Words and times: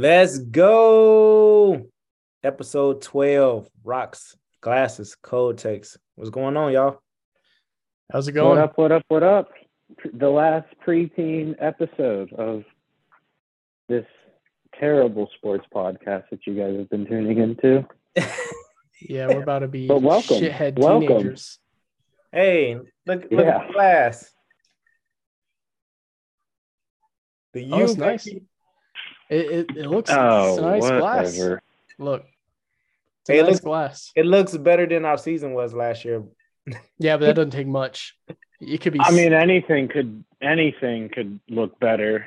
Let's 0.00 0.36
go. 0.38 1.86
Episode 2.44 3.00
12 3.00 3.66
Rocks, 3.82 4.36
Glasses, 4.60 5.14
Code 5.14 5.56
Takes. 5.56 5.96
What's 6.16 6.28
going 6.28 6.54
on, 6.58 6.70
y'all? 6.74 7.00
How's 8.12 8.28
it 8.28 8.32
going? 8.32 8.50
What 8.50 8.58
up, 8.58 8.76
what 8.76 8.92
up, 8.92 9.02
what 9.08 9.22
up? 9.22 9.48
The 10.12 10.28
last 10.28 10.66
preteen 10.86 11.54
episode 11.60 12.30
of 12.34 12.64
this 13.88 14.04
terrible 14.78 15.30
sports 15.38 15.64
podcast 15.74 16.24
that 16.30 16.46
you 16.46 16.54
guys 16.54 16.76
have 16.76 16.90
been 16.90 17.06
tuning 17.06 17.38
into. 17.38 17.86
Yeah, 18.98 19.26
we're 19.28 19.42
about 19.42 19.58
to 19.60 19.68
be 19.68 19.86
But 19.86 20.00
welcome. 20.00 20.38
shithead 20.38 20.78
Welcome. 20.78 21.06
teenagers. 21.06 21.58
Hey, 22.32 22.76
look, 23.06 23.24
look 23.30 23.30
Yeah. 23.30 23.58
at 23.58 23.66
the 23.66 23.72
glass. 23.74 24.30
The 27.52 27.70
Oh, 27.72 27.92
nice. 27.92 28.26
It, 29.28 29.70
it, 29.70 29.76
it 29.76 29.86
looks 29.86 30.10
Oh, 30.12 30.52
it's 30.54 30.62
nice 30.62 30.88
glass. 31.00 31.38
Look, 31.98 32.22
it's 32.22 33.28
Hey, 33.28 33.38
it 33.38 33.42
nice 33.42 33.52
looks- 33.52 33.60
glass. 33.60 34.12
It 34.14 34.26
looks 34.26 34.56
better 34.56 34.86
than 34.86 35.04
our 35.04 35.18
season 35.18 35.52
was 35.54 35.74
last 35.74 36.04
year. 36.04 36.22
Yeah, 36.98 37.16
but 37.16 37.26
that 37.26 37.36
doesn't 37.36 37.50
take 37.50 37.66
much. 37.66 38.16
It 38.60 38.78
could 38.80 38.92
be. 38.94 39.00
I 39.00 39.10
mean, 39.12 39.32
anything 39.32 39.86
could 39.88 40.24
anything 40.40 41.08
could 41.10 41.38
look 41.48 41.78
better. 41.78 42.26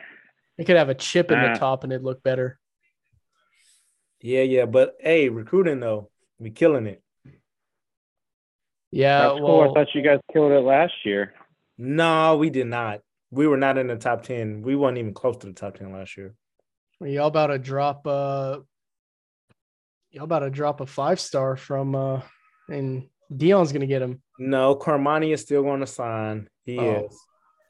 it 0.57 0.65
could 0.65 0.77
have 0.77 0.89
a 0.89 0.93
chip 0.95 1.31
in 1.31 1.41
the 1.41 1.57
top 1.57 1.83
and 1.83 1.91
it'd 1.91 2.05
look 2.05 2.21
better. 2.23 2.57
Yeah, 4.21 4.43
yeah, 4.43 4.65
but 4.65 4.95
hey, 4.99 5.27
recruiting 5.29 5.79
though, 5.79 6.09
we 6.37 6.51
killing 6.51 6.85
it. 6.87 7.01
Yeah, 8.91 9.19
That's 9.29 9.39
cool. 9.39 9.61
I 9.61 9.73
thought 9.73 9.93
you 9.95 10.01
guys 10.01 10.19
killed 10.31 10.51
it 10.51 10.61
last 10.61 10.93
year. 11.05 11.33
No, 11.77 12.37
we 12.37 12.49
did 12.49 12.67
not. 12.67 13.01
We 13.31 13.45
were 13.47 13.57
not 13.57 13.77
in 13.77 13.87
the 13.87 13.95
top 13.97 14.23
ten. 14.23 14.61
We 14.61 14.75
weren't 14.75 14.97
even 14.97 15.13
close 15.13 15.37
to 15.37 15.47
the 15.47 15.53
top 15.53 15.77
ten 15.77 15.91
last 15.91 16.17
year. 16.17 16.33
Y'all 17.01 17.27
about 17.27 17.47
to 17.47 17.57
drop. 17.59 18.05
Uh, 18.05 18.59
y'all 20.11 20.23
about 20.25 20.39
to 20.39 20.49
drop 20.49 20.81
a 20.81 20.85
five 20.85 21.19
star 21.19 21.55
from. 21.55 21.95
Uh, 21.95 22.21
and 22.67 23.07
Deion's 23.31 23.71
gonna 23.71 23.85
get 23.87 24.01
him. 24.01 24.21
No, 24.37 24.75
Carmani 24.75 25.33
is 25.33 25.41
still 25.41 25.63
going 25.63 25.79
to 25.81 25.87
sign. 25.87 26.49
He 26.65 26.77
Oh. 26.79 27.05
is. 27.05 27.19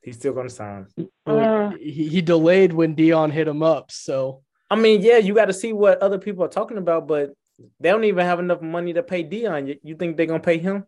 He's 0.03 0.15
still 0.15 0.33
going 0.33 0.47
to 0.47 0.53
sign. 0.53 0.87
Uh, 1.25 1.71
he, 1.71 2.07
he 2.07 2.21
delayed 2.21 2.71
when 2.73 2.95
Deion 2.95 3.31
hit 3.31 3.47
him 3.47 3.61
up, 3.61 3.91
so 3.91 4.43
I 4.71 4.75
mean, 4.75 5.01
yeah, 5.01 5.17
you 5.17 5.33
got 5.35 5.45
to 5.45 5.53
see 5.53 5.73
what 5.73 6.01
other 6.01 6.17
people 6.17 6.43
are 6.45 6.47
talking 6.49 6.77
about, 6.77 7.07
but 7.07 7.33
they 7.79 7.89
don't 7.89 8.05
even 8.05 8.25
have 8.25 8.39
enough 8.39 8.61
money 8.61 8.93
to 8.93 9.03
pay 9.03 9.23
Deion. 9.23 9.67
You, 9.67 9.75
you 9.83 9.95
think 9.95 10.15
they're 10.15 10.25
gonna 10.25 10.39
pay 10.39 10.57
him? 10.57 10.85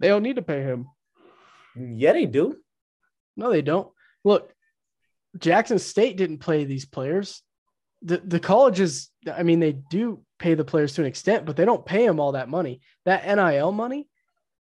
they 0.00 0.08
don't 0.08 0.22
need 0.22 0.36
to 0.36 0.42
pay 0.42 0.60
him. 0.60 0.88
Yeah, 1.76 2.12
they 2.12 2.26
do. 2.26 2.56
No, 3.36 3.50
they 3.50 3.62
don't. 3.62 3.88
Look, 4.22 4.52
Jackson 5.38 5.78
State 5.78 6.16
didn't 6.16 6.38
play 6.38 6.64
these 6.64 6.84
players. 6.84 7.42
The 8.02 8.18
the 8.18 8.40
colleges, 8.40 9.10
I 9.32 9.42
mean, 9.42 9.60
they 9.60 9.72
do 9.72 10.22
pay 10.38 10.54
the 10.54 10.64
players 10.64 10.94
to 10.94 11.00
an 11.02 11.06
extent, 11.06 11.46
but 11.46 11.56
they 11.56 11.64
don't 11.64 11.84
pay 11.86 12.06
them 12.06 12.20
all 12.20 12.32
that 12.32 12.48
money. 12.48 12.80
That 13.04 13.24
NIL 13.26 13.72
money, 13.72 14.08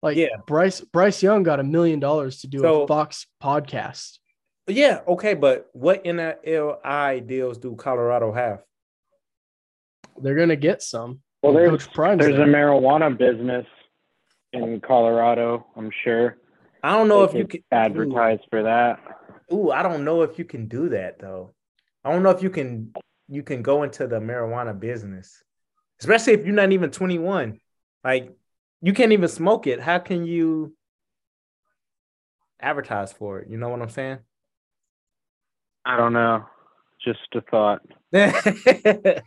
like 0.02 0.16
Yeah. 0.18 0.28
Bryce 0.48 0.82
Bryce 0.82 1.22
Young 1.22 1.44
got 1.44 1.60
a 1.60 1.64
million 1.64 2.00
dollars 2.00 2.42
to 2.42 2.48
do 2.48 2.60
So- 2.60 2.84
a 2.84 2.88
Fox 2.88 3.28
podcast. 3.44 4.20
Yeah, 4.68 5.02
okay, 5.08 5.36
but 5.36 5.70
what 5.74 6.04
NLI 6.06 7.20
deals 7.28 7.60
do 7.60 7.76
Colorado 7.76 8.32
have? 8.32 8.64
They're 10.18 10.36
gonna 10.36 10.56
get 10.56 10.82
some. 10.82 11.22
well, 11.44 11.54
there's 11.54 11.70
Coach 11.86 11.94
Prime's 11.94 12.22
there's 12.22 12.40
a 12.40 12.44
marijuana 12.44 13.16
business 13.16 13.68
in 14.54 14.80
Colorado. 14.82 15.68
I'm 15.76 15.92
sure. 16.04 16.38
I 16.82 16.92
don't 16.94 17.08
know 17.08 17.26
They 17.26 17.32
if 17.32 17.34
you 17.38 17.48
could 17.48 17.64
can 17.70 17.80
advertise 17.80 18.40
for 18.50 18.64
that. 18.64 19.00
Ooh, 19.54 19.72
I 19.72 19.84
don't 19.84 20.04
know 20.04 20.24
if 20.24 20.40
you 20.40 20.46
can 20.46 20.68
do 20.68 20.90
that 20.90 21.20
though. 21.20 21.54
I 22.04 22.12
don't 22.12 22.24
know 22.24 22.32
if 22.32 22.42
you 22.42 22.50
can 22.50 22.94
you 23.28 23.44
can 23.44 23.62
go 23.62 23.84
into 23.84 24.08
the 24.08 24.20
marijuana 24.20 24.80
business, 24.80 25.44
especially 26.00 26.34
if 26.34 26.46
you're 26.46 26.56
not 26.56 26.72
even 26.72 26.92
21. 26.92 27.60
Like 28.04 28.36
you 28.82 28.94
can't 28.94 29.12
even 29.12 29.30
smoke 29.30 29.68
it. 29.68 29.80
How 29.80 30.00
can 30.00 30.26
you 30.26 30.76
advertise 32.60 33.12
for 33.14 33.40
it? 33.40 33.50
You 33.50 33.58
know 33.58 33.70
what 33.70 33.82
I'm 33.82 33.90
saying? 33.90 34.20
I 35.86 35.98
don't 35.98 36.14
know. 36.14 36.46
Just 37.04 37.20
a 37.34 37.42
thought. 37.42 37.82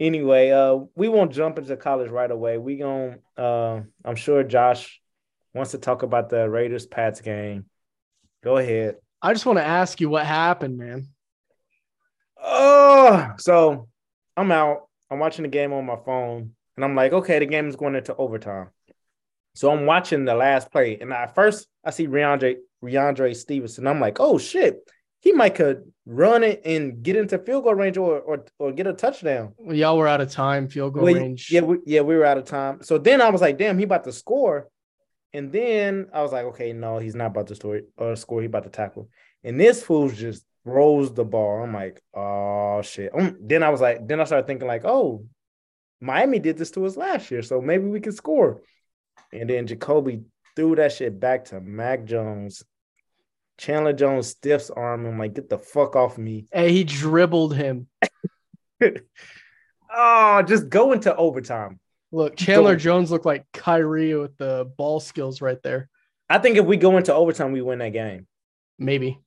anyway, 0.00 0.50
uh, 0.50 0.78
we 0.96 1.08
won't 1.08 1.32
jump 1.32 1.58
into 1.58 1.76
college 1.76 2.10
right 2.10 2.30
away. 2.30 2.58
We 2.58 2.76
gon' 2.76 3.18
uh, 3.36 3.80
I'm 4.04 4.16
sure 4.16 4.42
Josh 4.42 5.00
wants 5.52 5.70
to 5.70 5.78
talk 5.78 6.02
about 6.02 6.30
the 6.30 6.48
Raiders 6.48 6.86
Pats 6.86 7.20
game. 7.20 7.66
Go 8.42 8.56
ahead. 8.56 8.96
I 9.24 9.32
just 9.32 9.46
want 9.46 9.58
to 9.58 9.64
ask 9.64 10.02
you 10.02 10.10
what 10.10 10.26
happened, 10.26 10.76
man. 10.76 11.08
Oh, 12.42 13.30
so 13.38 13.88
I'm 14.36 14.52
out. 14.52 14.82
I'm 15.10 15.18
watching 15.18 15.44
the 15.44 15.48
game 15.48 15.72
on 15.72 15.86
my 15.86 15.96
phone, 16.04 16.50
and 16.76 16.84
I'm 16.84 16.94
like, 16.94 17.14
okay, 17.14 17.38
the 17.38 17.46
game 17.46 17.66
is 17.66 17.74
going 17.74 17.94
into 17.94 18.14
overtime. 18.14 18.68
So 19.54 19.70
I'm 19.70 19.86
watching 19.86 20.26
the 20.26 20.34
last 20.34 20.70
play, 20.70 20.98
and 21.00 21.10
I 21.14 21.26
first 21.26 21.66
I 21.82 21.90
see 21.90 22.06
Rhamondre 22.06 22.56
Rhamondre 22.84 23.34
Stevenson. 23.34 23.86
I'm 23.86 23.98
like, 23.98 24.20
oh 24.20 24.36
shit, 24.36 24.76
he 25.20 25.32
might 25.32 25.54
could 25.54 25.90
run 26.04 26.44
it 26.44 26.60
and 26.66 27.02
get 27.02 27.16
into 27.16 27.38
field 27.38 27.64
goal 27.64 27.74
range 27.74 27.96
or 27.96 28.20
or, 28.20 28.44
or 28.58 28.72
get 28.72 28.86
a 28.86 28.92
touchdown. 28.92 29.54
Well, 29.56 29.74
y'all 29.74 29.96
were 29.96 30.06
out 30.06 30.20
of 30.20 30.30
time, 30.30 30.68
field 30.68 30.92
goal 30.92 31.04
Well, 31.04 31.14
range. 31.14 31.48
Yeah, 31.50 31.62
we, 31.62 31.78
yeah, 31.86 32.02
we 32.02 32.14
were 32.14 32.26
out 32.26 32.36
of 32.36 32.44
time. 32.44 32.82
So 32.82 32.98
then 32.98 33.22
I 33.22 33.30
was 33.30 33.40
like, 33.40 33.56
damn, 33.56 33.78
he 33.78 33.84
about 33.84 34.04
to 34.04 34.12
score. 34.12 34.68
And 35.34 35.52
then 35.52 36.08
I 36.14 36.22
was 36.22 36.32
like, 36.32 36.44
okay, 36.46 36.72
no, 36.72 36.98
he's 36.98 37.16
not 37.16 37.26
about 37.26 37.48
to 37.48 37.56
score 37.56 37.80
or 37.98 38.16
score. 38.16 38.40
He 38.40 38.46
about 38.46 38.62
to 38.62 38.70
tackle. 38.70 39.08
And 39.42 39.60
this 39.60 39.82
fool 39.82 40.08
just 40.08 40.46
rolls 40.64 41.12
the 41.12 41.24
ball. 41.24 41.62
I'm 41.62 41.74
like, 41.74 42.00
oh 42.14 42.80
shit. 42.82 43.12
Um, 43.12 43.36
then 43.40 43.62
I 43.62 43.68
was 43.68 43.80
like, 43.80 44.06
then 44.06 44.20
I 44.20 44.24
started 44.24 44.46
thinking 44.46 44.68
like, 44.68 44.84
oh, 44.84 45.26
Miami 46.00 46.38
did 46.38 46.56
this 46.56 46.70
to 46.72 46.86
us 46.86 46.96
last 46.96 47.30
year, 47.30 47.42
so 47.42 47.60
maybe 47.60 47.84
we 47.84 48.00
can 48.00 48.12
score. 48.12 48.62
And 49.32 49.50
then 49.50 49.66
Jakobi 49.66 50.24
threw 50.54 50.76
that 50.76 50.92
shit 50.92 51.18
back 51.18 51.46
to 51.46 51.60
Mac 51.60 52.04
Jones. 52.04 52.62
Chandler 53.58 53.92
Jones 53.92 54.28
stiffs 54.28 54.70
arm. 54.70 55.04
I'm 55.04 55.18
like, 55.18 55.34
get 55.34 55.48
the 55.48 55.58
fuck 55.58 55.96
off 55.96 56.16
me. 56.16 56.46
And 56.52 56.70
he 56.70 56.84
dribbled 56.84 57.54
him. 57.54 57.88
Oh, 59.96 60.42
just 60.42 60.68
go 60.68 60.92
into 60.92 61.14
overtime. 61.14 61.78
Look, 62.14 62.36
Chandler 62.36 62.76
Jones 62.76 63.10
looked 63.10 63.26
like 63.26 63.44
Kyrie 63.52 64.14
with 64.14 64.36
the 64.36 64.70
ball 64.78 65.00
skills 65.00 65.40
right 65.40 65.60
there. 65.62 65.88
I 66.30 66.38
think 66.38 66.56
if 66.56 66.64
we 66.64 66.76
go 66.76 66.96
into 66.96 67.12
overtime, 67.12 67.50
we 67.52 67.60
win 67.60 67.80
that 67.80 67.92
game. 67.92 68.26
Maybe. 68.78 69.18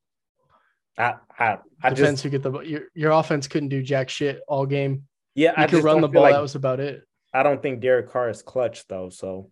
I 0.97 1.15
I, 1.37 1.57
I 1.83 1.89
Depends 1.89 2.21
just 2.21 2.23
who 2.23 2.29
get 2.29 2.43
the 2.43 2.59
your 2.61 2.81
your 2.95 3.11
offense 3.11 3.47
couldn't 3.47 3.69
do 3.69 3.83
jack 3.83 4.09
shit 4.09 4.39
all 4.47 4.65
game. 4.65 5.03
yeah, 5.35 5.51
You 5.57 5.63
I 5.63 5.67
could 5.67 5.83
run 5.83 6.01
the 6.01 6.07
ball. 6.07 6.23
like 6.23 6.33
that 6.33 6.41
was 6.41 6.55
about 6.55 6.79
it. 6.79 7.03
I 7.33 7.43
don't 7.43 7.61
think 7.61 7.81
Derek 7.81 8.09
Carr 8.09 8.29
is 8.29 8.41
clutch 8.41 8.87
though. 8.87 9.09
So 9.09 9.51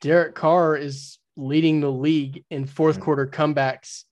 Derek 0.00 0.34
Carr 0.34 0.76
is 0.76 1.18
leading 1.36 1.80
the 1.80 1.90
league 1.90 2.44
in 2.50 2.66
fourth 2.66 2.98
Mm. 2.98 3.02
quarter 3.02 3.26
comebacks 3.26 4.02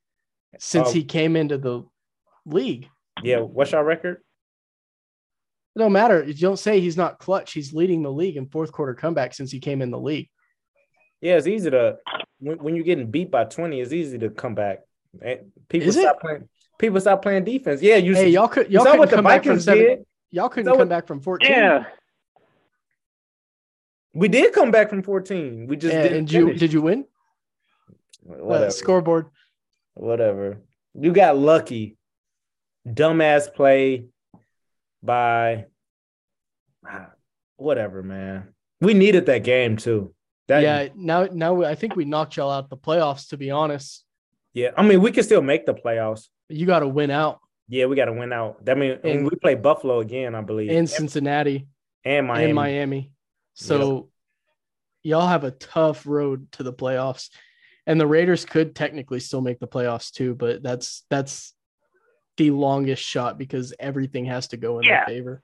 since 0.59 0.89
Oh. 0.89 0.93
he 0.93 1.05
came 1.05 1.37
into 1.37 1.59
the 1.59 1.83
league. 2.47 2.89
yeah, 3.23 3.41
what's 3.41 3.75
our 3.75 3.85
record? 3.85 4.23
It 5.77 5.79
don't 5.79 5.93
matter. 5.93 6.25
You 6.25 6.35
don't 6.35 6.59
say 6.59 6.81
he's 6.81 6.97
not 6.97 7.19
clutch. 7.19 7.53
He's 7.53 7.73
leading 7.73 8.03
the 8.03 8.11
league 8.13 8.37
in 8.37 8.47
fourth 8.49 8.73
quarter 8.73 8.95
comeback 8.95 9.35
since 9.35 9.51
he 9.53 9.61
came 9.61 9.83
in 9.83 9.91
the 9.91 9.99
league. 10.01 10.29
Yeah, 11.21 11.37
it's 11.37 11.47
easy 11.47 11.71
to 11.71 11.99
when, 12.39 12.59
when 12.59 12.75
you're 12.75 12.85
getting 12.85 13.11
beat 13.11 13.31
by 13.31 13.45
twenty, 13.45 13.81
it's 13.81 13.93
easy 13.93 14.19
to 14.19 14.31
come 14.31 14.55
back. 14.55 14.81
Eh, 15.23 15.37
People 15.69 15.89
Is 15.89 15.97
it? 15.97 16.03
stop 16.03 16.21
playing. 16.21 16.49
People 16.79 17.01
stop 17.01 17.23
playing 17.23 17.45
defense. 17.45 17.83
Yeah, 17.83 17.97
you. 17.97 18.15
Hey, 18.15 18.31
y'all 18.31 18.49
could 18.49 18.67
you 18.69 18.75
y'all 18.75 18.85
saw 18.85 18.93
couldn't 18.93 18.99
what 19.01 19.11
the 19.11 19.17
come 19.17 19.25
back 19.25 19.43
from 19.45 19.49
Vikings 19.59 19.65
seven. 19.65 19.85
did. 19.85 20.07
Y'all 20.31 20.49
couldn't 20.49 20.71
come 20.73 20.79
what- 20.79 20.89
back 20.89 21.07
from 21.07 21.21
14. 21.21 21.51
Yeah. 21.51 21.85
We 24.15 24.29
did 24.29 24.53
come 24.53 24.71
back 24.71 24.91
from 24.91 25.03
fourteen. 25.03 25.67
We 25.69 25.77
just 25.77 25.95
And, 25.95 26.03
didn't 26.03 26.19
and 26.19 26.33
you 26.33 26.55
did 26.55 26.73
you 26.73 26.83
win? 26.83 27.05
Whatever. 28.23 28.67
Uh, 28.67 28.71
scoreboard. 28.71 29.27
Whatever. 29.95 30.63
You 30.95 31.13
got 31.13 31.37
lucky. 31.39 31.97
Dumbass 32.89 33.53
play 33.55 34.07
by 35.03 35.67
whatever, 37.57 38.03
man. 38.03 38.49
We 38.81 38.95
needed 38.95 39.27
that 39.27 39.45
game 39.45 39.77
too. 39.77 40.15
That, 40.49 40.63
yeah. 40.63 40.89
Now 40.95 41.29
now 41.31 41.63
I 41.63 41.75
think 41.75 41.97
we 41.97 42.05
knocked 42.05 42.37
y'all 42.37 42.51
out 42.51 42.71
the 42.71 42.77
playoffs. 42.77 43.29
To 43.29 43.37
be 43.37 43.51
honest, 43.51 44.05
Yeah, 44.53 44.71
I 44.77 44.83
mean, 44.83 45.01
we 45.01 45.13
can 45.13 45.23
still 45.23 45.43
make 45.43 45.67
the 45.67 45.75
playoffs. 45.75 46.29
you 46.49 46.67
got 46.67 46.81
to 46.81 46.89
win 46.89 47.11
out 47.11 47.39
Yeah, 47.69 47.87
we 47.87 47.95
got 47.95 48.07
to 48.07 48.13
win 48.13 48.33
out. 48.33 48.65
That 48.65 48.77
mean, 48.79 48.93
and, 48.93 49.05
And- 49.05 49.25
we 49.25 49.37
play 49.37 49.55
Buffalo 49.55 50.01
again, 50.01 50.35
I 50.35 50.41
believe, 50.41 50.71
in 50.71 50.87
Cincinnati 50.87 51.69
and 52.05 52.27
Miami. 52.27 52.45
and 52.47 52.55
Miami. 52.55 53.13
So 53.55 54.09
y'all 55.03 55.29
have 55.29 55.45
a 55.45 55.51
tough 55.51 56.07
road 56.07 56.51
to 56.53 56.63
the 56.63 56.73
playoffs. 56.73 57.29
And 57.87 58.01
the 58.01 58.07
Raiders 58.07 58.45
could 58.45 58.75
technically 58.75 59.21
still 59.21 59.41
make 59.41 59.59
the 59.59 59.67
playoffs 59.69 60.11
too, 60.11 60.35
but 60.35 60.63
that's 60.63 61.05
that's 61.11 61.55
the 62.41 62.51
longest 62.51 63.03
shot 63.03 63.37
because 63.37 63.75
everything 63.78 64.25
has 64.25 64.48
to 64.48 64.57
go 64.57 64.78
in 64.78 64.84
Yeah. 64.84 65.04
their 65.04 65.15
favor. 65.15 65.42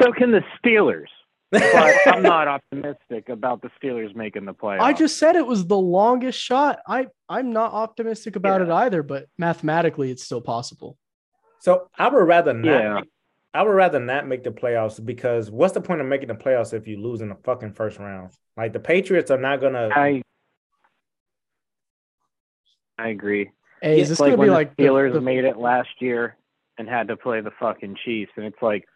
So 0.00 0.12
can 0.12 0.30
the 0.30 0.42
Steelers. 0.62 1.06
But 1.50 1.62
I'm 2.06 2.22
not 2.22 2.46
optimistic 2.46 3.30
about 3.30 3.62
the 3.62 3.70
Steelers 3.82 4.14
making 4.14 4.44
the 4.44 4.52
playoffs. 4.52 4.80
I 4.80 4.92
just 4.92 5.16
said 5.18 5.34
it 5.34 5.46
was 5.46 5.66
the 5.66 5.78
longest 5.78 6.38
shot. 6.38 6.80
I 6.86 7.06
I'm 7.26 7.52
not 7.54 7.72
optimistic 7.72 8.36
about 8.36 8.60
Yeah. 8.60 8.66
it 8.66 8.70
either, 8.84 9.02
but 9.02 9.26
mathematically 9.38 10.10
it's 10.10 10.22
still 10.24 10.42
possible. 10.42 10.98
So 11.60 11.88
I 11.98 12.08
would 12.10 12.18
rather 12.28 12.52
not. 12.52 12.66
Yeah. 12.66 13.00
I 13.54 13.62
would 13.62 13.72
rather 13.72 14.00
not 14.00 14.26
make 14.26 14.44
the 14.44 14.50
playoffs 14.50 15.02
because 15.04 15.50
what's 15.50 15.72
the 15.74 15.80
point 15.80 16.00
of 16.02 16.06
making 16.06 16.28
the 16.28 16.34
playoffs 16.34 16.72
if 16.74 16.86
you 16.86 17.00
lose 17.00 17.22
in 17.22 17.28
the 17.30 17.36
fucking 17.44 17.72
first 17.72 17.98
round? 17.98 18.32
Like 18.58 18.72
the 18.74 18.80
Patriots 18.80 19.30
are 19.30 19.38
not 19.38 19.60
gonna. 19.62 19.88
I 19.94 20.22
I 22.98 23.08
agree. 23.08 23.50
Hey, 23.82 23.96
Yeah, 23.96 24.02
is 24.02 24.08
this 24.08 24.20
like 24.20 24.30
gonna 24.32 24.42
be 24.42 24.50
like 24.50 24.76
the- 24.76 24.84
Steelers 24.84 25.12
the- 25.12 25.20
made 25.20 25.44
it 25.44 25.56
last 25.58 25.90
year 26.00 26.36
and 26.78 26.88
had 26.88 27.08
to 27.08 27.16
play 27.16 27.40
the 27.40 27.50
fucking 27.58 27.96
Chiefs, 28.04 28.32
and 28.36 28.46
it's 28.46 28.62
like, 28.62 28.86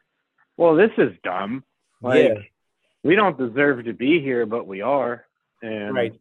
well, 0.57 0.75
this 0.77 0.93
is 0.97 1.13
dumb. 1.23 1.65
Like, 2.01 2.25
yeah, 2.29 2.35
we 3.03 3.17
don't 3.17 3.37
deserve 3.37 3.85
to 3.85 3.93
be 3.93 4.21
here, 4.21 4.47
but 4.47 4.67
we 4.67 4.81
are. 4.83 5.27
And 5.63 5.95
right. 5.95 6.15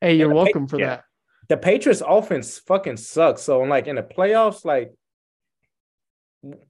Hey, 0.00 0.16
you're 0.16 0.28
the 0.28 0.34
Pa- 0.34 0.42
welcome 0.42 0.68
for 0.68 0.78
yeah. 0.78 0.86
that. 0.86 1.04
The 1.48 1.56
Patriots 1.56 2.02
offense 2.06 2.58
fucking 2.58 2.98
sucks. 2.98 3.42
So 3.42 3.60
like 3.60 3.86
in 3.86 3.96
the 3.96 4.02
playoffs, 4.02 4.64
like, 4.64 4.92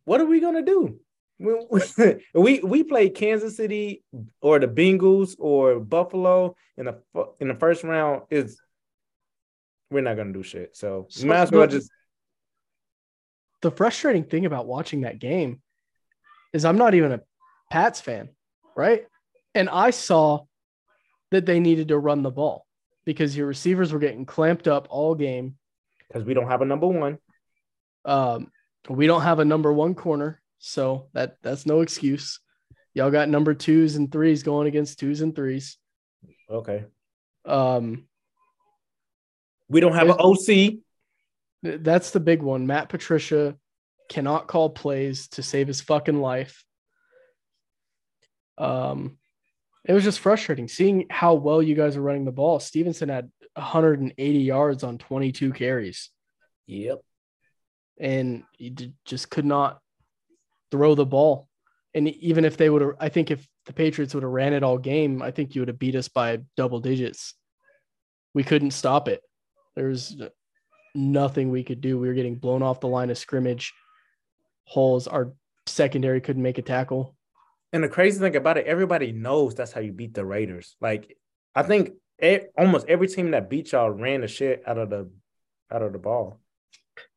what 0.05 0.21
are 0.21 0.27
we 0.27 0.41
gonna 0.41 0.63
do? 0.63 1.01
We 1.39 1.55
we, 2.35 2.61
we 2.61 2.85
play 2.85 3.09
Kansas 3.11 3.57
City 3.57 4.05
or 4.41 4.59
the 4.61 4.69
Bengals 4.69 5.35
or 5.39 5.81
Buffalo 5.81 6.55
in 6.77 6.87
the 6.87 7.01
in 7.41 7.49
the 7.49 7.55
first 7.55 7.83
round 7.83 8.23
is 8.31 8.61
we're 9.91 10.01
not 10.03 10.17
gonna 10.17 10.33
do 10.33 10.43
shit. 10.43 10.77
So, 10.77 11.07
So 11.09 11.27
might 11.27 11.41
as 11.43 11.51
well 11.53 11.63
the- 11.67 11.79
just 11.79 11.91
The 13.63 13.71
frustrating 13.71 14.25
thing 14.25 14.45
about 14.47 14.67
watching 14.67 15.03
that 15.03 15.19
game 15.19 15.63
is 16.53 16.65
I'm 16.65 16.77
not 16.77 16.95
even 16.95 17.13
a 17.13 17.21
Pats 17.71 18.01
fan, 18.01 18.29
right? 18.77 19.07
And 19.55 19.69
I 19.71 19.91
saw 19.91 20.45
that 21.31 21.47
they 21.47 21.61
needed 21.61 21.89
to 21.89 21.99
run 21.99 22.23
the 22.23 22.31
ball 22.31 22.67
because 23.07 23.37
your 23.37 23.47
receivers 23.47 23.93
were 23.93 23.99
getting 23.99 24.27
clamped 24.27 24.69
up 24.69 24.87
all 24.91 25.15
game. 25.15 25.57
because 26.09 26.25
we 26.25 26.35
don't 26.35 26.49
have 26.49 26.61
a 26.63 26.67
number 26.67 26.87
one. 26.87 27.19
Um, 28.05 28.53
we 28.89 29.07
don't 29.07 29.23
have 29.23 29.39
a 29.39 29.45
number 29.45 29.73
one 29.73 29.95
corner, 29.95 30.43
so 30.59 31.09
that 31.15 31.39
that's 31.43 31.65
no 31.67 31.81
excuse. 31.81 32.41
Y'all 32.93 33.11
got 33.11 33.29
number 33.31 33.55
twos 33.55 33.97
and 33.97 34.13
threes 34.13 34.43
going 34.43 34.69
against 34.69 35.01
twos 35.01 35.23
and 35.23 35.35
threes. 35.35 35.79
Okay. 36.51 36.85
Um, 37.47 38.07
We 39.69 39.81
don't 39.81 39.95
have 39.95 40.09
an 40.11 40.17
OC. 40.19 40.75
that's 41.63 42.11
the 42.11 42.21
big 42.21 42.43
one. 42.43 42.67
Matt 42.67 42.89
Patricia 42.89 43.57
cannot 44.09 44.47
call 44.49 44.71
plays 44.71 45.29
to 45.29 45.43
save 45.43 45.67
his 45.67 45.81
fucking 45.81 46.21
life. 46.21 46.65
Um, 48.59 49.19
it 49.85 49.93
was 49.93 50.05
just 50.05 50.21
frustrating 50.21 50.69
seeing 50.69 51.07
how 51.11 51.35
well 51.35 51.63
you 51.63 51.75
guys 51.75 51.97
are 51.97 52.03
running 52.03 52.25
the 52.25 52.33
ball. 52.33 52.61
Stevenson 52.61 53.09
had 53.09 53.31
180 53.55 54.39
yards 54.39 54.83
on 54.85 54.99
22 54.99 55.53
carries, 55.53 56.11
Yep. 56.67 57.01
and 57.99 58.45
he 58.53 58.71
d- 58.71 58.95
just 59.05 59.31
could 59.31 59.45
not 59.45 59.81
throw 60.71 60.95
the 60.95 61.07
ball. 61.07 61.49
And 61.95 62.09
even 62.09 62.45
if 62.45 62.57
they 62.57 62.69
would 62.71 62.83
have, 62.83 62.93
I 62.99 63.09
think 63.09 63.31
if 63.31 63.47
the 63.67 63.73
Patriots 63.73 64.15
would 64.15 64.23
have 64.25 64.33
ran 64.33 64.53
it 64.53 64.63
all 64.63 64.79
game, 64.79 65.23
I 65.23 65.31
think 65.31 65.55
you 65.55 65.61
would 65.61 65.69
have 65.69 65.79
beat 65.79 65.95
us 65.95 66.09
by 66.09 66.39
double 66.57 66.81
digits. 66.81 67.35
We 68.35 68.43
couldn't 68.43 68.73
stop 68.73 69.09
it. 69.09 69.23
There 69.77 69.89
was 69.89 70.21
nothing 70.95 71.51
we 71.51 71.65
could 71.65 71.81
do. 71.81 71.99
We 71.99 72.09
were 72.09 72.15
getting 72.15 72.37
blown 72.37 72.63
off 72.63 72.81
the 72.81 72.89
line 72.89 73.11
of 73.11 73.19
scrimmage. 73.19 73.73
Holes. 74.65 75.07
Our 75.07 75.33
secondary 75.67 76.21
couldn't 76.21 76.43
make 76.43 76.59
a 76.59 76.63
tackle. 76.63 77.17
And 77.73 77.83
the 77.83 77.89
crazy 77.89 78.21
thing 78.21 78.37
about 78.37 78.57
it, 78.57 78.67
everybody 78.67 79.13
knows 79.13 79.55
that's 79.55 79.73
how 79.73 79.81
you 79.81 79.93
beat 79.93 80.15
the 80.15 80.25
Raiders. 80.25 80.77
Like, 80.81 81.17
I 81.55 81.65
think 81.65 81.95
e- 82.23 82.47
almost 82.57 82.89
every 82.89 83.09
team 83.09 83.33
that 83.33 83.51
beat 83.51 83.73
y'all 83.73 83.91
ran 83.91 84.21
the 84.21 84.29
shit 84.29 84.63
out 84.67 84.79
of 84.79 84.91
the 84.91 85.11
out 85.73 85.83
of 85.83 85.93
the 85.93 85.99
ball. 85.99 86.41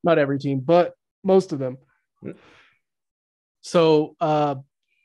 Not 0.03 0.17
every 0.17 0.39
team, 0.39 0.61
but 0.61 0.93
most 1.23 1.53
of 1.53 1.59
them. 1.59 1.77
Mm. 2.23 2.35
So 3.61 4.15
uh 4.19 4.55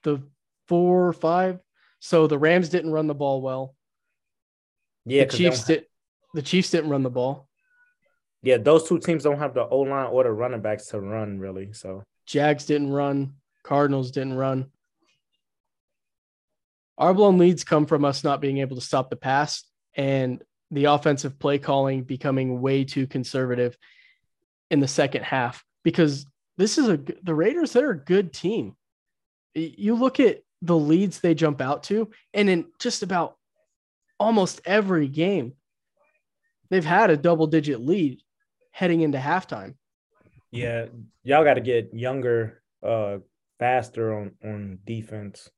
the 0.05 0.23
four 0.69 1.09
or 1.09 1.13
five. 1.13 1.59
So 2.01 2.27
the 2.27 2.39
Rams 2.39 2.69
didn't 2.69 2.93
run 2.93 3.07
the 3.07 3.15
ball 3.15 3.43
well. 3.43 3.75
Yeah, 5.05 5.25
the 5.25 5.37
Chiefs 5.37 5.65
did 5.65 5.85
the 6.35 6.43
Chiefs 6.43 6.71
didn't 6.71 6.91
run 6.91 7.03
the 7.03 7.11
ball. 7.11 7.49
Yeah, 8.43 8.59
those 8.59 8.89
two 8.89 8.99
teams 8.99 9.23
don't 9.23 9.39
have 9.39 9.55
the 9.55 9.67
O 9.67 9.81
line 9.81 10.07
or 10.07 10.25
the 10.25 10.33
running 10.33 10.63
backs 10.63 10.87
to 10.89 11.01
run 11.01 11.39
really. 11.39 11.73
So 11.73 12.03
Jags 12.27 12.65
didn't 12.65 12.93
run. 12.93 13.35
Cardinals 13.63 14.11
didn't 14.11 14.35
run. 14.35 14.67
Our 16.99 17.15
blown 17.15 17.39
leads 17.39 17.65
come 17.65 17.87
from 17.87 18.05
us 18.05 18.25
not 18.25 18.41
being 18.41 18.59
able 18.59 18.77
to 18.77 18.83
stop 18.83 19.11
the 19.11 19.17
pass 19.17 19.65
and 19.95 20.43
the 20.71 20.87
offensive 20.87 21.39
play 21.39 21.59
calling 21.59 22.03
becoming 22.03 22.61
way 22.61 22.85
too 22.85 23.07
conservative 23.07 23.77
in 24.71 24.81
the 24.81 24.89
second 24.89 25.23
half 25.23 25.65
because 25.85 26.27
this 26.57 26.79
is 26.79 26.89
a 26.89 26.99
the 27.23 27.35
Raiders 27.35 27.73
they're 27.73 27.91
a 27.91 28.05
good 28.05 28.33
team. 28.33 28.75
You 29.55 29.95
look 29.95 30.19
at 30.19 30.43
the 30.63 30.77
leads 30.77 31.21
they 31.21 31.35
jump 31.35 31.61
out 31.61 31.85
to 31.85 32.11
and 32.35 32.49
in 32.49 32.67
just 32.79 33.03
about 33.03 33.37
almost 34.19 34.61
every 34.65 35.09
game 35.09 35.55
they've 36.73 36.85
had 36.85 37.11
a 37.11 37.17
double 37.17 37.47
digit 37.47 37.81
lead 37.81 38.23
heading 38.71 39.03
into 39.03 39.19
halftime. 39.19 39.75
yeah, 40.51 40.87
y'all 41.23 41.45
got 41.45 41.55
to 41.55 41.61
get 41.61 41.93
younger, 41.93 42.63
uh, 42.83 43.19
faster 43.59 44.13
on 44.15 44.33
on 44.43 44.79
defense. 44.85 45.51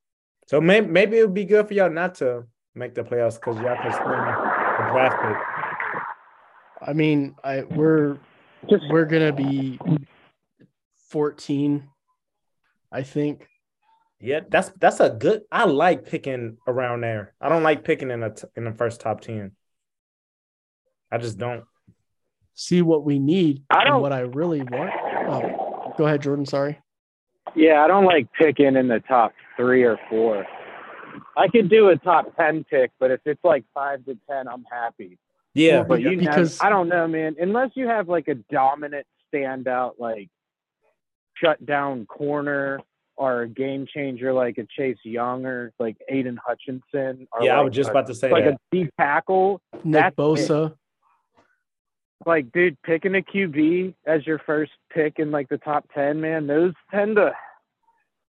So 0.47 0.61
maybe 0.61 0.87
maybe 0.87 1.17
it 1.17 1.23
would 1.23 1.33
be 1.33 1.45
good 1.45 1.67
for 1.67 1.73
y'all 1.73 1.89
not 1.89 2.15
to 2.15 2.43
make 2.75 2.93
the 2.93 3.03
playoffs 3.03 3.35
because 3.35 3.55
y'all 3.57 3.77
can 3.81 3.93
spend 3.93 4.11
a 4.11 4.89
draft 4.91 5.21
pick. 5.21 6.87
I 6.87 6.93
mean, 6.93 7.35
I 7.43 7.63
we're 7.63 8.19
just 8.69 8.83
we're 8.89 9.05
gonna 9.05 9.33
be 9.33 9.79
14, 11.09 11.87
I 12.91 13.03
think. 13.03 13.47
Yeah, 14.19 14.41
that's 14.49 14.71
that's 14.79 14.99
a 14.99 15.09
good. 15.09 15.43
I 15.51 15.63
like 15.65 16.05
picking 16.05 16.57
around 16.67 17.01
there. 17.01 17.33
I 17.39 17.49
don't 17.49 17.63
like 17.63 17.83
picking 17.83 18.11
in 18.11 18.19
the 18.19 18.49
in 18.55 18.65
the 18.65 18.73
first 18.73 18.99
top 18.99 19.21
ten. 19.21 19.53
I 21.11 21.17
just 21.17 21.37
don't. 21.37 21.63
See 22.53 22.81
what 22.81 23.03
we 23.03 23.19
need 23.19 23.63
I 23.69 23.79
and 23.81 23.87
don't- 23.89 24.01
what 24.01 24.13
I 24.13 24.21
really 24.21 24.61
want. 24.61 24.91
Oh, 25.27 25.93
go 25.97 26.05
ahead, 26.05 26.21
Jordan. 26.21 26.45
Sorry. 26.45 26.79
yeah, 27.55 27.83
I 27.83 27.87
don't 27.87 28.05
like 28.05 28.27
picking 28.33 28.75
in 28.75 28.87
the 28.87 28.99
top 29.01 29.33
three 29.57 29.83
or 29.83 29.99
four. 30.09 30.45
I 31.37 31.47
could 31.47 31.69
do 31.69 31.89
a 31.89 31.97
top 31.97 32.35
ten 32.37 32.63
pick, 32.63 32.91
but 32.99 33.11
if 33.11 33.21
it's 33.25 33.43
like 33.43 33.65
five 33.73 34.05
to 34.05 34.17
ten, 34.29 34.47
I'm 34.47 34.65
happy. 34.71 35.17
Yeah, 35.53 35.83
But 35.83 36.01
you 36.01 36.11
because- 36.17 36.25
because 36.25 36.61
I 36.61 36.69
don't 36.69 36.89
know, 36.89 37.07
man. 37.07 37.35
Unless 37.39 37.71
you 37.75 37.87
have 37.87 38.09
like 38.09 38.27
a 38.27 38.35
dominant 38.35 39.05
standout, 39.33 39.93
like 39.99 40.29
shut 41.35 41.65
down 41.65 42.05
corner 42.05 42.79
or 43.17 43.43
a 43.43 43.47
game 43.47 43.85
changer 43.93 44.33
like 44.33 44.57
a 44.57 44.65
Chase 44.77 44.97
Young 45.03 45.45
or 45.45 45.71
like 45.79 45.95
Aidan 46.09 46.37
Hutchinson. 46.45 47.27
Or 47.31 47.43
yeah. 47.43 47.57
I 47.57 47.61
was 47.61 47.73
just 47.73 47.87
a, 47.87 47.91
about 47.91 48.07
to 48.07 48.15
say 48.15 48.29
like 48.31 48.43
that. 48.45 48.53
a 48.55 48.57
deep 48.71 48.91
tackle. 48.99 49.61
Nick 49.85 50.15
That's 50.15 50.15
it. 50.17 50.73
Like, 52.25 52.51
dude, 52.51 52.81
picking 52.81 53.15
a 53.15 53.21
QB 53.21 53.95
as 54.05 54.25
your 54.25 54.39
first 54.39 54.71
pick 54.93 55.19
in 55.19 55.31
like 55.31 55.49
the 55.49 55.57
top 55.57 55.89
ten, 55.93 56.21
man, 56.21 56.47
those 56.47 56.73
tend 56.91 57.17
to. 57.17 57.33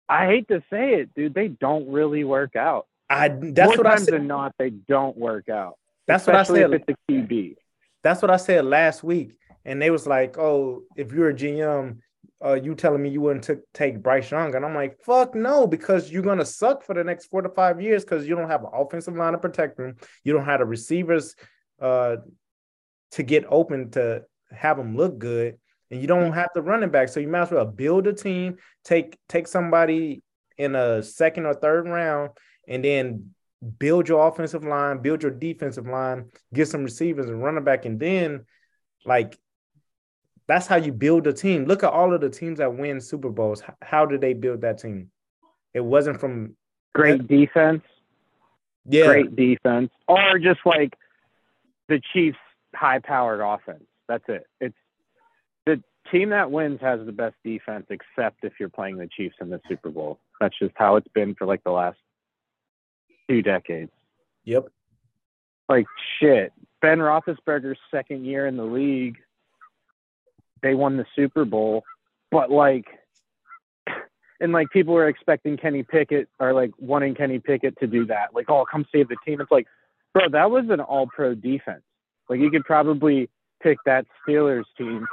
I 0.08 0.26
hate 0.26 0.49
to 0.49 0.62
say 0.70 0.94
it, 0.94 1.14
dude. 1.14 1.35
They 1.35 1.49
don't 1.49 1.90
really 1.90 2.25
work 2.25 2.56
out. 2.56 2.87
I 3.11 3.28
that's 3.28 3.68
More 3.68 3.76
what 3.76 3.87
I 3.87 3.90
times 3.90 4.04
said. 4.06 4.14
than 4.14 4.26
not, 4.26 4.54
they 4.58 4.70
don't 4.70 5.16
work 5.16 5.49
out. 5.49 5.76
That's 6.06 6.26
what 6.26 6.37
I 6.37 6.42
said. 6.42 6.73
If 6.73 6.82
it's 6.88 6.99
a 7.08 7.12
QB. 7.12 7.56
That's 8.02 8.23
what 8.23 8.30
I 8.30 8.37
said 8.37 8.64
last 8.64 9.02
week, 9.04 9.37
and 9.64 9.80
they 9.80 9.90
was 9.90 10.06
like, 10.06 10.38
"Oh, 10.38 10.82
if 10.97 11.12
you're 11.12 11.28
a 11.28 11.35
GM, 11.35 11.99
uh, 12.44 12.54
you 12.54 12.75
telling 12.75 13.02
me 13.02 13.11
you 13.11 13.20
wouldn't 13.20 13.44
t- 13.44 13.54
take 13.75 14.02
Bryce 14.02 14.30
Young?" 14.30 14.54
And 14.54 14.64
I'm 14.64 14.75
like, 14.75 14.99
"Fuck 15.02 15.35
no," 15.35 15.66
because 15.66 16.11
you're 16.11 16.23
gonna 16.23 16.44
suck 16.44 16.82
for 16.82 16.94
the 16.94 17.04
next 17.04 17.26
four 17.26 17.42
to 17.42 17.49
five 17.49 17.80
years 17.80 18.04
because 18.04 18.26
you 18.26 18.35
don't 18.35 18.49
have 18.49 18.62
an 18.64 18.70
offensive 18.73 19.16
line 19.16 19.32
to 19.32 19.38
protect 19.38 19.76
them. 19.76 19.97
You 20.25 20.32
don't 20.32 20.44
have 20.44 20.61
the 20.61 20.66
receivers 20.66 21.35
uh, 21.80 22.16
to 23.12 23.22
get 23.22 23.44
open 23.48 23.90
to 23.92 24.24
have 24.50 24.76
them 24.76 24.96
look 24.96 25.18
good, 25.18 25.58
and 25.90 26.00
you 26.00 26.06
don't 26.06 26.32
have 26.32 26.50
the 26.54 26.62
running 26.62 26.90
back. 26.90 27.08
So 27.08 27.20
you 27.20 27.28
might 27.28 27.42
as 27.42 27.50
well 27.50 27.64
build 27.64 28.06
a 28.06 28.12
team, 28.12 28.56
take 28.84 29.18
take 29.28 29.46
somebody 29.46 30.22
in 30.56 30.74
a 30.74 31.02
second 31.02 31.46
or 31.46 31.54
third 31.54 31.86
round, 31.88 32.30
and 32.66 32.84
then 32.84 33.30
build 33.78 34.08
your 34.08 34.26
offensive 34.28 34.64
line, 34.64 34.98
build 34.98 35.22
your 35.22 35.32
defensive 35.32 35.86
line, 35.86 36.30
get 36.52 36.68
some 36.68 36.84
receivers 36.84 37.26
and 37.26 37.42
running 37.42 37.64
back, 37.64 37.84
and 37.84 37.98
then 37.98 38.44
like 39.04 39.38
that's 40.46 40.66
how 40.66 40.76
you 40.76 40.92
build 40.92 41.26
a 41.26 41.32
team. 41.32 41.66
Look 41.66 41.82
at 41.82 41.92
all 41.92 42.14
of 42.14 42.20
the 42.20 42.30
teams 42.30 42.58
that 42.58 42.74
win 42.74 43.00
Super 43.00 43.30
Bowls. 43.30 43.62
How 43.82 44.06
did 44.06 44.20
they 44.20 44.32
build 44.32 44.62
that 44.62 44.78
team? 44.78 45.10
It 45.74 45.80
wasn't 45.80 46.20
from 46.20 46.56
Great 46.94 47.28
defense. 47.28 47.82
yeah, 48.86 49.06
great 49.06 49.36
defense, 49.36 49.90
or 50.08 50.38
just 50.38 50.60
like 50.64 50.94
the 51.88 52.00
Chiefs' 52.12 52.38
high-powered 52.75 53.40
offense. 53.40 53.84
That's 54.08 54.25
it. 54.28 54.46
It's 54.60 54.76
the 55.66 55.82
team 56.10 56.30
that 56.30 56.50
wins 56.50 56.80
has 56.80 57.00
the 57.04 57.12
best 57.12 57.37
defense, 57.44 57.87
except 57.90 58.44
if 58.44 58.54
you're 58.58 58.68
playing 58.68 58.96
the 58.96 59.08
Chiefs 59.08 59.37
in 59.40 59.50
the 59.50 59.60
Super 59.68 59.90
Bowl. 59.90 60.18
That's 60.40 60.58
just 60.58 60.75
how 60.76 60.96
it's 60.96 61.08
been 61.14 61.34
for 61.34 61.46
like 61.46 61.62
the 61.64 61.70
last 61.70 61.98
two 63.28 63.42
decades. 63.42 63.90
Yep. 64.44 64.68
Like 65.68 65.87
shit, 66.18 66.52
Ben 66.80 66.98
Roethlisberger's 66.98 67.78
second 67.90 68.25
year 68.25 68.46
in 68.46 68.56
the 68.56 68.64
league, 68.64 69.18
they 70.62 70.75
won 70.75 70.96
the 70.96 71.06
Super 71.14 71.44
Bowl, 71.44 71.84
but 72.30 72.50
like, 72.50 72.87
and 74.40 74.52
like 74.52 74.70
people 74.70 74.94
were 74.94 75.08
expecting 75.08 75.56
Kenny 75.56 75.82
Pickett 75.82 76.28
or 76.38 76.52
like 76.52 76.70
wanting 76.78 77.14
Kenny 77.14 77.38
Pickett 77.38 77.78
to 77.80 77.87
do 77.87 78.06
that. 78.06 78.34
Like, 78.34 78.48
oh, 78.48 78.64
come 78.70 78.87
save 78.92 79.08
the 79.08 79.16
team. 79.26 79.40
It's 79.40 79.50
like, 79.50 79.66
bro, 80.14 80.28
that 80.30 80.50
was 80.50 80.64
an 80.70 80.80
all-pro 80.80 81.34
defense. 81.34 81.82
Like, 82.28 82.40
you 82.40 82.50
could 82.50 82.64
probably 82.64 83.28
pick 83.62 83.78
that 83.87 84.06
Steelers 84.26 84.64
team 84.76 85.06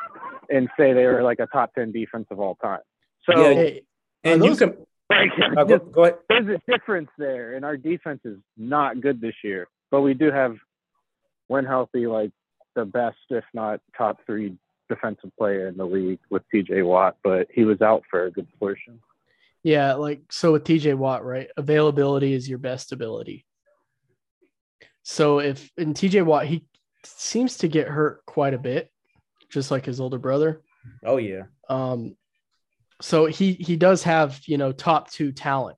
and 0.49 0.69
say 0.77 0.93
they 0.93 1.05
were 1.05 1.23
like 1.23 1.39
a 1.39 1.47
top 1.47 1.73
ten 1.73 1.91
defense 1.91 2.27
of 2.31 2.39
all 2.39 2.55
time. 2.55 2.81
So, 3.29 3.39
Yeah, 3.41 3.53
Hey, 3.53 3.81
and 4.23 4.41
Are 4.41 4.45
you 4.47 4.55
can 4.55 4.75
like, 5.09 5.29
uh, 5.57 5.63
go, 5.63 5.79
go 5.79 6.03
ahead. 6.03 6.17
there's 6.29 6.47
a 6.59 6.71
difference 6.71 7.09
there, 7.17 7.55
and 7.55 7.63
our 7.65 7.77
defense 7.77 8.21
is 8.25 8.37
not 8.57 9.01
good 9.01 9.21
this 9.21 9.35
year. 9.43 9.67
But 9.91 10.01
we 10.01 10.13
do 10.13 10.31
have, 10.31 10.55
when 11.47 11.65
healthy, 11.65 12.07
like 12.07 12.31
the 12.75 12.85
best, 12.85 13.17
if 13.29 13.43
not 13.53 13.79
top 13.97 14.19
three 14.25 14.57
defensive 14.89 15.31
player 15.37 15.67
in 15.67 15.77
the 15.77 15.85
league 15.85 16.19
with 16.29 16.43
T.J. 16.51 16.81
Watt. 16.83 17.17
But 17.23 17.47
he 17.53 17.63
was 17.65 17.81
out 17.81 18.03
for 18.09 18.25
a 18.25 18.31
good 18.31 18.47
portion. 18.59 18.99
Yeah, 19.63 19.93
like 19.93 20.21
so 20.29 20.51
with 20.53 20.63
TJ 20.63 20.95
Watt, 20.95 21.25
right? 21.25 21.47
Availability 21.57 22.33
is 22.33 22.47
your 22.47 22.59
best 22.59 22.91
ability. 22.91 23.45
So 25.03 25.39
if 25.39 25.71
in 25.77 25.93
TJ 25.93 26.23
Watt, 26.25 26.45
he 26.45 26.65
seems 27.05 27.57
to 27.57 27.67
get 27.67 27.87
hurt 27.87 28.25
quite 28.25 28.53
a 28.53 28.59
bit, 28.59 28.91
just 29.49 29.71
like 29.71 29.85
his 29.85 29.99
older 29.99 30.17
brother. 30.17 30.61
Oh 31.03 31.17
yeah. 31.17 31.43
Um, 31.69 32.15
so 33.01 33.25
he 33.25 33.53
he 33.53 33.75
does 33.75 34.03
have 34.03 34.39
you 34.45 34.57
know 34.57 34.71
top 34.71 35.11
two 35.11 35.31
talent 35.31 35.77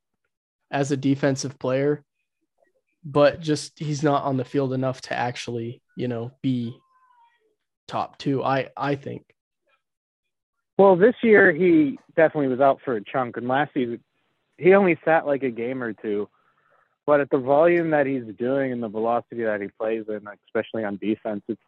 as 0.71 0.91
a 0.91 0.97
defensive 0.97 1.57
player, 1.59 2.03
but 3.03 3.39
just 3.39 3.79
he's 3.79 4.03
not 4.03 4.23
on 4.23 4.37
the 4.37 4.45
field 4.45 4.73
enough 4.73 5.01
to 5.01 5.13
actually 5.13 5.81
you 5.95 6.07
know 6.07 6.31
be 6.41 6.77
top 7.87 8.17
two. 8.17 8.43
I 8.43 8.69
I 8.75 8.95
think. 8.95 9.23
Well, 10.77 10.95
this 10.95 11.15
year 11.23 11.51
he 11.51 11.97
definitely 12.15 12.49
was 12.49 12.59
out 12.59 12.79
for 12.85 12.95
a 12.95 13.03
chunk, 13.03 13.37
and 13.37 13.47
last 13.47 13.73
season 13.73 13.99
he 14.57 14.73
only 14.73 14.97
sat 15.05 15.25
like 15.25 15.43
a 15.43 15.51
game 15.51 15.81
or 15.81 15.93
two. 15.93 16.29
But 17.07 17.21
at 17.21 17.29
the 17.31 17.37
volume 17.37 17.91
that 17.91 18.05
he's 18.05 18.25
doing 18.37 18.73
and 18.73 18.83
the 18.83 18.89
velocity 18.89 19.43
that 19.45 19.61
he 19.61 19.69
plays 19.79 20.03
in, 20.09 20.27
especially 20.47 20.83
on 20.83 20.97
defense, 20.97 21.41
it's 21.47 21.61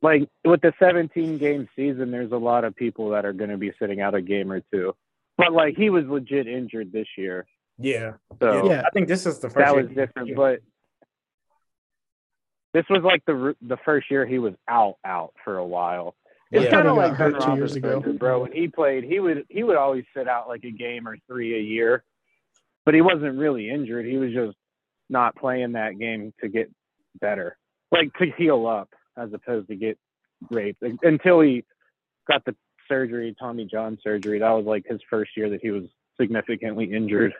like 0.00 0.26
with 0.42 0.62
the 0.62 0.72
17 0.80 1.36
game 1.36 1.68
season, 1.76 2.10
there's 2.10 2.32
a 2.32 2.36
lot 2.38 2.64
of 2.64 2.74
people 2.74 3.10
that 3.10 3.26
are 3.26 3.34
going 3.34 3.50
to 3.50 3.58
be 3.58 3.72
sitting 3.78 4.00
out 4.00 4.14
a 4.14 4.22
game 4.22 4.50
or 4.50 4.62
two. 4.72 4.94
But 5.36 5.52
like 5.52 5.76
he 5.76 5.90
was 5.90 6.06
legit 6.06 6.48
injured 6.48 6.90
this 6.92 7.06
year, 7.18 7.46
Yeah. 7.78 8.14
so 8.40 8.70
Yeah. 8.70 8.82
I 8.86 8.90
think 8.90 9.06
this 9.06 9.26
is 9.26 9.38
the 9.38 9.50
first. 9.50 9.56
that 9.58 9.74
year- 9.74 9.82
was 9.84 9.94
different. 9.94 10.34
But 10.34 10.60
this 12.72 12.84
was 12.88 13.02
like 13.02 13.24
the 13.26 13.54
the 13.62 13.76
first 13.84 14.10
year 14.10 14.24
he 14.26 14.38
was 14.38 14.54
out 14.66 14.96
out 15.04 15.34
for 15.44 15.58
a 15.58 15.66
while. 15.66 16.14
It's 16.50 16.64
Yeah. 16.64 16.70
kind 16.70 16.88
of 16.88 16.96
like 16.96 17.12
hurt 17.12 17.38
Ben 17.38 17.42
two 17.42 17.54
years 17.56 17.76
ago. 17.76 18.00
Bro. 18.00 18.42
When 18.42 18.52
he 18.52 18.68
played, 18.68 19.04
he 19.04 19.20
would 19.20 19.44
he 19.50 19.62
would 19.62 19.76
always 19.76 20.04
sit 20.16 20.26
out 20.28 20.48
like 20.48 20.64
a 20.64 20.70
game 20.70 21.06
or 21.06 21.18
three 21.26 21.54
a 21.56 21.60
year, 21.60 22.02
but 22.88 22.94
he 22.94 23.02
wasn't 23.02 23.36
really 23.36 23.68
injured. 23.68 24.06
He 24.06 24.16
was 24.16 24.32
just 24.32 24.56
not 25.10 25.36
playing 25.36 25.72
that 25.72 25.98
game 25.98 26.32
to 26.40 26.48
get 26.48 26.70
better, 27.20 27.58
like 27.92 28.14
to 28.14 28.32
heal 28.38 28.66
up, 28.66 28.88
as 29.14 29.28
opposed 29.34 29.68
to 29.68 29.76
get 29.76 29.98
raped 30.50 30.82
until 31.02 31.42
he 31.42 31.66
got 32.26 32.46
the 32.46 32.56
surgery, 32.88 33.36
Tommy 33.38 33.66
John 33.66 33.98
surgery. 34.02 34.38
That 34.38 34.52
was 34.52 34.64
like 34.64 34.86
his 34.88 35.02
first 35.10 35.32
year 35.36 35.50
that 35.50 35.60
he 35.60 35.70
was 35.70 35.82
significantly 36.18 36.90
injured. 36.90 37.34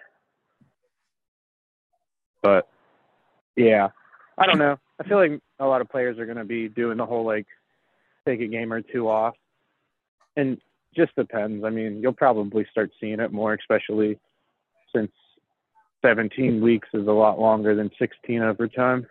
But 2.43 2.69
yeah, 3.57 3.89
I 4.37 4.45
don't 4.45 4.59
know. 4.59 4.79
I 5.01 5.09
feel 5.09 5.17
like 5.17 5.41
a 5.59 5.65
lot 5.65 5.81
of 5.81 5.89
players 5.89 6.19
are 6.19 6.27
going 6.27 6.37
to 6.37 6.45
be 6.45 6.69
doing 6.69 6.99
the 6.99 7.07
whole 7.07 7.25
like 7.25 7.47
take 8.27 8.43
a 8.43 8.49
game 8.49 8.71
or 8.71 8.83
two 8.83 9.09
off, 9.09 9.35
and 10.37 10.61
just 10.95 11.17
depends. 11.17 11.65
I 11.65 11.71
mean, 11.71 12.03
you'll 12.03 12.13
probably 12.13 12.67
start 12.71 12.91
seeing 13.01 13.21
it 13.21 13.33
more, 13.33 13.55
especially 13.55 14.19
since 14.95 15.11
17 16.03 16.61
weeks 16.61 16.89
is 16.95 17.07
a 17.07 17.13
lot 17.13 17.39
longer 17.41 17.75
than 17.75 17.91
16 17.99 18.43
overtime. 18.43 19.07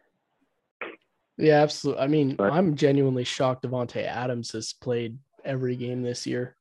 Yeah, 1.37 1.61
absolutely. 1.61 2.01
I 2.03 2.07
mean, 2.07 2.35
But- 2.35 2.51
I'm 2.51 2.75
genuinely 2.75 3.23
shocked 3.23 3.63
Davante 3.63 4.03
Adams 4.05 4.51
has 4.53 4.73
played 4.73 5.17
every 5.45 5.75
game 5.75 6.01
this 6.01 6.25
year 6.25 6.55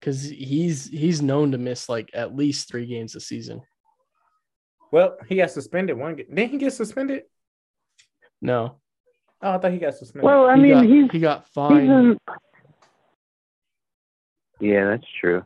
because 0.00 0.22
he's 0.24 0.86
he's 0.88 1.22
known 1.22 1.52
to 1.52 1.58
miss 1.58 1.88
like 1.88 2.10
at 2.14 2.34
least 2.36 2.68
three 2.68 2.86
games 2.86 3.14
a 3.14 3.20
season. 3.20 3.62
Well, 4.90 5.16
he 5.28 5.36
got 5.36 5.50
suspended 5.50 5.96
one. 5.96 6.16
Game. 6.16 6.26
Didn't 6.34 6.50
he 6.50 6.58
get 6.58 6.72
suspended? 6.72 7.22
No, 8.42 8.76
Oh, 9.42 9.52
I 9.52 9.58
thought 9.58 9.72
he 9.72 9.78
got 9.78 9.94
suspended. 9.94 10.24
Well, 10.24 10.46
I 10.46 10.56
he 10.56 10.62
mean, 10.62 10.72
got, 10.72 10.84
he's 10.84 11.10
he 11.10 11.18
got 11.20 11.40
He's 11.44 11.48
fined. 11.54 11.90
in... 11.90 12.18
Yeah, 14.60 14.86
that's 14.90 15.06
true. 15.20 15.44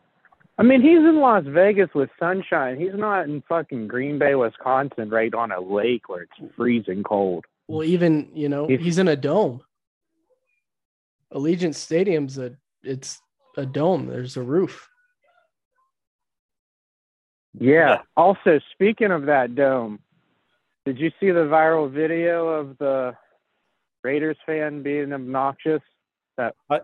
I 0.59 0.63
mean, 0.63 0.81
he's 0.81 0.97
in 0.97 1.21
Las 1.21 1.45
Vegas 1.47 1.89
with 1.95 2.09
sunshine. 2.19 2.77
He's 2.77 2.93
not 2.93 3.29
in 3.29 3.41
fucking 3.47 3.87
Green 3.87 4.19
Bay, 4.19 4.35
Wisconsin, 4.35 5.09
right 5.09 5.33
on 5.33 5.53
a 5.53 5.61
lake 5.61 6.09
where 6.09 6.23
it's 6.23 6.53
freezing 6.57 7.01
cold. 7.01 7.45
Well, 7.69 7.85
even 7.85 8.29
you 8.33 8.49
know 8.49 8.67
He's- 8.67 8.81
he's 8.81 8.97
in 8.97 9.07
a 9.07 9.15
dome. 9.15 9.63
Allegiant 11.33 11.75
Stadium's 11.75 12.37
a 12.37 12.57
it's 12.83 13.21
a 13.55 13.65
dome. 13.65 14.07
There's 14.07 14.35
a 14.35 14.43
roof. 14.43 14.89
Yeah. 17.53 17.71
Yeah. 17.71 18.01
Also, 18.17 18.59
speaking 18.73 19.11
of 19.11 19.27
that 19.27 19.55
dome, 19.55 19.99
did 20.85 20.99
you 20.99 21.11
see 21.21 21.31
the 21.31 21.45
viral 21.45 21.89
video 21.89 22.49
of 22.49 22.77
the 22.79 23.15
Raiders 24.03 24.37
fan 24.45 24.83
being 24.83 25.13
obnoxious? 25.13 25.81
Uh, 26.37 26.51
yeah, 26.69 26.79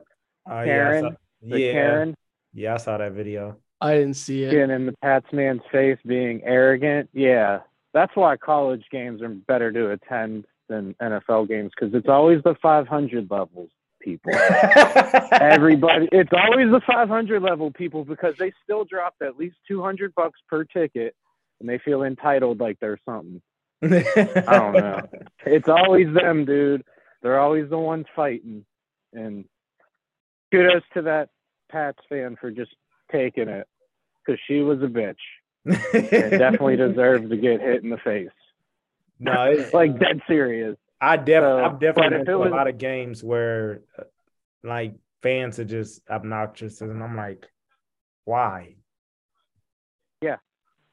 Karen, 0.66 1.06
I 1.06 1.10
saw, 1.10 1.16
The 1.42 1.60
yeah, 1.60 1.72
Karen 1.72 2.16
yeah, 2.56 2.74
I 2.76 2.78
saw 2.78 2.98
that 2.98 3.12
video. 3.12 3.58
I 3.82 3.96
didn't 3.96 4.16
see 4.16 4.44
it. 4.44 4.52
getting 4.52 4.76
in 4.76 4.86
the 4.86 4.96
Pats 5.02 5.28
man's 5.32 5.62
face, 5.72 5.98
being 6.06 6.42
arrogant. 6.44 7.10
Yeah, 7.14 7.60
that's 7.94 8.16
why 8.16 8.38
college 8.38 8.86
games 8.92 9.22
are 9.22 9.30
better 9.30 9.72
to 9.72 9.92
attend 9.92 10.46
than 10.68 10.96
NFL 11.02 11.48
games 11.48 11.72
because 11.78 11.94
it's 11.94 12.10
always 12.10 12.42
the 12.44 12.56
500 12.62 13.30
levels 13.30 13.70
people. 14.02 14.34
Everybody, 15.32 16.08
it's 16.12 16.32
always 16.34 16.72
the 16.72 16.82
500 16.86 17.42
level 17.42 17.72
people 17.72 18.06
because 18.06 18.36
they 18.38 18.54
still 18.64 18.86
dropped 18.86 19.22
at 19.22 19.38
least 19.38 19.58
200 19.68 20.14
bucks 20.16 20.40
per 20.50 20.64
ticket 20.64 21.16
and 21.60 21.68
they 21.68 21.78
feel 21.80 22.04
entitled 22.04 22.60
like 22.60 22.80
they're 22.80 23.00
something. 23.06 23.42
I 23.82 24.44
don't 24.48 24.74
know. 24.74 25.02
It's 25.46 25.70
always 25.70 26.08
them, 26.12 26.46
dude. 26.46 26.84
They're 27.22 27.40
always 27.40 27.70
the 27.70 27.78
ones 27.78 28.08
fighting. 28.16 28.66
And 29.14 29.46
kudos 30.52 30.82
to 30.96 31.04
that 31.04 31.30
Pats 31.72 32.00
fan 32.10 32.36
for 32.40 32.50
just 32.50 32.72
taking 33.12 33.48
it 33.50 33.68
because 34.26 34.40
she 34.48 34.62
was 34.62 34.80
a 34.82 34.88
bitch 34.88 35.16
and 35.66 35.72
definitely 36.32 36.76
deserved 36.78 37.30
to 37.30 37.38
get 37.38 37.62
hit 37.62 37.84
in 37.84 37.90
the 37.90 37.98
face. 37.98 38.30
no, 39.20 39.44
it's, 39.52 39.74
Like 39.74 40.00
dead 40.00 40.22
serious. 40.28 40.78
I 41.02 41.18
def- 41.18 41.42
So, 41.44 41.64
I've 41.64 41.80
definitely 41.80 42.18
been 42.18 42.26
to 42.28 42.38
was- 42.40 42.52
a 42.52 42.56
lot 42.56 42.68
of 42.68 42.78
games 42.78 43.24
where 43.24 43.82
uh, 44.00 44.04
like 44.64 44.96
fans 45.22 45.60
are 45.60 45.66
just 45.66 46.02
obnoxious, 46.10 46.82
and 46.82 47.04
I'm 47.04 47.16
like, 47.18 47.46
why? 48.24 48.76
Yeah, 50.22 50.38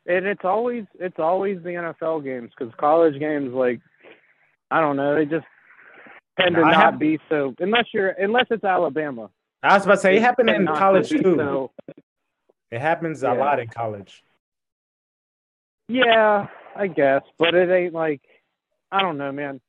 and 0.06 0.26
it's 0.26 0.44
always 0.44 0.84
it's 0.98 1.18
always 1.18 1.62
the 1.62 1.70
NFL 1.70 2.24
games 2.24 2.50
because 2.56 2.74
college 2.78 3.18
games 3.18 3.54
like 3.54 3.80
I 4.70 4.80
don't 4.80 4.96
know 4.96 5.14
they 5.14 5.24
just 5.24 5.46
tend 6.38 6.56
to 6.56 6.62
I 6.62 6.72
not 6.72 6.82
have- 6.82 6.98
be 6.98 7.18
so 7.30 7.54
unless 7.60 7.86
you're 7.94 8.08
unless 8.10 8.46
it's 8.50 8.64
Alabama. 8.64 9.30
I 9.62 9.74
was 9.74 9.84
about 9.84 9.94
to 9.94 10.00
say 10.00 10.16
it 10.16 10.22
happened 10.22 10.50
in 10.50 10.66
college 10.66 11.08
too. 11.08 11.22
so- 11.36 11.70
It 12.72 12.80
happens 12.80 13.22
a 13.22 13.34
lot 13.34 13.60
in 13.60 13.68
college. 13.68 14.24
Yeah, 15.88 16.46
I 16.74 16.86
guess, 16.86 17.20
but 17.38 17.54
it 17.54 17.70
ain't 17.70 17.92
like 17.92 18.22
I 18.90 19.02
don't 19.02 19.18
know, 19.18 19.30
man. 19.30 19.60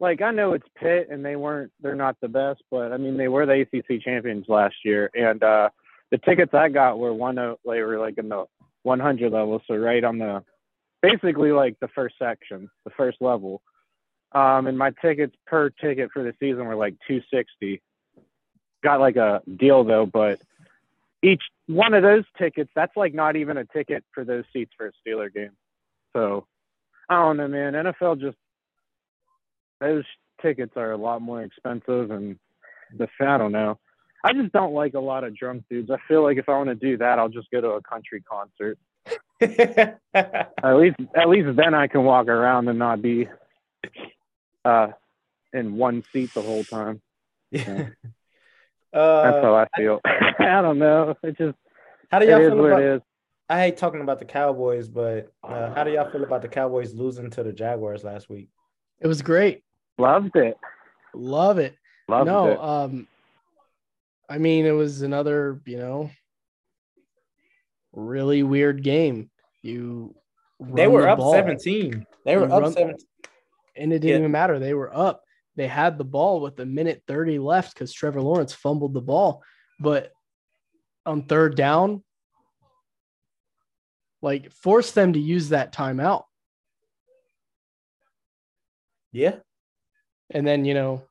Like 0.00 0.20
I 0.20 0.32
know 0.32 0.54
it's 0.54 0.66
Pitt 0.74 1.08
and 1.10 1.24
they 1.24 1.36
weren't 1.36 1.70
they're 1.80 1.94
not 1.94 2.16
the 2.20 2.26
best, 2.26 2.64
but 2.68 2.92
I 2.92 2.96
mean 2.96 3.16
they 3.16 3.28
were 3.28 3.46
the 3.46 3.60
ACC 3.60 4.02
champions 4.02 4.46
last 4.48 4.74
year 4.84 5.10
and 5.14 5.40
uh 5.44 5.68
the 6.10 6.18
tickets 6.18 6.52
I 6.52 6.70
got 6.70 6.98
were 6.98 7.14
one 7.14 7.36
they 7.36 7.82
were 7.82 7.98
like 8.00 8.18
in 8.18 8.28
the 8.28 8.46
100 8.82 9.30
level, 9.30 9.62
so 9.68 9.76
right 9.76 10.02
on 10.02 10.18
the 10.18 10.42
basically 11.02 11.52
like 11.52 11.78
the 11.80 11.88
first 11.94 12.16
section, 12.18 12.68
the 12.84 12.90
first 12.96 13.18
level. 13.20 13.62
Um 14.32 14.66
and 14.66 14.76
my 14.76 14.90
tickets 15.00 15.36
per 15.46 15.70
ticket 15.70 16.10
for 16.12 16.24
the 16.24 16.34
season 16.40 16.64
were 16.64 16.74
like 16.74 16.94
260. 17.06 17.80
Got 18.82 18.98
like 18.98 19.14
a 19.14 19.40
deal 19.56 19.84
though, 19.84 20.06
but 20.06 20.40
each 21.22 21.42
one 21.66 21.94
of 21.94 22.02
those 22.02 22.24
tickets, 22.38 22.70
that's 22.74 22.96
like 22.96 23.14
not 23.14 23.36
even 23.36 23.56
a 23.56 23.64
ticket 23.64 24.04
for 24.12 24.24
those 24.24 24.44
seats 24.52 24.72
for 24.76 24.86
a 24.86 24.92
Steeler 25.08 25.32
game. 25.32 25.52
So 26.14 26.46
I 27.08 27.16
don't 27.16 27.36
know, 27.36 27.48
man. 27.48 27.74
NFL 27.74 28.20
just 28.20 28.36
those 29.80 30.04
tickets 30.42 30.72
are 30.76 30.92
a 30.92 30.96
lot 30.96 31.22
more 31.22 31.42
expensive, 31.42 32.10
and 32.10 32.38
the 32.96 33.08
I 33.20 33.38
don't 33.38 33.52
know. 33.52 33.78
I 34.24 34.32
just 34.32 34.52
don't 34.52 34.74
like 34.74 34.94
a 34.94 35.00
lot 35.00 35.24
of 35.24 35.36
drunk 35.36 35.64
dudes. 35.70 35.90
I 35.90 35.96
feel 36.06 36.22
like 36.22 36.36
if 36.36 36.48
I 36.48 36.56
want 36.56 36.68
to 36.68 36.74
do 36.74 36.98
that, 36.98 37.18
I'll 37.18 37.28
just 37.28 37.50
go 37.50 37.60
to 37.60 37.70
a 37.70 37.82
country 37.82 38.22
concert. 38.22 38.78
At 40.12 40.76
least, 40.76 40.96
at 41.16 41.28
least 41.30 41.56
then 41.56 41.72
I 41.72 41.86
can 41.86 42.04
walk 42.04 42.28
around 42.28 42.68
and 42.68 42.78
not 42.78 43.00
be 43.00 43.26
uh 44.66 44.88
in 45.54 45.76
one 45.76 46.04
seat 46.12 46.34
the 46.34 46.42
whole 46.42 46.64
time. 46.64 47.00
Uh, 48.92 49.22
That's 49.30 49.44
how 49.44 49.54
I 49.54 49.66
feel. 49.76 50.00
I 50.38 50.60
don't 50.62 50.78
know. 50.78 51.14
It 51.22 51.36
just 51.38 51.56
how 52.10 52.18
do 52.18 52.26
y'all 52.26 52.40
is 52.40 52.48
feel 52.48 52.56
what 52.58 52.66
about? 52.72 52.82
it 52.82 52.94
is. 52.96 53.00
I 53.48 53.60
hate 53.60 53.76
talking 53.76 54.00
about 54.00 54.18
the 54.18 54.24
Cowboys, 54.24 54.88
but 54.88 55.32
uh, 55.42 55.74
how 55.74 55.82
do 55.84 55.90
y'all 55.92 56.10
feel 56.10 56.22
about 56.24 56.42
the 56.42 56.48
Cowboys 56.48 56.94
losing 56.94 57.30
to 57.30 57.42
the 57.42 57.52
Jaguars 57.52 58.04
last 58.04 58.28
week? 58.28 58.48
It 59.00 59.06
was 59.08 59.22
great. 59.22 59.62
Loved 59.98 60.36
it. 60.36 60.56
Love 61.14 61.58
it. 61.58 61.74
Loved 62.08 62.26
no, 62.26 62.48
it. 62.52 62.58
um, 62.60 63.08
I 64.28 64.38
mean, 64.38 64.66
it 64.66 64.70
was 64.72 65.02
another, 65.02 65.60
you 65.66 65.78
know, 65.78 66.10
really 67.92 68.42
weird 68.42 68.82
game. 68.82 69.30
You 69.62 70.14
They 70.60 70.86
were 70.86 71.02
the 71.02 71.10
up 71.10 71.18
ball, 71.18 71.32
17, 71.32 71.92
17. 71.92 72.06
They 72.24 72.36
were 72.36 72.46
You 72.46 72.52
up 72.52 72.62
run- 72.62 72.72
17. 72.72 72.96
and 73.76 73.92
it 73.92 73.98
didn't 73.98 74.08
Yeah. 74.10 74.18
even 74.18 74.30
matter. 74.30 74.58
They 74.58 74.74
were 74.74 74.94
up. 74.96 75.22
They 75.56 75.66
had 75.66 75.98
the 75.98 76.04
ball 76.04 76.40
with 76.40 76.58
a 76.60 76.66
minute 76.66 77.02
30 77.06 77.38
left 77.38 77.74
because 77.74 77.92
Trevor 77.92 78.22
Lawrence 78.22 78.52
fumbled 78.52 78.94
the 78.94 79.00
ball. 79.00 79.42
But 79.78 80.12
on 81.04 81.22
third 81.22 81.56
down, 81.56 82.02
like 84.22 84.52
force 84.52 84.92
them 84.92 85.14
to 85.14 85.18
use 85.18 85.50
that 85.50 85.72
timeout. 85.72 86.24
Yeah. 89.12 89.36
And 90.30 90.46
then, 90.46 90.64
you 90.64 90.74
know, 90.74 91.02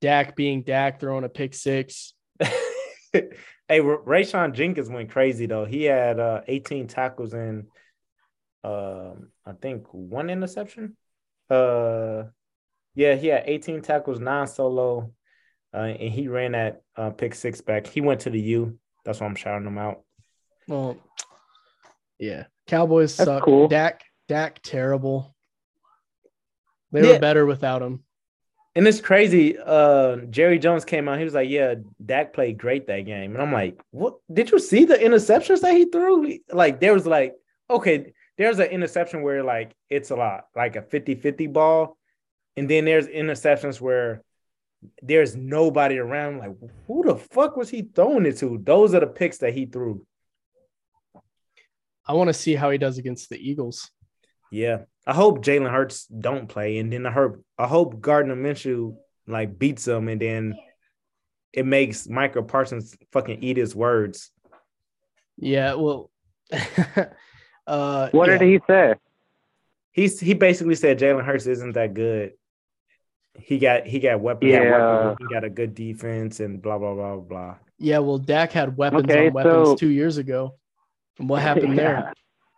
Dak 0.00 0.36
being 0.36 0.62
Dak 0.62 1.00
throwing 1.00 1.24
a 1.24 1.28
pick 1.28 1.54
six. 1.54 2.12
hey, 3.12 3.30
Rayshawn 3.70 4.52
Jenkins 4.52 4.90
went 4.90 5.10
crazy 5.10 5.46
though. 5.46 5.64
He 5.64 5.84
had 5.84 6.20
uh, 6.20 6.42
18 6.46 6.88
tackles 6.88 7.32
and 7.32 7.68
um, 8.62 9.28
I 9.46 9.52
think 9.60 9.86
one 9.92 10.30
interception. 10.30 10.96
Uh, 11.48 12.24
yeah, 12.94 13.14
he 13.14 13.28
had 13.28 13.44
18 13.46 13.82
tackles, 13.82 14.20
nine 14.20 14.46
solo, 14.46 15.10
uh, 15.72 15.76
and 15.78 16.12
he 16.12 16.28
ran 16.28 16.52
that 16.52 16.82
uh, 16.96 17.10
pick 17.10 17.34
six 17.34 17.60
back. 17.60 17.86
He 17.86 18.00
went 18.00 18.20
to 18.20 18.30
the 18.30 18.40
U. 18.40 18.78
That's 19.04 19.20
why 19.20 19.26
I'm 19.26 19.34
shouting 19.34 19.66
him 19.66 19.78
out. 19.78 20.02
Well, 20.68 20.96
yeah. 22.18 22.44
Cowboys 22.66 23.16
That's 23.16 23.26
suck. 23.28 23.42
cool. 23.42 23.68
Dak, 23.68 24.02
Dak, 24.28 24.60
terrible. 24.62 25.34
They 26.92 27.02
Yeah. 27.02 27.14
were 27.14 27.18
better 27.18 27.44
without 27.46 27.82
him. 27.82 28.04
And 28.76 28.88
it's 28.88 29.00
crazy. 29.00 29.56
Uh, 29.58 30.16
Jerry 30.30 30.58
Jones 30.58 30.84
came 30.84 31.08
out. 31.08 31.18
He 31.18 31.24
was 31.24 31.34
like, 31.34 31.48
"Yeah, 31.48 31.74
Dak 32.04 32.32
played 32.32 32.58
great 32.58 32.88
that 32.88 33.02
game." 33.02 33.32
And 33.34 33.40
I'm 33.42 33.52
like, 33.52 33.80
"What? 33.92 34.16
Did 34.32 34.50
you 34.50 34.58
see 34.58 34.84
the 34.84 34.96
interceptions 34.96 35.60
that 35.60 35.74
he 35.74 35.84
threw? 35.84 36.38
Like, 36.52 36.80
there 36.80 36.92
was 36.92 37.06
like, 37.06 37.34
okay, 37.70 38.12
there's 38.36 38.58
an 38.58 38.66
interception 38.70 39.22
where 39.22 39.44
like 39.44 39.76
it's 39.90 40.10
a 40.10 40.16
lot, 40.16 40.46
like 40.56 40.74
a 40.74 40.82
50-50 40.82 41.46
ball, 41.52 41.96
and 42.56 42.68
then 42.68 42.84
there's 42.84 43.06
interceptions 43.06 43.80
where 43.80 44.22
there's 45.02 45.34
nobody 45.34 45.98
around. 45.98 46.38
Like, 46.38 46.52
who 46.86 47.04
the 47.04 47.16
fuck 47.16 47.56
was 47.56 47.68
he 47.70 47.82
throwing 47.82 48.26
it 48.26 48.36
to? 48.38 48.58
Those 48.62 48.94
are 48.94 49.00
the 49.00 49.06
picks 49.06 49.38
that 49.38 49.54
he 49.54 49.66
threw. 49.66 50.04
I 52.06 52.12
want 52.12 52.28
to 52.28 52.34
see 52.34 52.54
how 52.54 52.70
he 52.70 52.78
does 52.78 52.98
against 52.98 53.30
the 53.30 53.36
Eagles. 53.38 53.90
Yeah, 54.50 54.82
I 55.06 55.14
hope 55.14 55.44
Jalen 55.44 55.70
Hurts 55.70 56.06
don't 56.06 56.48
play, 56.48 56.78
and 56.78 56.92
then 56.92 57.06
I 57.06 57.10
hope 57.10 57.42
I 57.58 57.66
hope 57.66 58.00
Gardner 58.00 58.36
Minshew 58.36 58.96
like 59.26 59.58
beats 59.58 59.88
him, 59.88 60.08
and 60.08 60.20
then 60.20 60.54
it 61.52 61.64
makes 61.66 62.06
Micah 62.08 62.42
Parsons 62.42 62.96
fucking 63.12 63.42
eat 63.42 63.56
his 63.56 63.74
words. 63.74 64.30
Yeah, 65.38 65.74
well, 65.74 66.10
uh, 67.66 68.10
What 68.10 68.28
yeah. 68.28 68.38
did 68.38 68.48
he 68.48 68.60
say? 68.66 68.94
He's 69.92 70.20
he 70.20 70.34
basically 70.34 70.74
said 70.74 70.98
Jalen 70.98 71.24
Hurts 71.24 71.46
isn't 71.46 71.72
that 71.72 71.94
good. 71.94 72.32
He 73.36 73.58
got 73.58 73.86
he 73.86 73.98
got 73.98 74.20
weapons, 74.20 74.50
he 74.52 74.56
got, 74.56 74.62
Yeah. 74.64 74.96
weapons, 75.06 75.16
he 75.28 75.34
got 75.34 75.44
a 75.44 75.50
good 75.50 75.74
defense, 75.74 76.40
and 76.40 76.62
blah 76.62 76.78
blah 76.78 76.94
blah 76.94 77.16
blah. 77.16 77.54
Yeah, 77.78 77.98
well, 77.98 78.18
Dak 78.18 78.52
had 78.52 78.76
weapons 78.76 79.04
Okay, 79.04 79.26
on 79.28 79.32
weapons 79.34 79.68
so- 79.70 79.76
two 79.76 79.88
years 79.88 80.18
ago. 80.18 80.54
And 81.18 81.28
what 81.28 81.42
happened 81.48 81.76
there? 81.78 82.12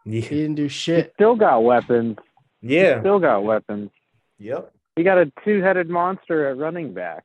Yeah, 0.04 0.20
He 0.20 0.20
didn't 0.20 0.56
do 0.56 0.64
He 0.64 0.68
shit. 0.68 1.12
still 1.14 1.34
got 1.34 1.60
weapons. 1.64 2.18
yeah, 2.60 3.00
Still 3.00 3.18
got 3.18 3.42
weapons. 3.44 3.90
yep. 4.38 4.72
He 4.96 5.02
got 5.02 5.18
a 5.18 5.30
two-headed 5.44 5.90
monster 5.90 6.48
at 6.48 6.56
running 6.56 6.94
back 6.94 7.24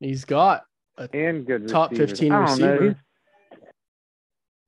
He's 0.00 0.24
got. 0.24 0.64
and 1.12 1.46
good 1.46 1.68
Top 1.68 1.90
receivers. 1.90 2.10
15 2.10 2.32
I 2.32 2.46
don't 2.46 2.58
know. 2.60 2.72
receiver. 2.72 2.96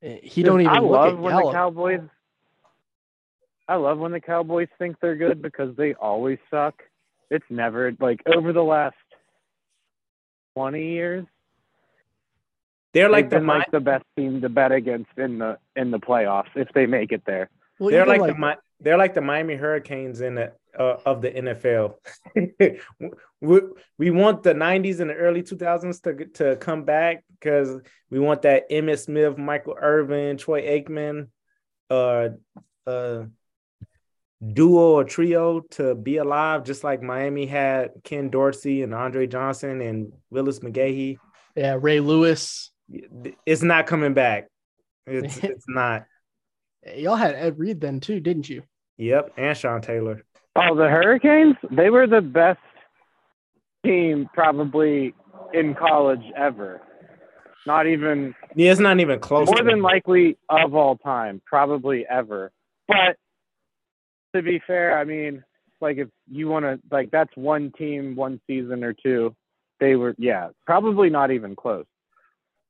He's- 0.01 0.19
He 0.23 0.43
don't 0.43 0.61
even 0.61 0.73
I 0.73 0.79
look 0.79 0.91
love 0.91 1.13
at 1.13 1.19
when 1.19 1.35
the 1.35 1.51
Cowboys. 1.51 2.01
I 3.67 3.75
love 3.75 3.99
when 3.99 4.11
the 4.11 4.19
Cowboys 4.19 4.67
think 4.79 4.97
they're 4.99 5.15
good 5.15 5.41
because 5.41 5.75
they 5.77 5.93
always 5.93 6.39
suck. 6.49 6.81
It's 7.31 7.45
never 7.49 7.93
like 7.99 8.21
over 8.27 8.53
the 8.53 8.63
last 8.63 8.95
twenty 10.53 10.91
years. 10.91 11.25
They're 12.93 13.09
like 13.09 13.29
the 13.29 13.37
been 13.37 13.45
Mi- 13.45 13.53
like 13.53 13.71
the 13.71 13.79
best 13.79 14.03
team 14.17 14.41
to 14.41 14.49
bet 14.49 14.73
against 14.73 15.11
in 15.17 15.39
the 15.39 15.57
in 15.75 15.91
the 15.91 15.99
playoffs 15.99 16.49
if 16.55 16.67
they 16.73 16.85
make 16.85 17.11
it 17.11 17.23
there. 17.25 17.49
Well, 17.79 17.89
they're 17.89 18.05
even 18.05 18.19
like, 18.19 18.33
the 18.33 18.39
Mi- 18.39 18.61
they're 18.81 18.97
like 18.97 19.13
the 19.13 19.21
Miami 19.21 19.55
Hurricanes 19.55 20.19
in 20.19 20.35
the 20.35 20.51
uh, 20.77 20.97
of 21.05 21.21
the 21.21 21.31
NFL. 21.31 21.95
we, 23.41 23.61
we 23.97 24.11
want 24.11 24.43
the 24.43 24.53
90s 24.53 24.99
and 24.99 25.09
the 25.09 25.15
early 25.15 25.41
2000s 25.41 26.01
to 26.03 26.25
to 26.43 26.55
come 26.57 26.83
back 26.83 27.23
because 27.39 27.79
we 28.09 28.19
want 28.19 28.41
that 28.41 28.69
Emmitt 28.69 28.99
Smith, 28.99 29.37
Michael 29.37 29.77
Irvin, 29.79 30.37
Troy 30.37 30.63
Aikman, 30.63 31.27
uh, 31.89 32.29
uh, 32.85 33.23
duo 34.53 34.93
or 34.95 35.03
trio 35.03 35.61
to 35.71 35.93
be 35.95 36.17
alive, 36.17 36.63
just 36.63 36.83
like 36.83 37.01
Miami 37.01 37.45
had 37.45 37.91
Ken 38.03 38.29
Dorsey 38.29 38.81
and 38.81 38.93
Andre 38.93 39.27
Johnson 39.27 39.81
and 39.81 40.13
Willis 40.29 40.59
McGahee. 40.59 41.17
yeah, 41.55 41.77
Ray 41.79 41.99
Lewis. 41.99 42.71
It's 43.45 43.61
not 43.61 43.87
coming 43.87 44.13
back. 44.13 44.47
It's 45.05 45.37
it's 45.43 45.65
not. 45.67 46.05
Y'all 46.95 47.15
had 47.15 47.35
Ed 47.35 47.59
Reed 47.59 47.79
then 47.79 47.99
too, 47.99 48.19
didn't 48.19 48.49
you? 48.49 48.63
Yep, 48.97 49.33
and 49.37 49.57
Sean 49.57 49.81
Taylor. 49.81 50.23
Oh, 50.55 50.75
the 50.75 50.89
Hurricanes? 50.89 51.55
They 51.71 51.89
were 51.89 52.07
the 52.07 52.21
best 52.21 52.59
team 53.85 54.29
probably 54.33 55.13
in 55.53 55.75
college 55.75 56.23
ever. 56.35 56.81
Not 57.65 57.87
even 57.87 58.33
Yeah, 58.55 58.71
it's 58.71 58.79
not 58.81 58.99
even 58.99 59.19
close. 59.19 59.47
more 59.47 59.63
than 59.63 59.81
likely 59.81 60.37
of 60.49 60.73
all 60.75 60.97
time, 60.97 61.41
probably 61.45 62.05
ever. 62.09 62.51
But 62.87 63.15
to 64.35 64.41
be 64.41 64.61
fair, 64.65 64.97
I 64.97 65.03
mean, 65.03 65.43
like 65.79 65.97
if 65.97 66.09
you 66.29 66.47
want 66.47 66.65
to, 66.65 66.79
like 66.91 67.11
that's 67.11 67.35
one 67.35 67.71
team, 67.77 68.15
one 68.15 68.39
season 68.47 68.83
or 68.83 68.93
two. 68.93 69.35
They 69.79 69.95
were, 69.95 70.13
yeah, 70.19 70.49
probably 70.67 71.09
not 71.09 71.31
even 71.31 71.55
close. 71.55 71.85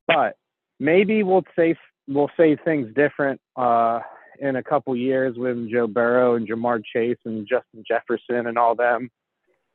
But 0.08 0.38
maybe 0.80 1.24
we'll 1.24 1.43
say 1.58 1.76
we'll 2.08 2.32
say 2.38 2.56
things 2.56 2.93
different 2.95 3.41
uh, 3.56 4.00
in 4.39 4.56
a 4.56 4.63
couple 4.63 4.95
years 4.95 5.38
when 5.38 5.69
Joe 5.69 5.88
Burrow 5.88 6.36
and 6.36 6.47
Ja'Marr 6.47 6.82
Chase 6.84 7.17
and 7.26 7.47
Justin 7.47 7.84
Jefferson 7.88 8.47
and 8.47 8.58
all 8.58 8.76
them 8.76 9.10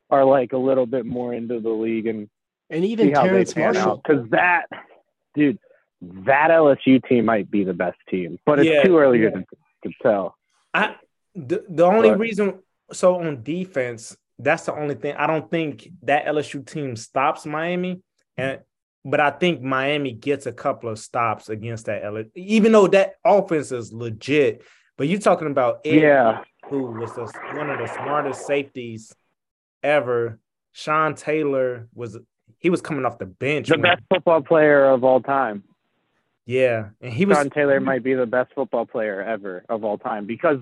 are 0.09 0.25
like 0.25 0.53
a 0.53 0.57
little 0.57 0.85
bit 0.85 1.05
more 1.05 1.33
into 1.33 1.59
the 1.59 1.69
league 1.69 2.07
and 2.07 2.29
And 2.69 2.83
even 2.85 3.13
Terrace 3.13 3.55
Marshall. 3.55 4.01
Because 4.03 4.29
that, 4.31 4.65
dude, 5.35 5.59
that 6.01 6.49
LSU 6.51 7.03
team 7.07 7.25
might 7.25 7.49
be 7.49 7.63
the 7.63 7.73
best 7.73 7.97
team, 8.09 8.39
but 8.45 8.59
it's 8.59 8.69
Yeah, 8.69 8.83
too 8.83 8.97
early 8.97 9.23
yeah. 9.23 9.29
to, 9.31 9.45
to 9.85 9.93
tell. 10.01 10.35
I 10.73 10.95
the, 11.37 11.63
the 11.69 11.85
only 11.85 12.09
But- 12.09 12.19
reason 12.19 12.59
so 12.91 13.19
on 13.19 13.43
defense, 13.43 14.15
that's 14.39 14.63
the 14.65 14.73
only 14.73 14.95
thing. 14.95 15.15
I 15.17 15.27
don't 15.27 15.49
think 15.51 15.89
that 16.03 16.25
LSU 16.25 16.65
team 16.65 16.95
stops 16.95 17.45
Miami, 17.45 18.01
and 18.37 18.59
but 19.03 19.19
I 19.19 19.29
think 19.31 19.61
Miami 19.61 20.11
gets 20.13 20.45
a 20.45 20.51
couple 20.51 20.89
of 20.89 20.99
stops 20.99 21.49
against 21.49 21.85
that 21.85 22.03
LSU, 22.03 22.29
even 22.35 22.71
though 22.71 22.87
that 22.87 23.15
offense 23.25 23.71
is 23.71 23.91
legit. 23.93 24.63
But 24.97 25.07
you're 25.07 25.19
talking 25.19 25.47
about 25.47 25.81
Ed, 25.85 26.01
Yeah, 26.01 26.43
who 26.69 26.83
was 26.91 27.13
the, 27.13 27.21
one 27.55 27.69
of 27.69 27.77
the 27.79 27.87
smartest 27.87 28.45
safeties 28.47 29.13
ever. 29.83 30.39
Sean 30.71 31.15
Taylor 31.15 31.87
was 31.93 32.17
he 32.59 32.69
was 32.69 32.81
coming 32.81 33.05
off 33.05 33.17
the 33.19 33.25
bench. 33.25 33.67
the 33.67 33.73
when- 33.75 33.81
best 33.81 34.01
football 34.09 34.41
player 34.41 34.85
of 34.85 35.03
all 35.03 35.21
time. 35.21 35.63
yeah, 36.45 36.89
and 37.01 37.11
he 37.13 37.25
was 37.25 37.37
Sean 37.37 37.49
Taylor 37.49 37.79
might 37.79 38.03
be 38.03 38.13
the 38.13 38.25
best 38.25 38.53
football 38.53 38.85
player 38.85 39.21
ever 39.21 39.63
of 39.69 39.83
all 39.83 39.97
time 39.97 40.25
because 40.25 40.59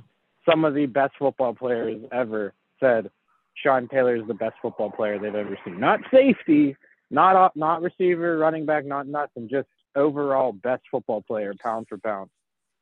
some 0.49 0.65
of 0.65 0.73
the 0.73 0.85
best 0.85 1.13
football 1.17 1.53
players 1.53 2.01
ever 2.11 2.53
said 2.79 3.09
Sean 3.55 3.87
Taylor 3.87 4.15
is 4.15 4.27
the 4.27 4.33
best 4.33 4.55
football 4.61 4.91
player 4.91 5.17
they've 5.19 5.33
ever 5.33 5.57
seen. 5.65 5.79
Not 5.79 6.01
safety, 6.11 6.75
not 7.09 7.55
not 7.55 7.81
receiver, 7.81 8.37
running 8.37 8.65
back, 8.65 8.85
not 8.85 9.07
nothing. 9.07 9.47
Just 9.49 9.67
overall 9.95 10.51
best 10.51 10.83
football 10.91 11.21
player, 11.21 11.53
pound 11.61 11.87
for 11.87 11.97
pound. 11.97 12.29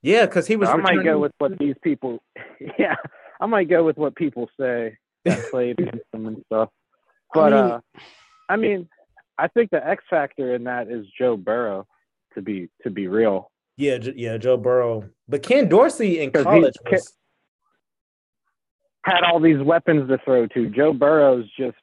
yeah, 0.02 0.26
because 0.26 0.47
he 0.47 0.56
was. 0.56 0.69
I 0.69 0.76
might 0.78 1.04
go 1.04 1.19
with 1.19 1.32
what 1.38 1.58
these 1.58 1.76
people. 1.84 2.21
Yeah, 2.80 2.95
I 3.41 3.45
might 3.45 3.69
go 3.69 3.84
with 3.84 3.97
what 3.97 4.15
people 4.15 4.49
say 4.60 4.97
that 5.26 5.52
played 5.52 5.78
against 5.80 6.10
them 6.13 6.28
and 6.28 6.43
stuff. 6.47 6.69
But 7.34 7.54
I 7.54 7.62
mean- 7.62 7.71
uh, 7.71 7.80
I 8.49 8.56
mean, 8.58 8.89
I 9.38 9.47
think 9.47 9.69
the 9.71 9.86
X 9.86 10.04
factor 10.10 10.54
in 10.56 10.63
that 10.65 10.89
is 10.89 11.06
Joe 11.17 11.36
Burrow. 11.38 11.86
To 12.36 12.41
be 12.41 12.69
to 12.84 12.89
be 12.89 13.08
real, 13.08 13.52
Yeah, 13.78 13.97
yeah, 14.15 14.38
Joe 14.38 14.58
Burrow. 14.58 15.08
But 15.28 15.43
Ken 15.43 15.69
Dorsey 15.69 16.19
in 16.19 16.30
he- 16.36 16.43
college 16.43 16.73
was 16.89 17.13
had 19.03 19.23
all 19.23 19.39
these 19.39 19.61
weapons 19.61 20.09
to 20.09 20.17
throw 20.23 20.47
to. 20.47 20.69
Joe 20.69 20.93
Burrows 20.93 21.45
just 21.57 21.77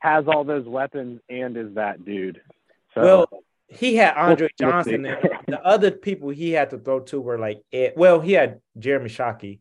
has 0.00 0.26
all 0.28 0.44
those 0.44 0.66
weapons 0.66 1.20
and 1.28 1.56
is 1.56 1.74
that 1.74 2.04
dude. 2.04 2.40
So 2.94 3.02
Well, 3.02 3.28
he 3.68 3.96
had 3.96 4.14
Andre 4.16 4.48
we'll 4.60 4.70
Johnson. 4.70 5.04
see. 5.04 5.28
and 5.46 5.54
the 5.56 5.60
other 5.64 5.90
people 5.90 6.28
he 6.28 6.52
had 6.52 6.70
to 6.70 6.78
throw 6.78 7.00
to 7.00 7.20
were 7.20 7.38
like, 7.38 7.62
Ed, 7.72 7.94
well, 7.96 8.20
he 8.20 8.32
had 8.32 8.60
Jeremy 8.78 9.08
Shockey. 9.08 9.58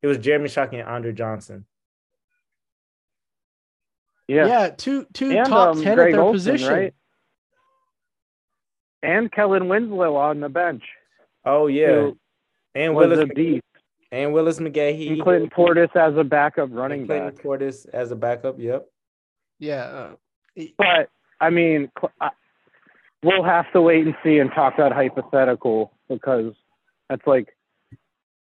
It 0.00 0.06
was 0.06 0.18
Jeremy 0.18 0.48
Shockey 0.48 0.74
and 0.80 0.88
Andre 0.88 1.12
Johnson. 1.12 1.66
Yeah, 4.28 4.46
yeah, 4.46 4.68
two 4.70 5.06
two 5.14 5.30
and 5.30 5.48
top 5.48 5.76
um, 5.76 5.82
ten 5.82 5.94
Greg 5.94 6.12
at 6.12 6.16
their 6.16 6.22
Olsen, 6.22 6.52
position. 6.52 6.72
right? 6.74 6.94
And 9.02 9.32
Kellen 9.32 9.68
Winslow 9.68 10.16
on 10.16 10.40
the 10.40 10.48
bench. 10.50 10.82
Oh 11.46 11.66
yeah, 11.66 12.10
and 12.74 12.94
was 12.94 13.08
Willis 13.08 13.30
a 13.30 13.34
beast. 13.34 13.62
And 14.12 14.32
Willis 14.32 14.58
McGahee. 14.58 15.12
And 15.12 15.22
Clinton 15.22 15.50
Portis 15.50 15.94
as 15.96 16.16
a 16.16 16.24
backup 16.24 16.68
and 16.68 16.76
running 16.76 17.06
Clinton 17.06 17.30
back. 17.34 17.42
Clinton 17.42 17.68
Portis 17.68 17.88
as 17.92 18.10
a 18.10 18.16
backup. 18.16 18.58
Yep. 18.58 18.86
Yeah, 19.58 19.82
uh, 20.56 20.64
But 20.76 21.10
I 21.40 21.50
mean, 21.50 21.90
cl- 21.98 22.12
I- 22.20 22.30
we'll 23.22 23.42
have 23.44 23.70
to 23.72 23.82
wait 23.82 24.06
and 24.06 24.14
see 24.22 24.38
and 24.38 24.50
talk 24.52 24.76
that 24.78 24.92
hypothetical 24.92 25.92
because 26.08 26.54
that's 27.08 27.26
like 27.26 27.56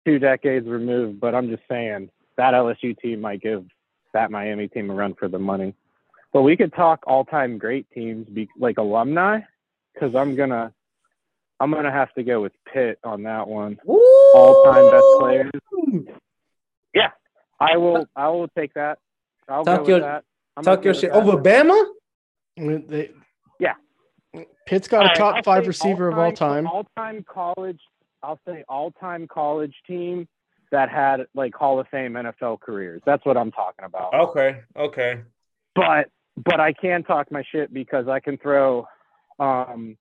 two 0.06 0.19
decades 0.19 0.67
removed. 0.67 1.19
But 1.19 1.36
I'm 1.36 1.49
just 1.49 1.63
saying 1.69 2.10
that 2.38 2.54
LSU 2.54 2.97
team 2.99 3.21
might 3.21 3.41
give 3.41 3.65
that 4.13 4.32
Miami 4.32 4.67
team 4.67 4.89
a 4.89 4.93
run 4.93 5.13
for 5.15 5.28
the 5.28 5.39
money. 5.39 5.73
But 6.34 6.41
we 6.43 6.58
could 6.58 6.73
talk 6.73 7.04
all-time 7.08 7.58
great 7.58 7.89
teams, 7.91 8.28
be, 8.28 8.49
like 8.58 8.78
alumni, 8.78 9.39
because 9.93 10.13
I'm 10.15 10.36
gonna, 10.36 10.73
I'm 11.60 11.72
gonna 11.72 11.91
have 11.91 12.13
to 12.15 12.24
go 12.24 12.41
with 12.41 12.54
Pitt 12.72 13.00
on 13.04 13.24
that 13.24 13.48
one. 13.48 13.80
All-time 13.86 14.91
best 14.91 15.06
players. 15.20 15.52
Yeah, 16.94 17.12
I 17.60 17.78
will, 17.78 18.06
I 18.15 18.28
will 18.30 18.48
take 18.50 18.74
that. 18.74 19.00
I'll 19.48 19.63
Talk 19.63 19.78
go 19.78 19.82
with 19.82 19.89
your- 19.89 20.00
that. 20.02 20.24
I'm 20.58 20.63
Talk 20.63 20.84
your 20.86 20.94
shit 20.94 21.12
over 21.12 21.34
Bama. 21.38 21.86
they, 22.58 23.12
Yeah. 23.60 23.74
Pitt's 24.65 24.88
got 24.88 25.06
All 25.06 25.12
a 25.12 25.15
top 25.15 25.36
I'll 25.36 25.44
five 25.44 25.63
say 25.63 25.68
receiver 25.68 26.08
of 26.08 26.18
all 26.18 26.32
time. 26.32 26.65
All-time 26.68 27.24
college. 27.28 27.80
I'll 28.24 28.39
say 28.48 28.63
all-time 28.70 29.28
college 29.28 29.76
team 29.86 30.28
that 30.72 30.89
had 30.89 31.28
like 31.36 31.54
Hall 31.54 31.80
of 31.80 31.88
Fame 31.89 32.13
NFL 32.13 32.60
careers. 32.62 33.02
That's 33.06 33.26
what 33.26 33.36
I'm 33.38 33.52
talking 33.52 33.84
about. 33.86 34.13
Okay. 34.13 34.62
Okay. 34.78 35.22
But 35.76 36.10
but 36.38 36.60
I 36.60 36.74
can 36.74 37.04
talk 37.04 37.32
my 37.32 37.44
shit 37.52 37.74
because 37.74 38.08
I 38.08 38.20
can 38.22 38.38
throw 38.38 38.88
um, 39.39 39.98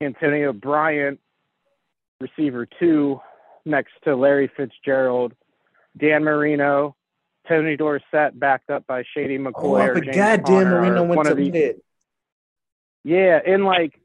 Antonio 0.00 0.52
Bryant, 0.52 1.20
receiver 2.20 2.66
two, 2.78 3.20
next 3.64 3.92
to 4.04 4.16
Larry 4.16 4.50
Fitzgerald, 4.56 5.34
Dan 5.96 6.24
Marino, 6.24 6.96
Tony 7.48 7.76
Dorsett, 7.76 8.38
backed 8.38 8.70
up 8.70 8.86
by 8.86 9.04
Shady 9.14 9.36
oh, 9.38 9.50
McCoy. 9.50 9.52
Oh, 9.62 9.76
I 9.76 9.88
forgot 9.88 10.44
Dan 10.44 10.68
Marino 10.68 11.04
went 11.04 11.24
to 11.24 11.34
these- 11.34 11.52
Pitt. 11.52 11.84
Yeah, 13.02 13.40
and 13.46 13.64
like 13.64 13.98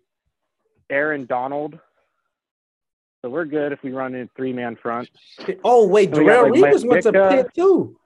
Aaron 0.90 1.26
Donald. 1.26 1.78
So 3.22 3.30
we're 3.30 3.46
good 3.46 3.72
if 3.72 3.80
we 3.84 3.92
run 3.92 4.16
in 4.16 4.30
three 4.38 4.54
man 4.54 4.78
front. 4.82 5.10
Oh 5.64 5.88
wait, 5.88 6.12
got, 6.12 6.22
Darrelle 6.22 6.62
like, 6.62 6.74
Revis 6.74 6.88
went 6.88 7.04
to. 7.04 7.12
Pitt 7.12 7.48
too. 7.56 7.98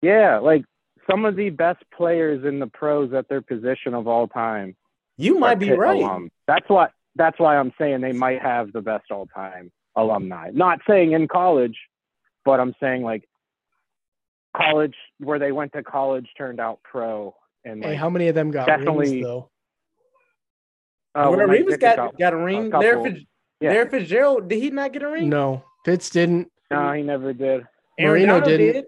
Yeah, 0.00 0.38
like 0.38 0.64
some 1.10 1.24
of 1.24 1.36
the 1.36 1.50
best 1.50 1.82
players 1.94 2.44
in 2.44 2.58
the 2.58 2.68
pros 2.68 3.12
at 3.12 3.28
their 3.28 3.42
position 3.42 3.94
of 3.94 4.06
all 4.06 4.28
time. 4.28 4.76
You 5.16 5.38
might 5.38 5.58
be 5.58 5.68
Pitt 5.68 5.78
right. 5.78 6.00
alum. 6.00 6.30
That's 6.46 6.68
why 6.68 6.88
that's 7.18 7.38
why 7.38 7.56
I'm 7.58 7.72
saying 7.78 8.00
they 8.00 8.12
might 8.12 8.40
have 8.40 8.72
the 8.72 8.80
best 8.80 9.10
all 9.10 9.26
time 9.26 9.70
alumni. 9.96 10.50
Not 10.54 10.78
saying 10.88 11.12
in 11.12 11.28
college, 11.28 11.76
but 12.44 12.60
I'm 12.60 12.74
saying 12.80 13.02
like 13.02 13.28
college 14.56 14.94
where 15.18 15.38
they 15.38 15.52
went 15.52 15.72
to 15.74 15.82
college 15.82 16.28
turned 16.38 16.60
out 16.60 16.80
pro 16.82 17.34
and 17.64 17.84
Hey, 17.84 17.94
how 17.94 18.08
many 18.08 18.28
of 18.28 18.34
them 18.34 18.50
got 18.50 18.66
definitely- 18.66 19.10
rings 19.10 19.24
though? 19.26 19.50
uh, 21.14 21.26
well, 21.30 21.32
Darrelle 21.32 21.48
Mike 21.48 21.60
Revis 21.60 21.78
Ditka 21.78 21.96
got, 21.96 22.18
got 22.18 22.32
a 22.32 22.36
ring. 22.36 22.70
couple. 22.70 22.80
Larry, 22.86 23.12
Fitz, 23.12 23.24
Yeah. 23.60 23.70
Larry 23.72 23.88
Fitzgerald, 23.90 24.48
did 24.48 24.62
he 24.62 24.70
not 24.70 24.92
get 24.92 25.02
a 25.02 25.08
ring? 25.10 25.28
No, 25.28 25.64
Fitz 25.84 26.10
didn't. 26.10 26.50
No, 26.70 26.92
he 26.92 27.02
never 27.02 27.32
did. 27.32 27.66
Aaron 27.98 28.12
Marino 28.26 28.32
Donald 28.40 28.44
didn't. 28.48 28.72
did. 28.74 28.84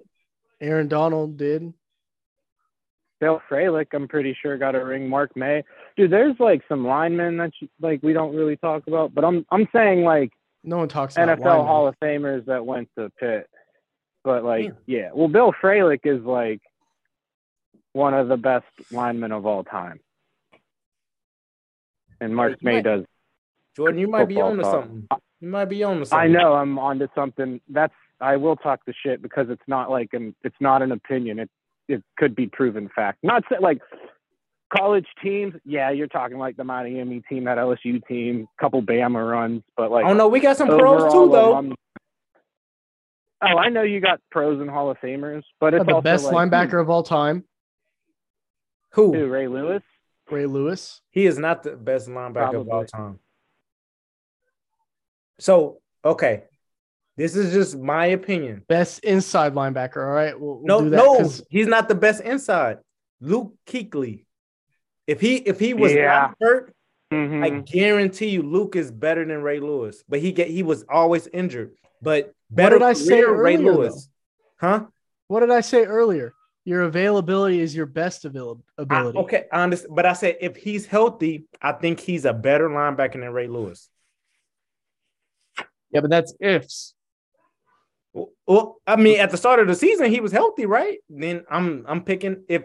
Aaron 0.61 0.89
Donald 0.89 1.37
did. 1.37 1.75
Bill 3.21 3.41
Fralic, 3.51 3.89
I'm 3.93 4.09
pretty 4.09 4.35
sure 4.41 4.57
got 4.57 4.75
a 4.75 4.85
ring. 4.85 5.09
Mark 5.09 5.37
May, 5.37 5.63
dude. 5.97 6.11
There's 6.11 6.37
like 6.41 6.63
some 6.69 6.87
linemen 6.87 7.37
that 7.37 7.53
you, 7.61 7.69
like 7.81 8.03
we 8.03 8.13
don't 8.15 8.35
really 8.35 8.57
talk 8.57 8.87
about, 8.87 9.15
but 9.15 9.25
I'm 9.25 9.45
I'm 9.51 9.69
saying 9.75 10.03
like 10.05 10.33
No 10.65 10.79
one 10.79 10.89
talks 10.89 11.17
about 11.17 11.39
NFL 11.39 11.45
linemen. 11.45 11.67
Hall 11.67 11.87
of 11.89 11.95
Famers 12.01 12.47
that 12.47 12.65
went 12.65 12.89
to 12.99 13.11
Pitt. 13.21 13.49
But 14.25 14.45
like, 14.45 14.65
Damn. 14.67 14.77
yeah, 14.87 15.11
well, 15.15 15.29
Bill 15.29 15.53
Fralic 15.63 16.01
is 16.05 16.23
like 16.25 16.61
one 17.93 18.15
of 18.15 18.29
the 18.29 18.37
best 18.37 18.67
linemen 18.91 19.33
of 19.33 19.45
all 19.47 19.65
time, 19.65 20.01
and 22.21 22.35
Mark 22.35 22.63
May 22.63 22.77
might- 22.77 22.85
does. 22.85 23.05
Jordan, 23.77 24.01
you 24.01 24.09
might 24.09 24.29
be 24.29 24.41
on 24.41 24.57
to 24.57 24.63
talk. 24.63 24.73
something. 24.85 25.07
You 25.41 25.49
might 25.49 25.67
be 25.67 25.83
on 25.85 26.01
to 26.01 26.07
something. 26.07 26.19
I 26.19 26.27
know 26.33 26.55
I'm 26.55 26.79
onto 26.79 27.07
something. 27.15 27.61
That's 27.69 27.95
I 28.21 28.37
will 28.37 28.57
talk 28.57 28.81
the 28.85 28.93
shit 28.93 29.23
because 29.23 29.49
it's 29.49 29.63
not 29.67 29.91
like 29.91 30.13
an 30.13 30.35
it's 30.43 30.57
not 30.61 30.83
an 30.83 30.93
opinion. 30.93 31.39
It 31.39 31.51
it 31.91 32.03
could 32.19 32.35
be 32.35 32.47
proven 32.47 32.89
fact. 32.95 33.19
Not 33.23 33.45
say, 33.51 33.57
like 33.61 33.81
college 34.75 35.07
teams. 35.23 35.55
Yeah, 35.65 35.91
you're 35.91 36.07
talking 36.07 36.39
like 36.39 36.57
the 36.57 36.65
Miami 36.65 37.23
team, 37.29 37.45
that 37.45 37.59
LSU 37.59 38.07
team, 38.07 38.47
couple 38.61 38.83
Bama 38.83 39.29
runs, 39.29 39.63
but 39.77 39.91
like 39.91 40.05
Oh 40.07 40.15
no, 40.15 40.29
we 40.29 40.41
got 40.41 40.57
some 40.57 40.69
pros 40.69 41.13
too 41.13 41.31
though. 41.31 41.53
alum- 41.53 41.75
Oh, 43.43 43.57
I 43.57 43.71
know 43.71 43.83
you 43.83 44.01
got 44.01 44.21
pros 44.31 44.61
and 44.61 44.69
Hall 44.69 44.91
of 44.91 44.99
Famers, 44.99 45.43
but 45.61 45.73
it's 45.73 45.87
the 45.87 45.95
also 45.95 46.03
best 46.03 46.25
like, 46.27 46.51
linebacker 46.51 46.73
hmm. 46.73 46.81
of 46.81 46.91
all 46.91 47.03
time, 47.03 47.45
Who? 48.93 49.15
Who, 49.15 49.29
Ray 49.29 49.49
Lewis. 49.49 49.83
Ray 50.31 50.45
Lewis. 50.45 51.01
He 51.11 51.27
is 51.27 51.39
not 51.39 51.63
the 51.63 51.71
best 51.71 52.07
linebacker 52.07 52.61
of 52.61 52.69
all 52.69 52.85
time. 52.85 53.19
So, 55.39 55.81
okay. 56.05 56.45
This 57.21 57.37
is 57.37 57.53
just 57.53 57.77
my 57.79 58.07
opinion. 58.07 58.65
Best 58.67 59.01
inside 59.05 59.53
linebacker. 59.53 59.99
All 59.99 60.11
right, 60.15 60.41
we'll, 60.41 60.55
we'll 60.57 60.65
No, 60.65 60.81
do 60.81 60.89
that. 60.89 60.97
no, 60.97 61.17
'cause 61.19 61.45
he's 61.51 61.67
not 61.67 61.87
the 61.87 61.95
best 61.95 62.23
inside. 62.23 62.79
Luke 63.21 63.53
Kuechly. 63.67 64.25
If 65.07 65.21
he 65.21 65.37
if 65.37 65.61
he 65.61 65.75
was 65.75 65.93
Yeah. 65.93 66.07
not 66.07 66.37
hurt, 66.41 66.75
Mhm. 67.13 67.45
I 67.45 67.51
guarantee 67.61 68.29
you 68.31 68.41
Luke 68.43 68.75
is 68.75 68.91
better 68.91 69.23
than 69.27 69.43
Ray 69.43 69.61
Lewis. 69.61 70.03
But 70.09 70.21
he 70.21 70.33
get 70.33 70.49
he 70.49 70.63
was 70.63 70.83
always 70.89 71.27
injured. 71.27 71.75
But 72.01 72.33
better 72.51 72.79
did 72.79 72.85
I 72.87 72.95
say 72.95 73.21
career, 73.21 73.35
Ray 73.43 73.57
earlier, 73.57 73.73
Lewis. 73.75 74.09
Huh? 74.59 74.87
What 75.29 75.41
did 75.41 75.51
I 75.51 75.61
say 75.61 75.85
earlier? 75.85 76.33
Your 76.65 76.83
availability 76.85 77.61
is 77.61 77.77
your 77.77 77.85
best 77.87 78.25
avail- 78.25 78.63
I- 78.79 78.83
ability. 78.85 79.19
okay, 79.19 79.45
I 79.53 79.63
understand. 79.63 79.95
But 79.95 80.07
I 80.07 80.15
said 80.15 80.39
if 80.41 80.57
he's 80.57 80.87
healthy, 80.87 81.45
I 81.61 81.73
think 81.73 82.01
he's 82.01 82.25
a 82.25 82.33
better 82.33 82.71
linebacker 82.71 83.21
than 83.21 83.31
Ray 83.31 83.47
Lewis. 83.47 83.91
Yeah, 85.91 86.01
but 86.01 86.09
that's 86.09 86.33
ifs. 86.41 86.95
Well, 88.13 88.29
Well, 88.47 88.77
I 88.87 88.97
mean, 88.97 89.21
at 89.21 89.31
the 89.31 89.37
start 89.37 89.61
of 89.61 89.69
the 89.69 89.75
season, 89.75 90.11
he 90.11 90.21
was 90.21 90.33
healthy, 90.33 90.67
right? 90.67 90.99
Then 91.09 91.45
I'm 91.51 91.85
I'm 91.89 92.03
picking 92.03 92.43
if 92.49 92.63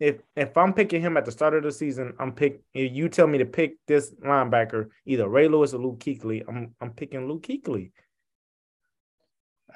if 0.00 0.16
if 0.36 0.56
I'm 0.56 0.72
picking 0.72 1.00
him 1.02 1.16
at 1.16 1.24
the 1.24 1.30
start 1.32 1.54
of 1.54 1.62
the 1.62 1.72
season, 1.72 2.14
I'm 2.18 2.32
pick. 2.32 2.60
If 2.74 2.92
you 2.92 3.08
tell 3.08 3.26
me 3.26 3.38
to 3.38 3.44
pick 3.46 3.76
this 3.86 4.12
linebacker, 4.24 4.88
either 5.06 5.28
Ray 5.28 5.46
Lewis 5.48 5.74
or 5.74 5.78
Luke 5.78 6.00
Kuechly, 6.00 6.42
I'm 6.48 6.74
I'm 6.80 6.90
picking 6.92 7.28
Luke 7.28 7.42
Kuechly. 7.42 7.92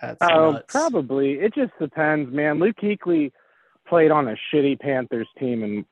That's 0.01 0.19
Oh, 0.23 0.61
probably. 0.69 1.35
It 1.35 1.55
just 1.55 1.73
depends, 1.79 2.33
man. 2.33 2.59
Luke 2.59 2.77
Kuechly 2.83 3.31
played 3.87 4.11
on 4.11 4.29
a 4.29 4.35
shitty 4.53 4.81
Panthers 4.81 5.29
team 5.39 5.63
and 5.63 5.85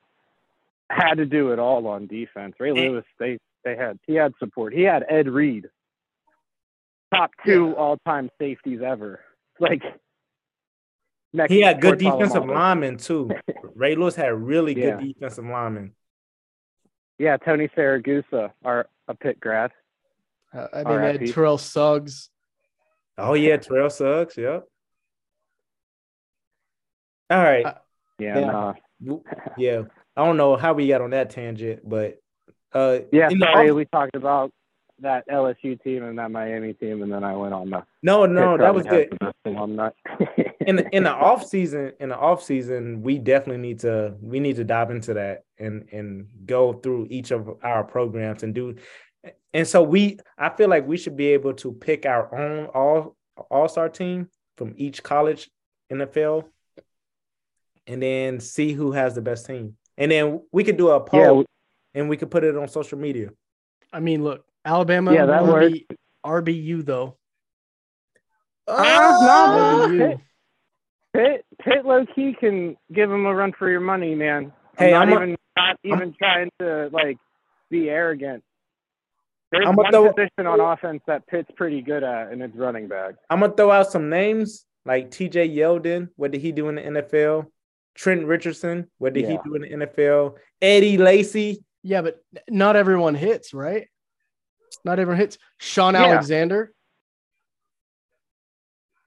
had 0.89 1.15
to 1.15 1.25
do 1.25 1.51
it 1.51 1.59
all 1.59 1.87
on 1.87 2.07
defense. 2.07 2.55
Ray 2.59 2.71
And- 2.71 2.79
Lewis, 2.79 3.05
they 3.19 3.37
they 3.63 3.75
had 3.77 3.97
he 4.05 4.15
had 4.15 4.33
support. 4.39 4.73
He 4.73 4.81
had 4.81 5.05
Ed 5.07 5.29
Reed, 5.29 5.69
top 7.13 7.31
two 7.45 7.67
Yeah. 7.67 7.73
all 7.73 7.97
time 8.05 8.29
safeties 8.39 8.81
ever. 8.81 9.19
Like 9.59 9.81
next 11.33 11.51
He 11.51 11.61
had 11.61 11.79
good 11.81 11.99
defensive 11.99 12.43
Polamalu. 12.43 12.53
linemen 12.55 12.97
too. 12.97 13.29
Ray 13.75 13.95
Lewis 13.95 14.15
had 14.15 14.33
really 14.33 14.73
Yeah. 14.79 14.97
good 14.97 15.13
defensive 15.13 15.45
linemen. 15.45 15.93
Yeah, 17.19 17.37
Tony 17.37 17.67
Siragusa, 17.69 18.51
our 18.65 18.87
a 19.07 19.13
Pitt 19.15 19.39
grad. 19.39 19.71
Uh, 20.53 20.67
I 20.73 20.83
mean, 20.83 21.01
they 21.01 21.11
had 21.25 21.33
Terrell 21.33 21.57
Suggs. 21.57 22.29
Oh 23.17 23.33
yeah, 23.35 23.57
Terrell 23.57 23.89
Suggs. 23.89 24.35
Yep. 24.37 24.65
All 27.29 27.37
right. 27.43 27.65
Uh, 27.65 27.73
Yeah, 28.19 28.39
Yeah. 28.39 28.45
nah. 28.51 28.73
Yeah. 29.57 29.81
I 30.15 30.25
don't 30.25 30.37
know 30.37 30.55
how 30.55 30.73
we 30.73 30.87
got 30.87 31.01
on 31.01 31.09
that 31.11 31.29
tangent, 31.31 31.87
but 31.87 32.19
uh 32.73 32.99
yeah. 33.11 33.29
in 33.29 33.39
the 33.39 33.45
Sorry, 33.45 33.69
off- 33.69 33.75
we 33.75 33.85
talked 33.85 34.15
about 34.15 34.51
that 35.03 35.27
LSU 35.29 35.81
team 35.81 36.03
and 36.03 36.17
that 36.17 36.31
Miami 36.31 36.73
team, 36.73 37.03
and 37.03 37.11
then 37.11 37.23
I 37.23 37.35
went 37.35 37.53
on 37.53 37.69
the. 37.69 37.83
no, 38.01 38.25
no, 38.25 38.57
that 38.57 38.73
was 38.73 38.85
good. 38.85 39.09
the 39.11 39.17
best 39.17 39.35
alumni. 39.45 39.89
in 40.67 40.75
the 40.77 40.95
in 40.95 41.03
the 41.03 41.11
off 41.11 41.45
season, 41.45 41.93
in 41.99 42.09
the 42.09 42.17
off 42.17 42.43
season, 42.43 43.01
we 43.01 43.17
definitely 43.17 43.61
need 43.61 43.79
to 43.79 44.15
we 44.21 44.39
need 44.39 44.55
to 44.57 44.63
dive 44.63 44.91
into 44.91 45.13
that 45.13 45.43
and 45.57 45.87
and 45.91 46.27
go 46.45 46.73
through 46.73 47.07
each 47.09 47.31
of 47.31 47.49
our 47.63 47.83
programs 47.83 48.43
and 48.43 48.53
do. 48.53 48.75
And 49.53 49.67
so 49.67 49.83
we, 49.83 50.19
I 50.37 50.49
feel 50.49 50.67
like 50.67 50.87
we 50.87 50.97
should 50.97 51.15
be 51.15 51.27
able 51.27 51.53
to 51.55 51.71
pick 51.71 52.05
our 52.05 52.33
own 52.35 52.65
all 52.67 53.15
all 53.49 53.69
star 53.69 53.89
team 53.89 54.29
from 54.57 54.73
each 54.77 55.01
college 55.03 55.49
NFL, 55.91 56.45
and 57.87 58.01
then 58.01 58.39
see 58.39 58.73
who 58.73 58.91
has 58.91 59.15
the 59.15 59.21
best 59.21 59.45
team. 59.45 59.77
and 59.97 60.11
then 60.11 60.41
we 60.51 60.63
could 60.63 60.77
do 60.77 60.89
a 60.89 60.99
poll, 60.99 61.37
Yeah, 61.37 61.43
and 61.93 62.09
we 62.09 62.17
could 62.17 62.31
put 62.31 62.43
it 62.43 62.57
on 62.57 62.67
social 62.67 62.97
media. 62.97 63.29
I 63.91 63.99
mean, 63.99 64.23
look, 64.23 64.43
Alabama. 64.65 65.13
Yeah, 65.13 65.25
that 65.25 65.43
RB, 65.43 65.85
RBU 66.25 66.85
though. 66.85 67.17
Ah, 68.67 69.87
no, 69.87 69.87
RBU. 69.87 70.21
Pitt, 71.13 71.45
Pitt 71.63 71.85
low 71.85 72.05
key 72.15 72.35
can 72.39 72.75
give 72.91 73.11
him 73.11 73.25
a 73.25 73.33
run 73.35 73.53
for 73.57 73.69
your 73.69 73.81
money, 73.81 74.15
man. 74.15 74.45
I'm 74.45 74.85
Hey, 74.85 74.91
not 74.91 75.01
I'm 75.03 75.09
a- 75.09 75.15
even 75.15 75.37
not 75.55 75.77
even 75.83 76.13
trying 76.17 76.49
to 76.59 76.89
like 76.91 77.17
be 77.69 77.89
arrogant. 77.89 78.43
There's 79.51 79.67
I'm 79.67 79.75
one 79.75 79.91
throw- 79.91 80.11
position 80.11 80.47
on 80.47 80.59
offense 80.59 81.03
that 81.05 81.27
Pitt's 81.27 81.51
pretty 81.55 81.81
good 81.83 82.01
at, 82.03 82.31
and 82.31 82.41
it's 82.41 82.55
running 82.55 82.87
back. 82.87 83.15
I'm 83.29 83.41
gonna 83.41 83.53
throw 83.53 83.69
out 83.69 83.91
some 83.91 84.09
names 84.09 84.65
like 84.85 85.11
T.J. 85.11 85.49
Yeldon. 85.49 86.09
What 86.15 86.31
did 86.31 86.41
he 86.41 86.51
do 86.51 86.69
in 86.69 86.75
the 86.75 86.81
NFL? 86.81 87.45
Trent 87.95 88.25
Richardson. 88.25 88.89
What 88.97 89.13
did 89.13 89.25
he 89.29 89.37
do 89.45 89.53
in 89.53 89.61
the 89.61 89.85
NFL? 89.85 90.37
Eddie 90.59 90.97
Lacy. 90.97 91.63
Yeah, 91.83 92.01
but 92.01 92.23
not 92.49 92.75
everyone 92.75 93.13
hits, 93.13 93.53
right? 93.53 93.87
Not 94.83 94.99
everyone 94.99 95.19
hits. 95.19 95.37
Sean 95.59 95.93
Yeah. 95.93 96.05
Alexander. 96.05 96.73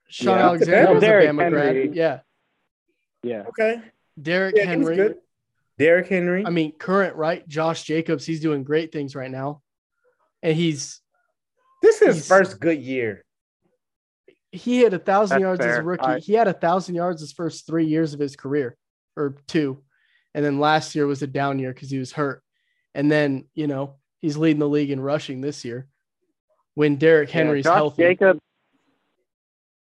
Sean 0.08 0.38
Yeah. 0.38 0.44
Alexander 0.46 0.94
was 0.94 1.02
a 1.02 1.06
Bama 1.06 1.42
Henry. 1.42 1.88
grad. 1.88 1.94
Yeah. 1.94 2.20
Yeah, 3.22 3.44
Okay. 3.48 3.82
Derrick 4.20 4.54
Yeah, 4.56 4.62
he 4.62 4.68
Henry. 4.68 4.96
good. 4.96 5.18
Derrick 5.78 6.06
Henry. 6.08 6.46
I 6.46 6.50
mean, 6.50 6.72
current, 6.78 7.16
right? 7.16 7.46
Josh 7.48 7.82
Jacobs, 7.82 8.24
he's 8.24 8.40
doing 8.40 8.62
great 8.64 8.92
things 8.92 9.14
right 9.14 9.30
now. 9.30 9.62
And 10.42 10.56
he's 10.56 11.00
this 11.82 12.00
is 12.00 12.06
his 12.06 12.16
he's- 12.16 12.28
first 12.28 12.60
good 12.60 12.78
year. 12.80 13.24
he 14.52 14.78
hit 14.78 14.94
a 14.94 14.98
thousand 14.98 15.42
That's 15.42 15.60
yards 15.60 15.60
as 15.66 15.78
a 15.78 15.82
rookie. 15.82 16.02
I- 16.04 16.18
he 16.20 16.32
had 16.32 16.48
a 16.48 16.52
thousand 16.54 16.94
yards 16.94 17.20
his 17.20 17.32
first 17.32 17.66
three 17.66 17.84
years 17.86 18.14
of 18.14 18.20
his 18.20 18.36
career, 18.36 18.76
or 19.16 19.36
two. 19.46 19.84
And 20.32 20.42
then 20.44 20.58
last 20.60 20.94
year 20.94 21.06
was 21.06 21.20
a 21.22 21.26
down 21.26 21.58
year 21.58 21.74
because 21.74 21.90
he 21.90 21.98
was 21.98 22.12
hurt. 22.12 22.42
And 22.94 23.10
then, 23.10 23.48
you 23.54 23.66
know, 23.66 23.98
he's 24.20 24.36
leading 24.36 24.60
the 24.60 24.68
league 24.68 24.90
in 24.90 25.00
rushing 25.00 25.40
this 25.40 25.64
year 25.64 25.86
when 26.74 26.96
Derrick 26.96 27.28
Yeah, 27.28 27.34
Henry's 27.44 27.64
Josh 27.64 27.74
healthy. 27.74 28.02
Jacobs. 28.02 28.40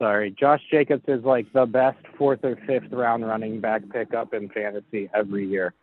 Sorry, 0.01 0.31
Josh 0.31 0.61
Jacobs 0.69 1.03
is 1.07 1.23
like 1.23 1.51
the 1.53 1.65
best 1.65 1.97
fourth 2.17 2.43
or 2.43 2.57
fifth 2.67 2.91
round 2.91 3.25
running 3.25 3.61
back 3.61 3.83
pickup 3.91 4.33
in 4.33 4.49
fantasy 4.49 5.09
every 5.13 5.47
year. 5.47 5.73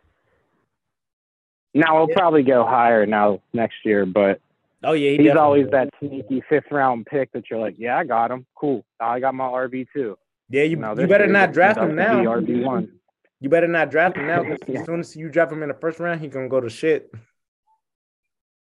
Now 1.73 1.97
he'll 1.99 2.09
Yeah. 2.09 2.17
probably 2.17 2.43
go 2.43 2.65
higher 2.65 3.05
now 3.05 3.41
next 3.53 3.77
year, 3.85 4.05
but 4.05 4.41
Oh 4.83 4.93
yeah, 4.93 5.11
he 5.11 5.23
he's 5.27 5.35
always 5.35 5.65
will. 5.65 5.71
that 5.71 5.89
sneaky 5.99 6.41
fifth 6.49 6.71
round 6.71 7.05
pick 7.05 7.31
that 7.31 7.49
you're 7.49 7.59
like, 7.59 7.75
yeah, 7.77 7.97
I 7.97 8.03
got 8.03 8.31
him. 8.31 8.45
Cool. 8.55 8.83
I 8.99 9.19
got 9.19 9.33
my 9.33 9.45
RB 9.45 9.87
too. 9.93 10.17
Yeah, 10.49 10.63
you, 10.63 10.75
Now 10.75 10.95
you 10.95 11.07
better 11.07 11.25
year, 11.25 11.33
not 11.33 11.53
draft 11.53 11.79
does 11.79 11.89
him 11.89 11.95
be 11.95 12.01
now. 12.01 12.23
RB 12.25 12.63
one. 12.65 12.91
You 13.39 13.49
better 13.49 13.67
not 13.67 13.89
draft 13.89 14.17
him 14.17 14.27
now. 14.27 14.43
'cause 14.43 14.57
Yeah. 14.67 14.79
As 14.81 14.85
soon 14.85 14.99
as 14.99 15.15
you 15.15 15.29
draft 15.29 15.51
him 15.51 15.63
in 15.63 15.69
the 15.69 15.75
first 15.75 15.99
round, 15.99 16.19
he's 16.19 16.33
gonna 16.33 16.49
go 16.49 16.59
to 16.59 16.69
shit. 16.69 17.11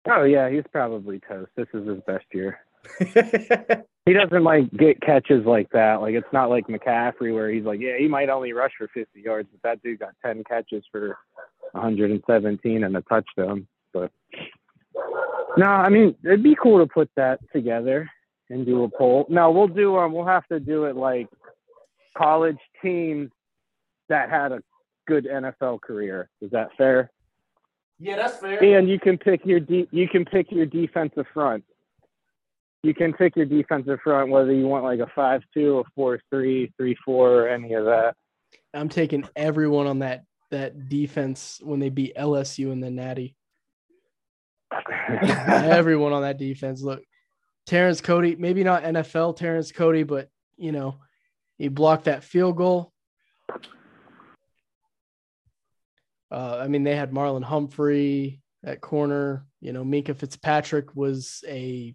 Oh 0.08 0.24
yeah, 0.24 0.48
he's 0.50 0.64
probably 0.72 1.20
toast. 1.20 1.50
This 1.56 1.68
is 1.74 1.86
his 1.86 2.00
best 2.06 2.26
year. 2.32 2.60
He 4.06 4.14
doesn't 4.14 4.42
like 4.42 4.70
get 4.72 5.00
catches 5.02 5.44
like 5.44 5.70
that. 5.70 6.00
Like 6.00 6.14
it's 6.14 6.32
not 6.32 6.50
like 6.50 6.66
McCaffrey 6.66 7.34
where 7.34 7.50
he's 7.50 7.64
like, 7.64 7.80
yeah, 7.80 7.98
he 7.98 8.08
might 8.08 8.28
only 8.28 8.52
rush 8.52 8.72
for 8.76 8.88
50 8.88 9.20
yards, 9.20 9.48
but 9.52 9.62
that 9.62 9.82
dude 9.82 10.00
got 10.00 10.14
10 10.24 10.42
catches 10.44 10.82
for 10.90 11.18
117 11.72 12.82
and 12.82 12.96
a 12.96 13.02
touchdown. 13.02 13.68
But 13.92 14.10
no, 15.56 15.66
I 15.66 15.90
mean 15.90 16.16
it'd 16.24 16.42
be 16.42 16.56
cool 16.60 16.78
to 16.78 16.92
put 16.92 17.10
that 17.16 17.40
together 17.52 18.08
and 18.48 18.64
do 18.64 18.84
a 18.84 18.88
poll. 18.88 19.26
No, 19.28 19.50
we'll 19.50 19.68
do 19.68 19.96
um, 19.96 20.12
we'll 20.12 20.26
have 20.26 20.46
to 20.48 20.58
do 20.58 20.86
it 20.86 20.96
like 20.96 21.28
college 22.16 22.58
teams 22.82 23.30
that 24.08 24.30
had 24.30 24.50
a 24.50 24.62
good 25.06 25.26
NFL 25.26 25.82
career. 25.82 26.30
Is 26.40 26.50
that 26.52 26.70
fair? 26.76 27.12
Yeah, 28.00 28.16
that's 28.16 28.38
fair. 28.38 28.62
And 28.78 28.88
you 28.88 28.98
can 28.98 29.18
pick 29.18 29.44
your 29.44 29.60
de- 29.60 29.88
you 29.90 30.08
can 30.08 30.24
pick 30.24 30.50
your 30.50 30.66
defensive 30.66 31.26
front. 31.34 31.64
You 32.82 32.94
can 32.94 33.12
pick 33.12 33.36
your 33.36 33.44
defensive 33.44 33.98
front 34.02 34.30
whether 34.30 34.52
you 34.52 34.66
want 34.66 34.84
like 34.84 35.00
a 35.00 35.10
five 35.14 35.42
two, 35.52 35.78
a 35.80 35.82
four 35.94 36.18
three, 36.30 36.72
three 36.78 36.96
four, 37.04 37.42
or 37.42 37.48
any 37.48 37.74
of 37.74 37.84
that. 37.84 38.14
I'm 38.72 38.88
taking 38.88 39.28
everyone 39.36 39.86
on 39.86 39.98
that 39.98 40.24
that 40.50 40.88
defense 40.88 41.60
when 41.62 41.78
they 41.78 41.90
beat 41.90 42.16
LSU 42.16 42.72
in 42.72 42.80
the 42.80 42.90
Natty. 42.90 43.36
everyone 45.22 46.12
on 46.12 46.22
that 46.22 46.38
defense. 46.38 46.82
Look, 46.82 47.02
Terrence 47.66 48.00
Cody, 48.00 48.34
maybe 48.36 48.64
not 48.64 48.84
NFL 48.84 49.36
Terrence 49.36 49.72
Cody, 49.72 50.04
but 50.04 50.30
you 50.56 50.72
know, 50.72 50.96
he 51.58 51.68
blocked 51.68 52.04
that 52.04 52.24
field 52.24 52.56
goal. 52.56 52.89
Uh, 56.30 56.58
I 56.62 56.68
mean, 56.68 56.84
they 56.84 56.94
had 56.94 57.10
Marlon 57.12 57.42
Humphrey 57.42 58.40
at 58.64 58.80
corner. 58.80 59.46
You 59.60 59.72
know, 59.72 59.84
Minkah 59.84 60.16
Fitzpatrick 60.16 60.94
was 60.94 61.42
a 61.48 61.94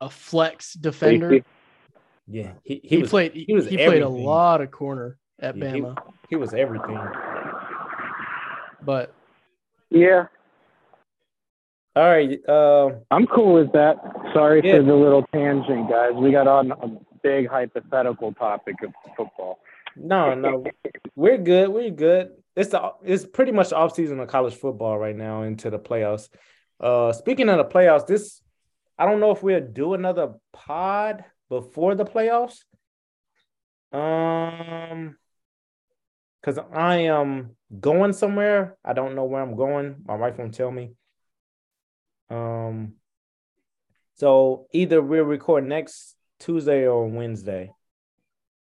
a 0.00 0.10
flex 0.10 0.74
defender. 0.74 1.40
Yeah, 2.28 2.52
he, 2.64 2.80
he, 2.82 2.88
He, 2.88 2.98
was 2.98 3.10
played. 3.10 3.32
He, 3.34 3.54
was 3.54 3.66
he 3.68 3.76
played 3.76 4.02
a 4.02 4.08
lot 4.08 4.60
of 4.60 4.70
corner 4.72 5.16
at 5.40 5.56
Yeah, 5.56 5.70
he- 5.72 5.80
Bama, 5.80 5.96
he 6.28 6.36
was 6.36 6.52
everything. 6.54 6.98
but 8.82 9.14
Yeah, 9.90 10.26
All 11.94 12.02
right. 12.10 12.38
Uh, 12.48 12.90
I'm 13.10 13.26
cool 13.28 13.54
with 13.54 13.72
that. 13.72 13.96
Sorry 14.34 14.60
Yeah. 14.64 14.78
for 14.78 14.82
the 14.82 14.94
little 14.94 15.22
tangent, 15.32 15.88
guys. 15.88 16.12
We 16.14 16.30
got 16.32 16.46
on 16.48 16.72
a 16.72 16.88
big 17.22 17.48
hypothetical 17.48 18.32
topic 18.34 18.74
of 18.82 18.92
football. 19.16 19.60
No, 19.96 20.34
no, 20.34 20.64
we're 21.14 21.38
good. 21.38 21.68
We're 21.68 21.90
good. 21.90 22.30
It's 22.54 22.70
the 22.70 22.92
it's 23.04 23.26
pretty 23.26 23.52
much 23.52 23.72
off 23.72 23.94
season 23.94 24.20
of 24.20 24.28
college 24.28 24.54
football 24.54 24.98
right 24.98 25.16
now 25.16 25.42
into 25.42 25.70
the 25.70 25.78
playoffs. 25.78 26.28
Uh, 26.80 27.12
speaking 27.12 27.48
of 27.48 27.58
the 27.58 27.64
playoffs, 27.64 28.06
this 28.06 28.40
I 28.98 29.06
don't 29.06 29.20
know 29.20 29.30
if 29.30 29.42
we'll 29.42 29.60
do 29.60 29.94
another 29.94 30.34
pod 30.52 31.24
before 31.48 31.94
the 31.94 32.04
playoffs. 32.04 32.58
Um, 33.92 35.16
because 36.40 36.64
I 36.72 36.96
am 36.98 37.56
going 37.80 38.12
somewhere. 38.12 38.76
I 38.84 38.92
don't 38.92 39.16
know 39.16 39.24
where 39.24 39.42
I'm 39.42 39.56
going. 39.56 39.96
My 40.06 40.14
wife 40.14 40.38
won't 40.38 40.54
tell 40.54 40.70
me. 40.70 40.92
Um, 42.30 42.94
so 44.14 44.66
either 44.72 45.02
we'll 45.02 45.24
record 45.24 45.66
next 45.66 46.14
Tuesday 46.38 46.86
or 46.86 47.08
Wednesday. 47.08 47.72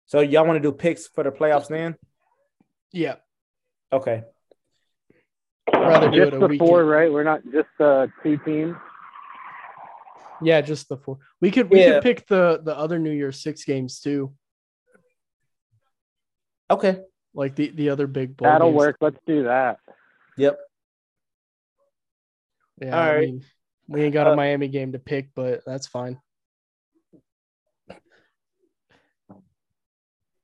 So 0.06 0.20
y'all 0.20 0.46
want 0.46 0.56
to 0.56 0.60
do 0.62 0.72
picks 0.72 1.08
for 1.08 1.24
the 1.24 1.30
playoffs 1.30 1.68
then? 1.68 1.96
yeah, 2.92 3.16
Okay. 3.92 4.22
I'd 5.72 5.80
rather 5.80 6.10
do 6.10 6.16
Just 6.18 6.32
it 6.32 6.36
a 6.36 6.38
the 6.40 6.46
week. 6.48 6.58
four, 6.60 6.84
right? 6.84 7.10
We're 7.12 7.24
not 7.24 7.42
just 7.52 7.68
uh, 7.80 8.06
two 8.22 8.38
teams. 8.38 8.74
Yeah, 10.42 10.60
just 10.60 10.88
the 10.88 10.96
four. 10.96 11.18
We 11.40 11.50
could 11.50 11.70
we 11.70 11.80
Yeah. 11.80 11.94
could 11.94 12.02
pick 12.02 12.26
the 12.28 12.60
the 12.64 12.76
other 12.76 12.98
New 12.98 13.10
Year's 13.10 13.42
six 13.42 13.64
games 13.64 14.00
too, 14.00 14.32
Okay. 16.70 17.00
like 17.34 17.56
the 17.56 17.70
the 17.70 17.90
other 17.90 18.06
big 18.06 18.36
bowl. 18.36 18.48
That'll 18.48 18.68
games. 18.70 18.76
work. 18.78 18.96
Let's 19.00 19.18
do 19.26 19.44
that. 19.44 19.78
Yep. 20.36 20.58
Yeah, 22.82 22.96
All 22.96 23.02
I 23.02 23.14
right. 23.14 23.20
mean, 23.26 23.44
we 23.88 24.02
ain't 24.04 24.14
got 24.14 24.26
a 24.26 24.30
Uh, 24.32 24.36
Miami 24.36 24.68
game 24.68 24.92
to 24.92 24.98
pick, 24.98 25.30
but 25.34 25.62
that's 25.66 25.86
fine. 25.86 26.20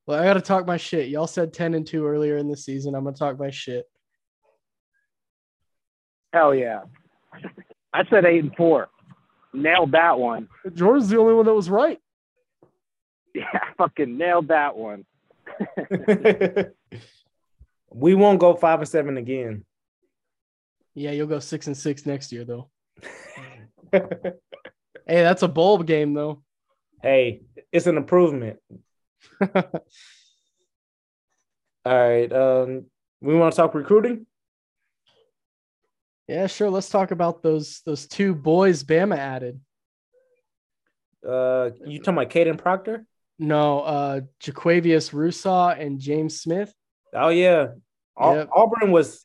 Well, 0.07 0.21
I 0.21 0.25
got 0.25 0.35
to 0.35 0.41
talk 0.41 0.67
my 0.67 0.77
shit. 0.77 1.09
Y'all 1.09 1.27
said 1.27 1.53
ten 1.53 1.75
and 1.75 1.87
two 1.87 2.07
earlier 2.07 2.37
in 2.37 2.49
the 2.49 2.57
season. 2.57 2.95
I'm 2.95 3.05
gonna 3.05 3.17
talk 3.17 3.39
my 3.39 3.51
shit. 3.51 3.85
Hell 6.33 6.55
yeah. 6.55 6.81
I 7.93 8.05
said 8.09 8.25
eight 8.25 8.43
and 8.43 8.57
four. 8.57 8.89
Nailed 9.53 9.93
that 9.93 10.19
one. 10.19 10.49
Jordan's 10.75 11.09
the 11.09 11.19
only 11.19 11.35
one 11.35 11.47
that 11.47 11.55
was 11.55 11.71
right. 11.71 11.99
Yeah, 13.35 13.61
fucking 13.79 14.19
nailed 14.19 14.49
that 14.49 14.77
one. 14.77 15.07
we 17.91 18.15
won't 18.15 18.41
go 18.41 18.55
five 18.55 18.81
and 18.81 18.89
seven 18.89 19.17
again. 19.17 19.65
Yeah, 20.95 21.13
you'll 21.13 21.29
go 21.29 21.39
six 21.39 21.67
and 21.67 21.75
six 21.75 22.05
next 22.05 22.31
year 22.31 22.45
though. 22.45 22.69
Hey, 25.07 25.23
that's 25.23 25.43
a 25.43 25.49
bowl 25.49 25.79
game 25.79 26.15
though. 26.15 26.43
hey, 27.03 27.43
it's 27.73 27.87
an 27.87 27.97
improvement. 27.97 28.59
All 31.85 31.99
right. 32.09 32.33
Um, 32.33 32.87
we 33.21 33.35
want 33.35 33.53
to 33.53 33.57
talk 33.57 33.75
recruiting. 33.75 34.27
Yeah, 36.29 36.47
sure. 36.47 36.71
Let's 36.71 36.89
talk 36.89 37.11
about 37.11 37.43
those 37.43 37.83
those 37.85 38.07
two 38.07 38.35
boys 38.35 38.85
Bama 38.85 39.17
added. 39.17 39.61
Uh, 41.27 41.71
you 41.85 41.99
talking 41.99 42.15
about 42.15 42.31
Kadyn 42.31 42.59
Proctor? 42.59 43.07
No, 43.39 43.81
uh 43.81 44.21
Jaquavius 44.43 45.13
Russaw 45.13 45.79
and 45.79 45.99
James 46.01 46.41
Smith. 46.41 46.73
Oh 47.13 47.29
yeah, 47.29 47.69
Yep. 48.21 48.49
Auburn 48.53 48.93
was. 48.93 49.25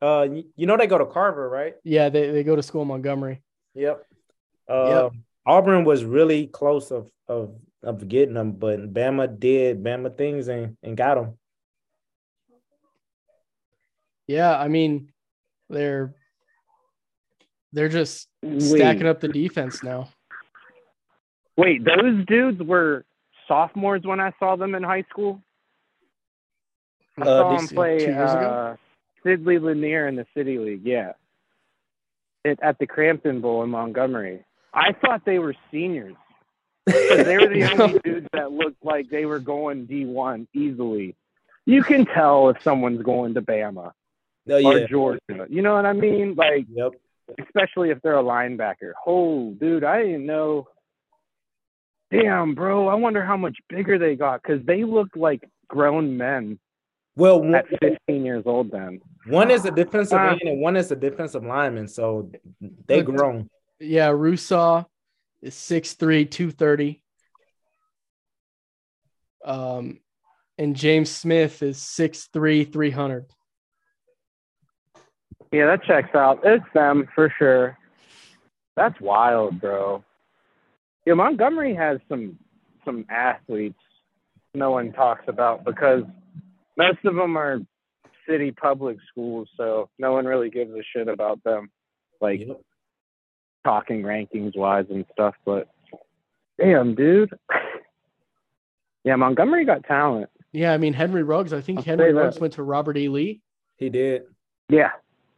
Uh, 0.00 0.28
you 0.54 0.66
know 0.66 0.76
they 0.76 0.86
go 0.86 0.98
to 0.98 1.06
Carver, 1.06 1.48
right? 1.48 1.74
Yeah, 1.82 2.08
they, 2.08 2.30
they 2.30 2.44
go 2.44 2.54
to 2.54 2.62
school 2.62 2.82
in 2.82 2.88
Montgomery. 2.88 3.42
Yep. 3.74 4.04
Uh, 4.68 5.10
Auburn 5.44 5.84
was 5.84 6.04
really 6.04 6.46
close 6.46 6.92
of 6.92 7.10
of 7.26 7.60
of 7.82 8.00
forgetting 8.00 8.34
them, 8.34 8.52
but 8.52 8.92
Bama 8.92 9.38
did 9.38 9.82
Bama 9.82 10.16
things 10.16 10.48
and 10.48 10.76
and 10.82 10.96
got 10.96 11.14
them. 11.14 11.38
Yeah, 14.26 14.56
I 14.58 14.68
mean, 14.68 15.12
they're 15.70 16.14
they're 17.72 17.88
just 17.88 18.28
stacking 18.58 19.06
up 19.06 19.20
the 19.20 19.28
defense 19.28 19.82
now. 19.82 20.08
Wait, 21.56 21.84
those 21.84 22.24
dudes 22.26 22.62
were 22.62 23.04
sophomores 23.46 24.02
when 24.04 24.20
I 24.20 24.32
saw 24.38 24.56
them 24.56 24.74
in 24.74 24.82
high 24.82 25.04
school. 25.10 25.42
I 27.16 27.22
Uh, 27.22 27.24
saw 27.24 27.50
this- 27.52 27.70
him 27.70 27.76
play 27.76 27.98
two 27.98 28.12
years 28.12 28.32
ago? 28.34 28.48
uh, 28.48 28.76
Sidney 29.22 29.58
Lanier 29.58 30.06
in 30.08 30.14
the 30.16 30.26
City 30.34 30.58
League. 30.58 30.84
Yeah, 30.84 31.12
it, 32.44 32.58
at 32.62 32.78
the 32.78 32.86
Crampton 32.86 33.40
Bowl 33.40 33.62
in 33.62 33.70
Montgomery. 33.70 34.44
I 34.72 34.92
thought 34.92 35.24
they 35.24 35.38
were 35.38 35.54
seniors 35.70 36.14
because 36.14 36.27
they 36.92 37.36
were 37.38 37.48
the 37.48 37.64
only 37.82 37.98
dudes 38.00 38.26
that 38.32 38.52
looked 38.52 38.84
like 38.84 39.08
they 39.10 39.26
were 39.26 39.38
going 39.38 39.86
D 39.86 40.04
one 40.04 40.46
easily. 40.54 41.16
You 41.66 41.82
can 41.82 42.06
tell 42.06 42.48
if 42.48 42.62
someone's 42.62 43.02
going 43.02 43.34
to 43.34 43.42
Bama 43.42 43.92
Oh, 44.50 44.64
or 44.64 44.78
yeah. 44.78 44.86
Georgia. 44.86 45.46
You 45.50 45.60
know 45.62 45.74
what 45.74 45.84
I 45.84 45.92
mean? 45.92 46.34
Like 46.34 46.66
Yep. 46.72 46.92
especially 47.46 47.90
if 47.90 48.00
they're 48.02 48.18
a 48.18 48.22
linebacker. 48.22 48.92
Oh, 49.06 49.52
dude, 49.60 49.84
I 49.84 50.02
didn't 50.02 50.24
know. 50.26 50.68
Damn, 52.10 52.54
bro, 52.54 52.88
I 52.88 52.94
wonder 52.94 53.22
how 53.22 53.36
much 53.36 53.58
bigger 53.68 53.98
they 53.98 54.16
got 54.16 54.42
because 54.42 54.64
they 54.64 54.84
looked 54.84 55.14
like 55.16 55.46
grown 55.68 56.16
men 56.16 56.58
Well, 57.16 57.40
one, 57.42 57.54
at 57.54 57.66
15 57.80 58.24
years 58.24 58.44
old 58.46 58.70
then. 58.70 59.02
one 59.26 59.50
is 59.50 59.66
a 59.66 59.70
defensive 59.70 60.18
Uh, 60.18 60.28
end 60.30 60.40
and 60.42 60.60
one 60.62 60.76
is 60.76 60.90
a 60.90 60.96
defensive 60.96 61.44
lineman, 61.44 61.86
so 61.86 62.30
they 62.86 63.02
But- 63.02 63.14
grown. 63.14 63.50
Yeah, 63.80 64.08
Russaw 64.08 64.86
is 65.42 65.54
6'3, 65.54 66.30
230. 66.30 67.02
Um, 69.44 70.00
and 70.56 70.74
James 70.74 71.10
Smith 71.10 71.62
is 71.62 71.78
6'3, 71.78 72.72
300. 72.72 73.26
Yeah, 75.52 75.66
that 75.66 75.84
checks 75.84 76.14
out. 76.14 76.40
It's 76.44 76.64
them 76.74 77.08
for 77.14 77.32
sure. 77.38 77.78
That's 78.76 79.00
wild, 79.00 79.60
bro. 79.60 80.04
Yeah, 81.06 81.14
Montgomery 81.14 81.74
has 81.74 82.00
some 82.08 82.38
some 82.84 83.04
athletes 83.10 83.80
no 84.54 84.70
one 84.70 84.92
talks 84.92 85.24
about 85.28 85.64
because 85.64 86.02
most 86.76 86.98
of 87.04 87.14
them 87.14 87.36
are 87.36 87.60
city 88.28 88.50
public 88.50 88.98
schools, 89.10 89.48
so 89.56 89.88
no 89.98 90.12
one 90.12 90.26
really 90.26 90.50
gives 90.50 90.72
a 90.72 90.82
shit 90.94 91.08
about 91.08 91.42
them. 91.44 91.70
Like 92.20 92.40
Yep. 92.40 92.60
Talking 93.68 94.02
rankings 94.02 94.56
wise 94.56 94.86
and 94.88 95.04
stuff, 95.12 95.34
but 95.44 95.68
damn, 96.58 96.94
dude. 96.94 97.30
yeah, 99.04 99.16
Montgomery 99.16 99.64
got 99.66 99.84
talent. 99.84 100.30
Yeah, 100.52 100.72
I 100.72 100.78
mean, 100.78 100.94
Henry 100.94 101.22
Ruggs, 101.22 101.52
I 101.52 101.60
think 101.60 101.78
I'll 101.80 101.84
Henry 101.84 102.08
say 102.08 102.12
that. 102.14 102.18
Ruggs 102.20 102.40
went 102.40 102.54
to 102.54 102.62
Robert 102.62 102.96
E. 102.96 103.08
Lee. 103.08 103.42
He 103.76 103.90
did. 103.90 104.22
Yeah, 104.70 104.92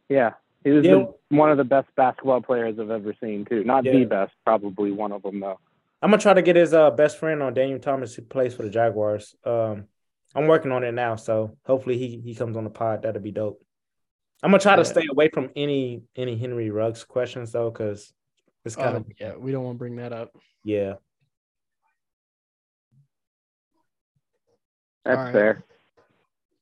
yeah. 0.07 0.31
He 0.63 0.69
was 0.71 0.85
Yeah. 0.85 1.05
the, 1.29 1.35
one 1.35 1.51
of 1.51 1.57
the 1.57 1.63
best 1.65 1.89
basketball 1.97 2.41
players 2.41 2.79
I've 2.79 2.89
ever 2.89 3.13
seen, 3.21 3.43
too. 3.45 3.63
Not 3.65 3.83
Yeah. 3.83 3.91
the 3.93 4.05
best, 4.05 4.31
probably 4.45 4.91
one 4.91 5.11
of 5.11 5.23
them, 5.23 5.39
though. 5.41 5.59
I'm 6.01 6.09
gonna 6.09 6.21
try 6.21 6.33
to 6.33 6.41
get 6.41 6.55
his 6.55 6.73
uh 6.73 6.89
best 6.91 7.17
friend 7.19 7.43
on 7.43 7.53
Daniel 7.53 7.77
Thomas 7.79 8.15
who 8.15 8.21
plays 8.23 8.55
for 8.55 8.63
the 8.63 8.69
Jaguars. 8.71 9.35
Um, 9.45 9.85
I'm 10.33 10.47
working 10.47 10.71
on 10.71 10.83
it 10.83 10.93
now, 10.93 11.15
so 11.17 11.57
hopefully 11.65 11.97
he 11.97 12.19
he 12.23 12.33
comes 12.33 12.55
on 12.57 12.63
the 12.63 12.69
pod. 12.71 13.03
That'd 13.03 13.21
be 13.21 13.31
dope. 13.31 13.61
I'm 14.41 14.49
gonna 14.49 14.59
try 14.63 14.75
to 14.77 14.85
stay 14.85 15.03
away 15.11 15.29
from 15.29 15.49
any 15.55 16.01
any 16.15 16.37
Henry 16.37 16.71
Ruggs 16.71 17.03
questions 17.03 17.51
though, 17.51 17.69
because 17.69 18.13
it's 18.65 18.75
kind 18.75 18.95
Oh, 18.95 18.99
of 18.99 19.05
yeah, 19.19 19.35
we 19.35 19.51
don't 19.51 19.63
want 19.63 19.75
to 19.75 19.79
bring 19.79 19.95
that 19.97 20.13
up. 20.13 20.31
yeah. 20.63 20.95
That's 25.03 25.17
All 25.17 25.23
right. 25.23 25.33
fair. 25.33 25.63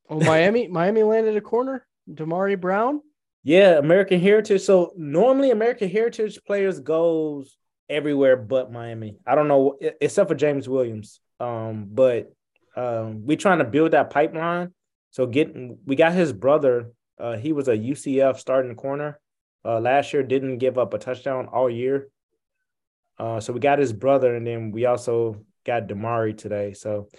Oh, 0.09 0.19
Miami, 0.19 0.67
Miami 0.69 1.03
landed 1.03 1.35
a 1.35 1.41
corner. 1.41 1.85
Damari 2.09 2.59
Brown. 2.59 3.01
Yeah, 3.43 3.77
American 3.77 4.19
Heritage. 4.19 4.62
So 4.62 4.93
normally 4.97 5.51
American 5.51 5.89
Heritage 5.89 6.39
players 6.45 6.79
goes 6.79 7.57
everywhere 7.89 8.38
but 8.38 8.71
Miami. 8.71 9.17
I 9.25 9.35
don't 9.35 9.47
know 9.47 9.77
except 10.01 10.29
for 10.29 10.35
James 10.35 10.67
Williams. 10.69 11.19
Um, 11.39 11.88
but 11.91 12.33
um, 12.75 13.25
we 13.25 13.35
trying 13.35 13.59
to 13.59 13.65
build 13.65 13.91
that 13.91 14.09
pipeline. 14.09 14.73
So 15.12 15.25
getting 15.25 15.79
we 15.85 15.95
got 15.95 16.13
his 16.13 16.33
brother. 16.33 16.91
Uh, 17.19 17.35
he 17.38 17.51
was 17.51 17.67
a 17.67 17.77
UCF 17.77 18.38
starting 18.39 18.75
corner. 18.75 19.19
Uh, 19.63 19.80
last 19.80 20.13
year 20.13 20.24
didn't 20.24 20.58
give 20.58 20.78
up 20.78 20.93
a 20.93 20.98
touchdown 20.98 21.48
all 21.48 21.69
year. 21.69 22.08
Uh, 23.17 23.39
so 23.39 23.52
we 23.52 23.60
got 23.60 23.80
his 23.80 23.91
brother, 23.91 24.36
and 24.36 24.48
then 24.48 24.72
we 24.72 24.86
also 24.86 25.43
got 25.65 25.88
Damari 25.88 26.38
today. 26.38 26.74
So 26.74 27.10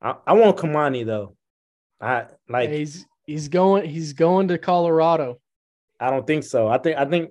I, 0.00 0.14
I 0.26 0.32
want 0.32 0.56
Kamani 0.56 1.04
though. 1.04 1.36
I 2.00 2.26
like. 2.48 2.70
he's 2.70 3.06
he's 3.26 3.48
going 3.48 3.88
he's 3.88 4.14
going 4.14 4.48
to 4.48 4.58
Colorado. 4.58 5.38
I 5.98 6.10
don't 6.10 6.26
think 6.26 6.44
so. 6.44 6.66
I 6.66 6.78
think 6.78 6.96
I 6.96 7.04
think 7.04 7.30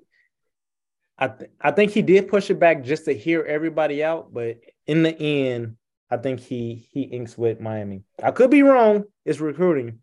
I 1.17 1.27
th- 1.27 1.51
I 1.59 1.71
think 1.71 1.91
he 1.91 2.01
did 2.03 2.27
push 2.27 2.49
it 2.49 2.59
back 2.59 2.83
just 2.83 3.05
to 3.05 3.13
hear 3.13 3.43
everybody 3.43 4.03
out, 4.03 4.31
but 4.31 4.57
in 4.85 5.01
the 5.01 5.19
end, 5.19 5.77
I 6.09 6.17
think 6.17 6.39
he 6.39 6.87
he 6.91 7.01
inks 7.01 7.37
with 7.37 7.59
Miami. 7.59 8.03
I 8.21 8.31
could 8.31 8.51
be 8.51 8.61
wrong. 8.61 9.05
It's 9.25 9.39
recruiting. 9.39 9.99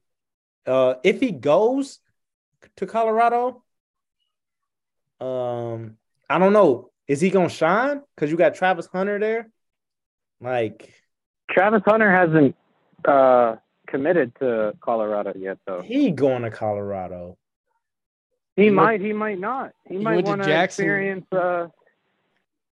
Uh, 0.67 0.95
if 1.05 1.21
he 1.21 1.31
goes 1.31 2.01
to 2.77 2.87
Colorado, 2.87 3.63
um, 5.21 5.97
I 6.29 6.39
don't 6.39 6.53
know. 6.53 6.91
Is 7.09 7.21
he 7.21 7.31
gonna 7.31 7.49
shine? 7.49 8.03
Because 8.15 8.31
you 8.31 8.37
got 8.37 8.55
Travis 8.55 8.87
Hunter 8.93 9.19
there. 9.19 9.49
Like 10.41 10.93
Travis 11.51 11.83
Hunter 11.87 12.11
hasn't 12.11 12.57
uh, 13.07 13.57
committed 13.87 14.35
to 14.41 14.75
Colorado 14.81 15.33
yet, 15.37 15.59
though. 15.67 15.81
he 15.83 16.11
going 16.11 16.43
to 16.43 16.51
Colorado. 16.51 17.37
He, 18.57 18.65
He 18.65 18.71
might, 18.71 19.01
he 19.01 19.13
might 19.13 19.39
not. 19.39 19.73
He, 19.87 19.97
he 19.99 20.03
might 20.03 20.25
want 20.25 20.43
to 20.43 20.63
experience. 20.63 21.27
Uh, 21.31 21.69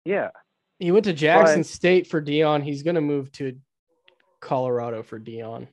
yeah, 0.05 0.29
He 0.79 0.91
went 0.91 1.05
to 1.05 1.13
Jackson 1.13 1.59
But- 1.59 1.65
State 1.67 2.07
for 2.07 2.21
Deion. 2.21 2.63
He's 2.63 2.83
going 2.83 2.95
to 2.95 3.01
move 3.01 3.31
to 3.33 3.57
Colorado 4.39 5.03
for 5.03 5.19
Deion. 5.19 5.67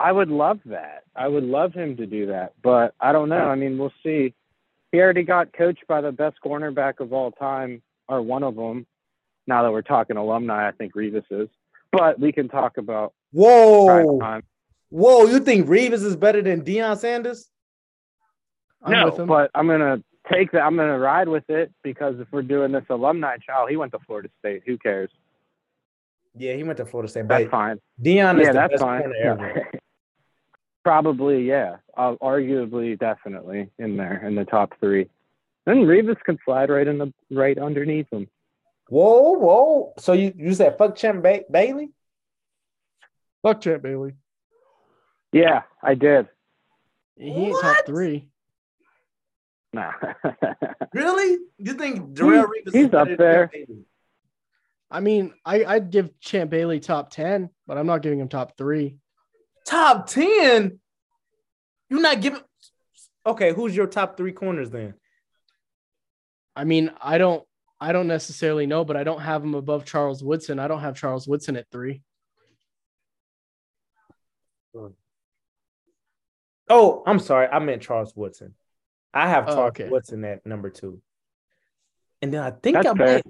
I 0.00 0.12
would 0.12 0.28
love 0.28 0.60
that. 0.66 1.02
I 1.16 1.26
would 1.26 1.42
love 1.44 1.72
him 1.74 1.96
to 1.96 2.06
do 2.06 2.26
that, 2.26 2.52
but 2.62 2.94
I 3.00 3.12
don't 3.12 3.28
know. 3.28 3.48
I 3.48 3.56
mean, 3.56 3.78
we'll 3.78 3.92
see. 4.04 4.34
He 4.92 5.00
already 5.00 5.22
got 5.22 5.52
coached 5.52 5.86
by 5.86 6.00
the 6.00 6.12
best 6.12 6.36
cornerback 6.44 7.00
of 7.00 7.12
all 7.12 7.30
time, 7.32 7.82
or 8.08 8.22
one 8.22 8.42
of 8.42 8.56
them. 8.56 8.86
Now 9.46 9.62
that 9.62 9.72
we're 9.72 9.82
talking 9.82 10.16
alumni, 10.16 10.68
I 10.68 10.72
think 10.72 10.94
Revis 10.94 11.24
is. 11.30 11.48
But 11.90 12.20
we 12.20 12.32
can 12.32 12.48
talk 12.48 12.76
about 12.76 13.14
Whoa, 13.32 14.40
whoa! 14.88 15.26
You 15.26 15.40
think 15.40 15.66
Revis 15.66 16.04
is 16.04 16.16
better 16.16 16.40
than 16.40 16.62
Deion 16.62 16.96
Sanders? 16.96 17.50
I'm 18.82 18.92
no, 18.92 19.26
but 19.26 19.50
I'm 19.54 19.66
gonna 19.66 20.02
take 20.32 20.52
that. 20.52 20.62
I'm 20.62 20.76
gonna 20.76 20.98
ride 20.98 21.28
with 21.28 21.48
it 21.50 21.72
because 21.82 22.18
if 22.20 22.28
we're 22.30 22.42
doing 22.42 22.72
this 22.72 22.84
alumni 22.88 23.36
child, 23.36 23.68
he 23.68 23.76
went 23.76 23.92
to 23.92 23.98
Florida 24.06 24.30
State. 24.38 24.62
Who 24.66 24.78
cares? 24.78 25.10
Yeah, 26.36 26.54
he 26.54 26.62
went 26.62 26.78
to 26.78 26.86
Florida 26.86 27.10
State. 27.10 27.28
That's 27.28 27.50
fine. 27.50 27.78
Deion 28.02 28.40
is 28.40 28.46
yeah, 28.46 28.52
the 28.52 28.52
that's 28.52 28.72
best 28.72 28.82
fine. 28.82 29.00
corner 29.02 29.16
ever. 29.16 29.70
Probably, 30.84 31.46
yeah. 31.46 31.76
Uh, 31.96 32.14
arguably, 32.22 32.98
definitely 32.98 33.70
in 33.78 33.96
there 33.96 34.26
in 34.26 34.34
the 34.34 34.44
top 34.44 34.74
three. 34.80 35.08
Then 35.66 35.78
Revis 35.78 36.20
can 36.24 36.38
slide 36.44 36.70
right 36.70 36.86
in 36.86 36.98
the 36.98 37.12
right 37.30 37.58
underneath 37.58 38.06
him. 38.10 38.28
Whoa, 38.88 39.32
whoa! 39.32 39.92
So 39.98 40.14
you 40.14 40.32
you 40.34 40.54
said 40.54 40.78
fuck 40.78 40.96
Champ 40.96 41.22
ba- 41.22 41.44
Bailey? 41.50 41.90
Fuck 43.42 43.60
Champ 43.60 43.82
Bailey. 43.82 44.14
Yeah, 45.32 45.62
I 45.82 45.94
did. 45.94 46.28
He 47.18 47.28
ain't 47.28 47.60
top 47.60 47.84
three. 47.86 48.28
Nah. 49.72 49.92
Really? 50.94 51.38
You 51.58 51.74
think 51.74 52.14
Darrelle 52.14 52.46
Revis 52.46 52.72
he's 52.72 52.86
is 52.86 52.94
up 52.94 53.08
there. 53.18 53.50
I 54.90 55.00
mean, 55.00 55.34
I, 55.44 55.64
I'd 55.64 55.90
give 55.90 56.18
Champ 56.18 56.50
Bailey 56.50 56.80
top 56.80 57.10
10, 57.10 57.50
but 57.66 57.76
I'm 57.76 57.86
not 57.86 58.00
giving 58.00 58.20
him 58.20 58.28
top 58.28 58.56
three. 58.56 58.96
Top 59.68 60.06
ten? 60.06 60.80
You're 61.90 62.00
not 62.00 62.22
giving. 62.22 62.40
Okay, 63.26 63.52
who's 63.52 63.76
your 63.76 63.86
top 63.86 64.16
three 64.16 64.32
corners 64.32 64.70
then? 64.70 64.94
I 66.56 66.64
mean, 66.64 66.90
I 67.02 67.18
don't 67.18 67.44
I 67.78 67.92
don't 67.92 68.06
necessarily 68.06 68.66
know, 68.66 68.82
but 68.84 68.96
I 68.96 69.04
don't 69.04 69.20
have 69.20 69.44
him 69.44 69.54
above 69.54 69.84
Charles 69.84 70.24
Woodson. 70.24 70.58
I 70.58 70.68
don't 70.68 70.80
have 70.80 70.96
Charles 70.96 71.28
Woodson 71.28 71.56
at 71.56 71.66
three. 71.70 72.00
Oh, 76.70 77.02
I'm 77.06 77.18
sorry. 77.18 77.48
I 77.48 77.58
meant 77.58 77.82
Charles 77.82 78.14
Woodson. 78.16 78.54
I 79.12 79.28
have 79.28 79.44
Oh, 79.48 79.54
Charles 79.54 79.68
okay. 79.70 79.88
Woodson 79.90 80.24
at 80.24 80.46
number 80.46 80.70
two. 80.70 81.02
And 82.22 82.32
then 82.32 82.42
I 82.42 82.52
think 82.52 82.74
That's 82.76 82.88
I 82.88 82.94
fair. 82.94 83.14
might. 83.16 83.26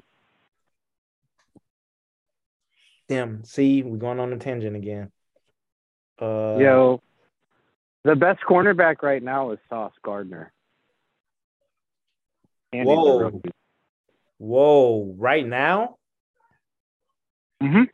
Damn, 3.08 3.42
see, 3.42 3.82
we're 3.82 3.96
going 3.96 4.20
on 4.20 4.32
a 4.32 4.38
tangent 4.38 4.76
again. 4.76 5.10
Uh, 6.20 6.56
Yo, 6.58 7.02
the 8.04 8.16
best 8.16 8.40
cornerback 8.48 9.02
right 9.02 9.22
now 9.22 9.52
is 9.52 9.58
Sauce 9.68 9.92
Gardner. 10.02 10.52
And 12.72 12.86
Whoa. 12.86 13.40
Whoa, 14.38 15.14
right 15.18 15.46
now? 15.46 15.96
Hmm. 17.62 17.84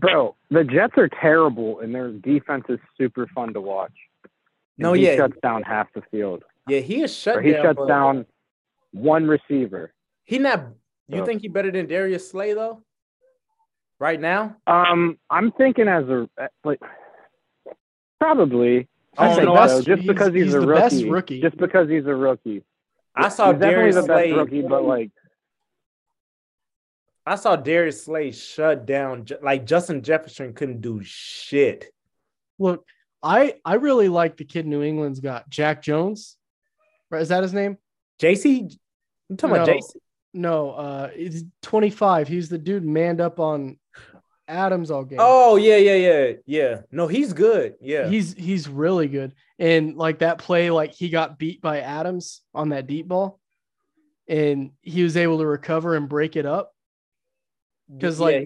Bro, 0.00 0.36
the 0.50 0.62
Jets 0.64 0.94
are 0.96 1.08
terrible, 1.08 1.80
and 1.80 1.92
their 1.94 2.10
defense 2.12 2.64
is 2.68 2.78
super 2.96 3.26
fun 3.34 3.52
to 3.54 3.60
watch. 3.60 3.92
No, 4.76 4.92
he 4.92 5.04
yeah, 5.06 5.16
shuts 5.16 5.36
down 5.42 5.62
half 5.64 5.92
the 5.92 6.02
field, 6.10 6.44
yeah, 6.68 6.78
he 6.78 7.02
is 7.02 7.12
shut 7.14 7.36
or 7.38 7.42
he 7.42 7.50
down. 7.52 7.64
shuts 7.64 7.86
down 7.88 8.26
one 8.92 9.26
receiver. 9.26 9.92
He 10.24 10.38
not. 10.38 10.66
You 11.08 11.18
So- 11.18 11.26
think 11.26 11.42
he 11.42 11.48
better 11.48 11.72
than 11.72 11.86
Darius 11.86 12.30
Slay 12.30 12.52
though? 12.54 12.82
Right 14.00 14.20
now? 14.20 14.56
Um, 14.66 15.18
I'm 15.28 15.50
thinking 15.52 15.88
as 15.88 16.04
a 16.08 16.28
like 16.64 16.80
probably. 18.20 18.88
I 19.16 19.34
think 19.34 19.46
no, 19.46 19.66
so, 19.66 19.82
just 19.82 20.02
he's- 20.02 20.06
because 20.06 20.32
he's, 20.32 20.44
he's 20.46 20.54
a 20.54 20.60
the 20.60 20.66
rookie, 20.68 20.80
best 20.80 21.04
rookie. 21.04 21.40
Just 21.40 21.56
because 21.56 21.88
he's 21.88 22.06
a 22.06 22.14
rookie. 22.14 22.62
I 23.16 23.28
saw 23.28 23.52
he's 23.52 23.60
definitely 23.60 23.74
Darius 23.74 23.94
the 23.96 24.02
best 24.02 24.08
Slay. 24.08 24.32
rookie, 24.32 24.62
but 24.62 24.84
like 24.84 25.10
I 27.26 27.34
saw 27.34 27.56
Darius 27.56 28.04
Slay 28.04 28.30
shut 28.30 28.86
down. 28.86 29.26
Like 29.42 29.66
Justin 29.66 30.02
Jefferson 30.02 30.54
couldn't 30.54 30.80
do 30.80 31.00
shit. 31.02 31.92
Look, 32.58 32.84
I 33.22 33.54
I 33.64 33.74
really 33.74 34.08
like 34.08 34.36
the 34.36 34.44
kid 34.44 34.66
New 34.66 34.82
England's 34.82 35.20
got, 35.20 35.50
Jack 35.50 35.82
Jones. 35.82 36.36
Right, 37.10 37.22
is 37.22 37.28
that 37.30 37.42
his 37.42 37.52
name? 37.52 37.78
JC, 38.20 38.70
you 39.28 39.36
talking 39.36 39.56
about 39.56 39.68
JC? 39.68 39.82
No, 40.34 40.70
uh, 40.70 41.10
he's 41.10 41.44
25. 41.62 42.28
He's 42.28 42.48
the 42.48 42.58
dude 42.58 42.84
manned 42.84 43.20
up 43.20 43.40
on 43.40 43.78
Adams 44.46 44.90
all 44.90 45.04
game. 45.04 45.18
Oh 45.20 45.56
yeah, 45.56 45.76
yeah, 45.76 45.94
yeah, 45.94 46.32
yeah. 46.46 46.80
No, 46.90 47.06
he's 47.06 47.32
good. 47.32 47.74
Yeah, 47.80 48.08
He's 48.08 48.32
he's 48.34 48.68
really 48.68 49.06
good. 49.06 49.34
And 49.58 49.96
like 49.96 50.20
that 50.20 50.38
play, 50.38 50.70
like 50.70 50.94
he 50.94 51.10
got 51.10 51.38
beat 51.38 51.60
by 51.60 51.80
Adams 51.80 52.42
on 52.54 52.70
that 52.70 52.86
deep 52.86 53.08
ball, 53.08 53.38
and 54.26 54.72
he 54.80 55.02
was 55.02 55.16
able 55.16 55.38
to 55.38 55.46
recover 55.46 55.94
and 55.94 56.08
break 56.08 56.36
it 56.36 56.46
up. 56.46 56.72
Because 57.92 58.18
like 58.18 58.36
Yeah, 58.36 58.44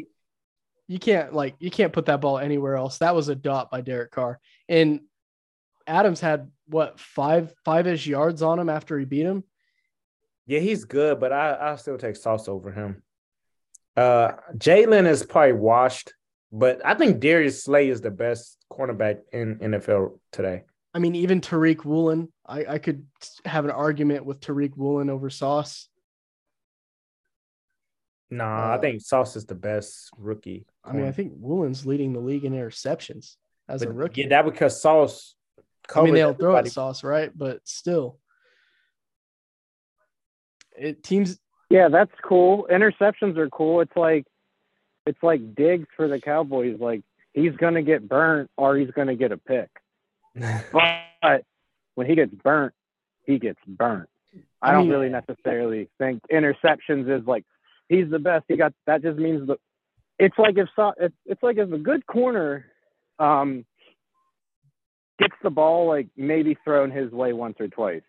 you 0.88 0.98
can't 0.98 1.32
like 1.32 1.54
you 1.60 1.70
can't 1.70 1.92
put 1.92 2.06
that 2.06 2.20
ball 2.20 2.38
anywhere 2.38 2.76
else. 2.76 2.98
That 2.98 3.14
was 3.14 3.28
a 3.28 3.34
dot 3.34 3.70
by 3.70 3.80
Derek 3.80 4.10
Carr. 4.10 4.40
And 4.68 5.00
Adams 5.86 6.20
had 6.20 6.50
what 6.66 6.98
five 6.98 7.52
five 7.64 7.86
ish 7.86 8.06
yards 8.06 8.42
on 8.42 8.58
him 8.58 8.68
after 8.68 8.98
he 8.98 9.04
beat 9.04 9.22
him. 9.22 9.44
Yeah, 10.46 10.60
he's 10.60 10.84
good, 10.84 11.20
but 11.20 11.32
I 11.32 11.72
I 11.72 11.76
still 11.76 11.98
take 11.98 12.16
Sauce 12.16 12.48
over 12.48 12.70
him. 12.72 13.02
Uh, 13.96 14.32
Jalen 14.56 15.06
is 15.06 15.22
probably 15.24 15.52
washed, 15.52 16.14
but 16.50 16.80
I 16.84 16.94
think 16.94 17.20
Darius 17.20 17.62
Slay 17.62 17.88
is 17.88 18.00
the 18.00 18.10
best 18.10 18.58
cornerback 18.72 19.18
in 19.32 19.58
NFL 19.58 20.18
today. 20.32 20.64
I 20.94 20.98
mean, 20.98 21.14
even 21.14 21.40
Tariq 21.40 21.84
Woolen, 21.84 22.30
I, 22.46 22.64
I 22.66 22.78
could 22.78 23.06
have 23.44 23.64
an 23.64 23.70
argument 23.70 24.24
with 24.26 24.40
Tariq 24.40 24.76
Woolen 24.76 25.08
over 25.10 25.30
Sauce. 25.30 25.88
Nah, 28.30 28.70
I 28.72 28.74
Uh, 28.76 28.80
think 28.80 29.02
Sauce 29.02 29.36
is 29.36 29.44
the 29.44 29.54
best 29.54 30.10
rookie. 30.16 30.64
I 30.84 30.92
mean, 30.92 31.06
I 31.06 31.12
think 31.12 31.32
Woolen's 31.36 31.84
leading 31.84 32.12
the 32.14 32.20
league 32.20 32.44
in 32.44 32.54
interceptions 32.54 33.36
as 33.68 33.82
a 33.82 33.92
rookie. 33.92 34.22
Yeah, 34.22 34.28
that 34.28 34.44
because 34.46 34.80
Sauce. 34.80 35.34
I 35.94 36.02
mean, 36.02 36.14
they'll 36.14 36.32
throw 36.34 36.56
at 36.56 36.68
Sauce, 36.68 37.04
right? 37.04 37.30
But 37.36 37.60
still, 37.64 38.18
it 40.76 41.02
teams. 41.02 41.38
yeah, 41.70 41.88
that's 41.88 42.12
cool. 42.22 42.66
Interceptions 42.70 43.36
are 43.36 43.48
cool. 43.50 43.80
It's 43.80 43.96
like 43.96 44.26
it's 45.06 45.22
like 45.22 45.54
Diggs 45.54 45.88
for 45.96 46.08
the 46.08 46.20
Cowboys. 46.20 46.78
Like 46.78 47.02
he's 47.32 47.56
gonna 47.56 47.82
get 47.82 48.08
burnt 48.08 48.50
or 48.56 48.76
he's 48.76 48.90
gonna 48.90 49.16
get 49.16 49.32
a 49.32 49.38
pick. 49.38 49.70
But 51.22 51.44
when 51.94 52.08
he 52.08 52.16
gets 52.16 52.34
burnt, 52.34 52.74
he 53.24 53.38
gets 53.38 53.60
burnt. 53.66 54.08
I, 54.60 54.72
don't 54.72 54.88
really 54.88 55.08
necessarily 55.08 55.88
think 55.98 56.22
interceptions 56.32 57.08
is 57.08 57.24
like 57.26 57.44
he's 57.88 58.10
the 58.10 58.18
best. 58.18 58.46
He 58.48 58.56
got 58.56 58.72
that 58.86 59.02
just 59.02 59.18
means 59.18 59.46
that 59.46 59.58
it's 60.18 60.36
like 60.38 60.56
if 60.56 60.68
so, 60.74 60.92
it's, 60.98 61.14
it's 61.26 61.42
like 61.42 61.58
if 61.58 61.70
a 61.70 61.78
good 61.78 62.06
corner 62.06 62.66
um 63.18 63.64
gets 65.18 65.34
the 65.42 65.50
ball 65.50 65.86
like 65.86 66.08
maybe 66.16 66.56
thrown 66.64 66.90
his 66.90 67.12
way 67.12 67.32
once 67.32 67.56
or 67.60 67.68
twice 67.68 68.02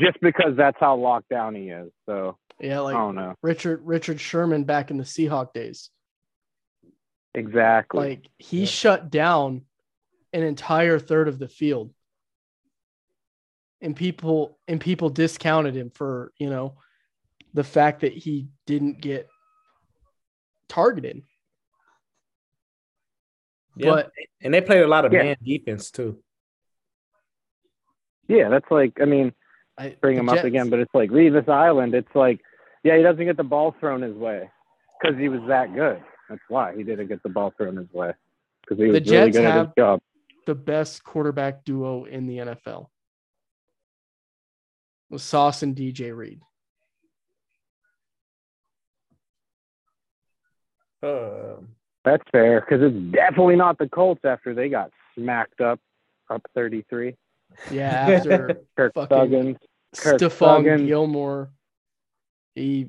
just 0.00 0.20
because 0.20 0.56
that's 0.56 0.76
how 0.80 0.96
locked 0.96 1.28
down 1.28 1.54
he 1.54 1.68
is. 1.70 1.90
So 2.06 2.38
Yeah, 2.60 2.78
I 2.78 2.80
like 2.82 2.94
don't 2.96 3.14
know 3.14 3.34
Richard 3.42 3.80
Richard 3.84 4.20
Sherman 4.20 4.64
back 4.64 4.90
in 4.90 4.96
the 4.98 5.04
Seahawk 5.04 5.52
days. 5.52 5.90
exactly. 7.34 8.00
Like 8.10 8.28
he 8.38 8.60
Yeah. 8.60 8.66
shut 8.66 9.10
down 9.10 9.62
an 10.32 10.42
entire 10.42 10.98
third 10.98 11.28
of 11.28 11.38
the 11.38 11.48
field. 11.48 11.92
And 13.80 13.96
people 13.96 14.58
and 14.68 14.80
people 14.80 15.10
discounted 15.10 15.74
him 15.76 15.90
for, 15.90 16.32
you 16.38 16.48
know, 16.48 16.76
the 17.52 17.64
fact 17.64 18.00
that 18.00 18.12
he 18.12 18.48
didn't 18.66 19.00
get 19.00 19.28
targeted. 20.68 21.22
Yeah. 23.76 23.90
But 23.90 24.12
and 24.40 24.52
they 24.54 24.60
played 24.60 24.82
a 24.82 24.88
lot 24.88 25.04
of 25.04 25.12
Yeah. 25.12 25.22
man 25.22 25.36
defense 25.42 25.90
too. 25.90 26.22
yeah, 28.28 28.48
that's 28.48 28.70
like 28.70 28.98
I 29.00 29.04
mean 29.04 29.34
I 29.78 29.96
bring 30.00 30.16
the 30.16 30.20
him 30.20 30.28
up 30.28 30.44
again, 30.44 30.70
but 30.70 30.78
it's 30.80 30.94
like 30.94 31.10
Revis 31.10 31.48
Island. 31.48 31.94
It's 31.94 32.14
like 32.14 32.40
yeah, 32.84 32.96
he 32.96 33.02
doesn't 33.02 33.24
get 33.24 33.36
the 33.36 33.44
ball 33.44 33.74
thrown 33.80 34.02
his 34.02 34.14
way 34.16 34.50
because 35.00 35.18
he 35.18 35.28
was 35.28 35.40
that 35.48 35.74
good. 35.74 36.02
That's 36.28 36.42
why 36.48 36.74
he 36.76 36.82
didn't 36.82 37.08
get 37.08 37.22
the 37.22 37.28
ball 37.28 37.52
thrown 37.56 37.76
his 37.76 37.90
way 37.92 38.12
because 38.62 38.78
he 38.78 38.86
was 38.90 38.94
The 39.02 39.10
really 39.10 39.30
Jets 39.30 39.36
good 39.36 39.44
at 39.46 39.66
his 39.66 39.74
job. 39.78 40.00
the 40.46 40.54
best 40.54 41.04
quarterback 41.04 41.64
duo 41.64 42.04
in 42.04 42.26
the 42.26 42.38
NFL. 42.38 42.86
With 45.10 45.22
Sauce 45.22 45.62
and 45.62 45.76
DJ 45.76 46.16
Reed. 46.16 46.40
Um, 51.02 51.68
That's 52.04 52.22
fair 52.30 52.60
because 52.60 52.82
it's 52.82 53.12
definitely 53.12 53.56
not 53.56 53.78
the 53.78 53.88
Colts 53.88 54.24
after 54.24 54.54
they 54.54 54.68
got 54.68 54.90
smacked 55.16 55.60
up 55.60 55.80
up 56.30 56.42
33. 56.54 57.16
Yeah, 57.70 57.90
after 57.90 58.60
Kirk 58.76 58.94
Fucking- 58.94 59.56
Kirk 59.96 60.20
Stephon 60.20 60.64
Thuggins. 60.64 60.86
Gilmore, 60.86 61.50
he 62.54 62.88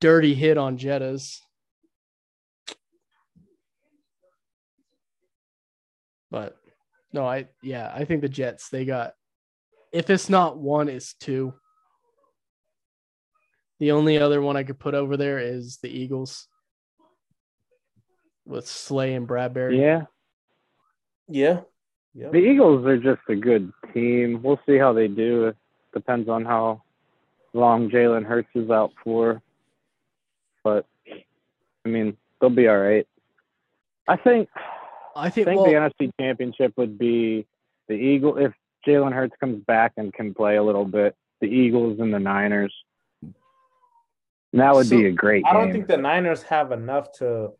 dirty 0.00 0.34
hit 0.34 0.56
on 0.58 0.78
Jettas. 0.78 1.40
But 6.30 6.56
no, 7.12 7.26
I 7.26 7.48
yeah, 7.62 7.90
I 7.92 8.04
think 8.04 8.20
the 8.22 8.28
Jets 8.28 8.68
they 8.68 8.84
got 8.84 9.14
if 9.92 10.08
it's 10.10 10.28
not 10.28 10.58
one, 10.58 10.88
it's 10.88 11.14
two. 11.14 11.54
The 13.80 13.92
only 13.92 14.18
other 14.18 14.40
one 14.40 14.56
I 14.56 14.62
could 14.62 14.78
put 14.78 14.94
over 14.94 15.16
there 15.16 15.38
is 15.38 15.78
the 15.82 15.88
Eagles 15.88 16.46
with 18.46 18.68
Slay 18.68 19.14
and 19.14 19.26
Bradberry. 19.26 19.78
Yeah, 19.80 20.02
yeah. 21.28 21.60
Yeah. 22.14 22.30
the 22.30 22.38
Eagles 22.38 22.84
are 22.86 22.98
just 22.98 23.20
a 23.28 23.36
good 23.36 23.72
team. 23.94 24.40
We'll 24.42 24.60
see 24.66 24.76
how 24.78 24.92
they 24.92 25.06
do. 25.08 25.46
It 25.46 25.56
depends 25.94 26.28
on 26.28 26.44
how 26.44 26.82
long 27.52 27.88
Jalen 27.90 28.24
Hurts 28.24 28.48
is 28.54 28.70
out 28.70 28.92
for. 29.04 29.40
But 30.64 30.86
I 31.84 31.88
mean, 31.88 32.16
they'll 32.40 32.50
be 32.50 32.68
all 32.68 32.78
right. 32.78 33.06
I 34.08 34.16
think 34.16 34.48
I 34.54 34.56
think, 34.56 34.66
I 35.16 35.30
think, 35.30 35.46
think 35.46 35.60
well, 35.60 35.90
the 35.90 36.04
NFC 36.06 36.12
Championship 36.20 36.72
would 36.76 36.98
be 36.98 37.46
the 37.88 37.94
Eagle 37.94 38.36
if 38.38 38.52
Jalen 38.86 39.12
Hurts 39.12 39.34
comes 39.40 39.62
back 39.64 39.92
and 39.96 40.12
can 40.12 40.34
play 40.34 40.56
a 40.56 40.62
little 40.62 40.84
bit. 40.84 41.14
The 41.40 41.46
Eagles 41.46 42.00
and 42.00 42.12
the 42.12 42.18
Niners. 42.18 42.74
That 44.52 44.74
would 44.74 44.86
So, 44.88 44.96
be 44.96 45.06
a 45.06 45.12
great. 45.12 45.44
I 45.46 45.52
don't 45.52 45.66
game. 45.66 45.72
think 45.74 45.86
the 45.86 45.96
Niners 45.96 46.42
have 46.44 46.72
enough 46.72 47.12
to. 47.18 47.52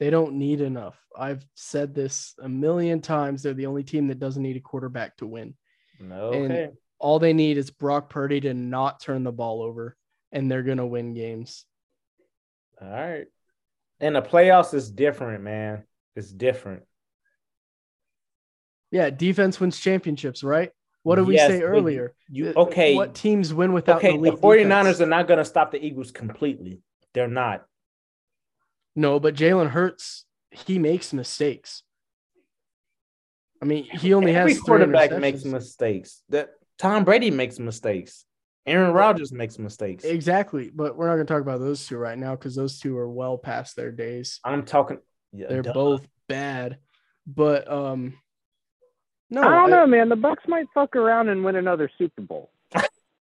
They 0.00 0.10
don't 0.10 0.34
need 0.34 0.60
enough. 0.60 0.98
I've 1.16 1.44
said 1.54 1.94
this 1.94 2.34
a 2.42 2.48
million 2.48 3.00
times. 3.00 3.42
They're 3.42 3.54
the 3.54 3.66
only 3.66 3.84
team 3.84 4.08
that 4.08 4.18
doesn't 4.18 4.42
need 4.42 4.56
a 4.56 4.60
quarterback 4.60 5.16
to 5.18 5.26
win. 5.26 5.54
No. 6.00 6.32
And- 6.32 6.76
All 6.98 7.18
they 7.18 7.32
need 7.32 7.58
is 7.58 7.70
Brock 7.70 8.08
Purdy 8.08 8.40
to 8.42 8.54
not 8.54 9.00
turn 9.00 9.24
the 9.24 9.32
ball 9.32 9.62
over, 9.62 9.96
and 10.32 10.50
they're 10.50 10.62
going 10.62 10.78
to 10.78 10.86
win 10.86 11.12
games. 11.12 11.66
All 12.80 12.88
right. 12.88 13.26
And 14.00 14.16
the 14.16 14.22
playoffs 14.22 14.72
is 14.74 14.90
different, 14.90 15.42
man. 15.44 15.84
It's 16.16 16.30
different. 16.30 16.84
Yeah, 18.90 19.10
defense 19.10 19.60
wins 19.60 19.78
championships, 19.78 20.42
right? 20.42 20.70
What 21.02 21.16
did 21.16 21.26
we 21.26 21.36
say 21.36 21.60
earlier? 21.62 22.14
You 22.30 22.52
okay? 22.56 22.94
What 22.94 23.14
teams 23.14 23.52
win 23.52 23.72
without 23.72 23.98
Okay. 23.98 24.12
The 24.12 24.18
elite 24.18 24.34
49ers 24.40 24.66
defense? 24.68 25.00
are 25.02 25.06
not 25.06 25.28
going 25.28 25.38
to 25.38 25.44
stop 25.44 25.72
the 25.72 25.84
Eagles 25.84 26.10
completely. 26.10 26.80
They're 27.12 27.28
not. 27.28 27.66
No, 28.96 29.18
but 29.18 29.34
Jalen 29.34 29.70
Hurts, 29.70 30.24
he 30.50 30.78
makes 30.78 31.12
mistakes. 31.12 31.82
I 33.62 33.66
mean, 33.66 33.84
he 33.84 34.14
only 34.14 34.34
Every 34.34 34.52
has 34.52 34.60
three 34.60 34.66
quarterback 34.66 35.10
makes 35.18 35.44
mistakes. 35.44 36.22
That 36.28 36.50
Tom 36.78 37.04
Brady 37.04 37.30
makes 37.30 37.58
mistakes. 37.58 38.24
Aaron 38.66 38.92
Rodgers 38.92 39.32
makes 39.32 39.58
mistakes. 39.58 40.04
Exactly, 40.04 40.70
but 40.74 40.96
we're 40.96 41.06
not 41.06 41.14
going 41.14 41.26
to 41.26 41.32
talk 41.32 41.42
about 41.42 41.60
those 41.60 41.86
two 41.86 41.96
right 41.96 42.16
now 42.16 42.34
because 42.34 42.54
those 42.54 42.78
two 42.78 42.96
are 42.96 43.08
well 43.08 43.36
past 43.36 43.76
their 43.76 43.92
days. 43.92 44.40
I'm 44.44 44.64
talking. 44.64 44.98
Yeah, 45.32 45.48
They're 45.48 45.62
duh. 45.62 45.72
both 45.72 46.06
bad, 46.28 46.78
but 47.26 47.70
um, 47.70 48.14
no, 49.30 49.42
I 49.42 49.50
don't 49.50 49.70
know, 49.70 49.86
man. 49.86 50.08
The 50.08 50.16
Bucks 50.16 50.44
might 50.46 50.66
fuck 50.72 50.96
around 50.96 51.28
and 51.28 51.44
win 51.44 51.56
another 51.56 51.90
Super 51.98 52.22
Bowl. 52.22 52.50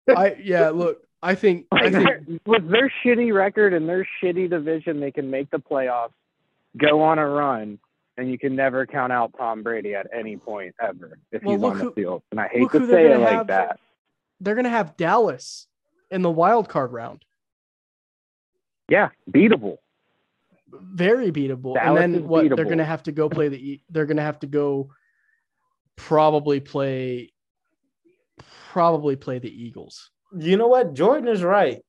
I 0.09 0.35
yeah, 0.41 0.69
look, 0.69 1.03
I 1.21 1.35
think 1.35 1.65
I 1.71 1.89
think 1.89 2.41
with 2.45 2.69
their 2.69 2.91
shitty 3.03 3.33
record 3.33 3.73
and 3.73 3.87
their 3.89 4.07
shitty 4.21 4.49
division, 4.49 4.99
they 4.99 5.11
can 5.11 5.29
make 5.29 5.49
the 5.49 5.57
playoffs 5.57 6.11
go 6.77 7.01
on 7.01 7.19
a 7.19 7.27
run, 7.27 7.79
and 8.17 8.31
you 8.31 8.37
can 8.37 8.55
never 8.55 8.85
count 8.85 9.11
out 9.11 9.33
Tom 9.37 9.63
Brady 9.63 9.95
at 9.95 10.07
any 10.13 10.37
point 10.37 10.75
ever 10.81 11.17
if 11.31 11.43
Well, 11.43 11.55
he's 11.55 11.63
on 11.63 11.77
the 11.77 11.83
who- 11.85 11.93
field. 11.93 12.23
And 12.31 12.39
I 12.39 12.47
hate 12.47 12.71
to 12.71 12.87
say 12.87 13.11
it 13.11 13.17
like 13.17 13.31
have- 13.31 13.47
that. 13.47 13.79
They're 14.39 14.55
gonna 14.55 14.69
have 14.69 14.95
Dallas 14.95 15.67
in 16.09 16.21
the 16.21 16.31
wild 16.31 16.69
card 16.69 16.93
round. 16.93 17.25
Yeah, 18.87 19.09
beatable. 19.29 19.77
Very 20.71 21.31
beatable. 21.31 21.73
Dallas 21.75 22.01
and 22.03 22.13
then 22.13 22.27
what 22.27 22.55
they're 22.55 22.65
gonna 22.65 22.85
have 22.85 23.03
to 23.03 23.11
go 23.11 23.27
play 23.27 23.49
the 23.49 23.81
they're 23.89 24.05
gonna 24.05 24.21
have 24.21 24.39
to 24.39 24.47
go 24.47 24.91
probably 25.97 26.61
play 26.61 27.33
probably 28.71 29.17
play 29.17 29.39
the 29.39 29.49
Eagles. 29.51 30.11
You 30.37 30.57
know 30.57 30.67
what? 30.67 30.93
Jordan 30.93 31.27
is 31.27 31.43
right. 31.43 31.81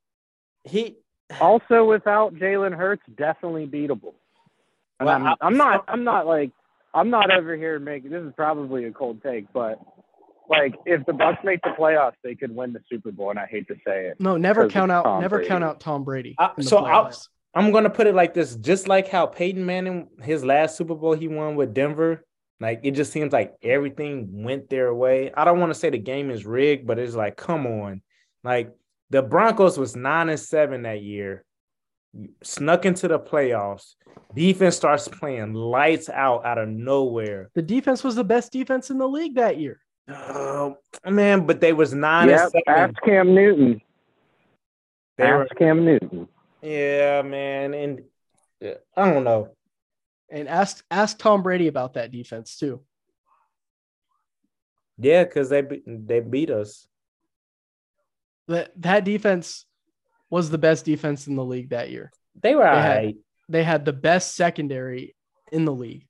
He 0.64 0.96
Also, 1.40 1.84
without 1.84 2.34
Jalen 2.34 2.76
Hurts, 2.76 3.02
definitely 3.16 3.66
beatable. 3.66 4.14
And 4.98 5.06
Well, 5.06 5.16
I'm, 5.16 5.26
I- 5.26 5.36
I'm 5.40 5.56
not. 5.56 5.84
I'm 5.88 6.04
not 6.04 6.26
like. 6.26 6.50
I'm 6.92 7.08
not 7.08 7.30
over 7.32 7.54
here 7.56 7.78
making. 7.78 8.10
This 8.10 8.22
is 8.24 8.32
probably 8.36 8.84
a 8.86 8.90
cold 8.92 9.22
take, 9.22 9.46
but 9.52 9.78
like, 10.48 10.74
if 10.86 11.06
the 11.06 11.12
Bucks 11.12 11.38
make 11.44 11.62
the 11.62 11.68
playoffs, 11.78 12.14
they 12.24 12.34
could 12.34 12.54
win 12.54 12.72
the 12.72 12.80
Super 12.90 13.12
Bowl. 13.12 13.30
And 13.30 13.38
I 13.38 13.46
hate 13.46 13.68
to 13.68 13.76
say 13.86 14.06
it. 14.06 14.20
No, 14.20 14.36
never 14.36 14.62
'Cause 14.64 14.72
count 14.72 14.90
out 14.90 15.04
Tom 15.04 15.20
never 15.20 15.44
count 15.44 15.62
out 15.62 15.78
Tom 15.78 16.02
Brady. 16.02 16.34
Uh, 16.38 16.48
I- 16.58 16.62
so 16.62 16.78
I'll- 16.78 17.12
I'm 17.54 17.70
gonna 17.72 17.90
put 17.90 18.06
it 18.08 18.14
like 18.14 18.34
this: 18.34 18.56
just 18.56 18.88
like 18.88 19.06
how 19.08 19.26
Peyton 19.26 19.64
Manning, 19.64 20.08
his 20.22 20.44
last 20.44 20.76
Super 20.76 20.94
Bowl 20.96 21.12
he 21.14 21.28
won 21.28 21.54
with 21.56 21.72
Denver, 21.74 22.24
like 22.60 22.80
it 22.82 22.92
just 22.92 23.12
seems 23.12 23.32
like 23.32 23.54
everything 23.62 24.42
went 24.44 24.68
their 24.68 24.92
way. 24.92 25.32
I 25.32 25.44
don't 25.44 25.60
want 25.60 25.70
to 25.72 25.78
say 25.78 25.90
the 25.90 25.98
game 25.98 26.30
is 26.30 26.44
rigged, 26.44 26.86
but 26.86 26.98
it's 26.98 27.14
like, 27.14 27.36
come 27.36 27.66
on, 27.66 28.02
like 28.44 28.74
the 29.10 29.22
Broncos 29.22 29.78
was 29.78 29.96
nine 29.96 30.28
and 30.28 30.38
seven 30.40 30.82
that 30.82 31.02
year, 31.02 31.44
snuck 32.42 32.84
into 32.84 33.08
the 33.08 33.18
playoffs. 33.18 33.94
Defense 34.34 34.76
starts 34.76 35.08
playing 35.08 35.54
lights 35.54 36.08
out 36.08 36.44
out 36.46 36.58
of 36.58 36.68
nowhere. 36.68 37.50
the 37.54 37.62
defense 37.62 38.02
was 38.04 38.14
the 38.14 38.24
best 38.24 38.52
defense 38.52 38.90
in 38.90 38.98
the 38.98 39.08
league 39.08 39.34
that 39.36 39.58
year. 39.58 39.80
Oh 40.08 40.76
man, 41.04 41.46
but 41.46 41.60
they 41.60 41.72
was 41.72 41.92
nine 41.94 42.28
Yeah, 42.28 42.42
and 42.44 42.50
seven. 42.52 42.62
ask 42.66 42.94
Cam 43.02 43.34
Newton. 43.34 43.80
They 45.18 45.26
were, 45.26 45.42
Ask 45.44 45.56
Cam 45.56 45.84
Newton. 45.84 46.28
yeah, 46.62 47.22
man, 47.22 47.74
and 47.74 48.00
yeah, 48.60 48.74
I 48.96 49.10
don't 49.12 49.24
know. 49.24 49.50
And 50.30 50.48
ask 50.48 50.84
ask 50.90 51.18
Tom 51.18 51.42
Brady 51.42 51.66
about 51.68 51.94
that 51.94 52.10
defense 52.12 52.56
too. 52.56 52.80
Yeah, 54.98 55.24
because 55.24 55.48
they 55.48 55.62
be- 55.62 55.82
they 55.86 56.20
beat 56.20 56.50
us. 56.50 56.86
That 58.50 58.72
that 58.82 59.04
defense 59.04 59.64
was 60.28 60.50
the 60.50 60.58
best 60.58 60.84
defense 60.84 61.26
in 61.28 61.36
the 61.36 61.44
league 61.44 61.70
that 61.70 61.90
year. 61.90 62.10
They 62.42 62.54
were 62.54 62.64
They 62.64 62.68
all 62.68 62.76
had- 62.76 62.96
right. 63.04 63.16
They 63.48 63.62
had 63.64 63.84
the 63.84 63.92
best 63.92 64.36
secondary 64.36 65.16
in 65.50 65.64
the 65.64 65.72
league. 65.72 66.06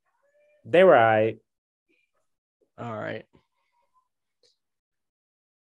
They 0.64 0.84
were 0.84 0.96
all 0.96 1.02
right. 1.02 1.38
All 2.78 2.92
right. 2.92 3.24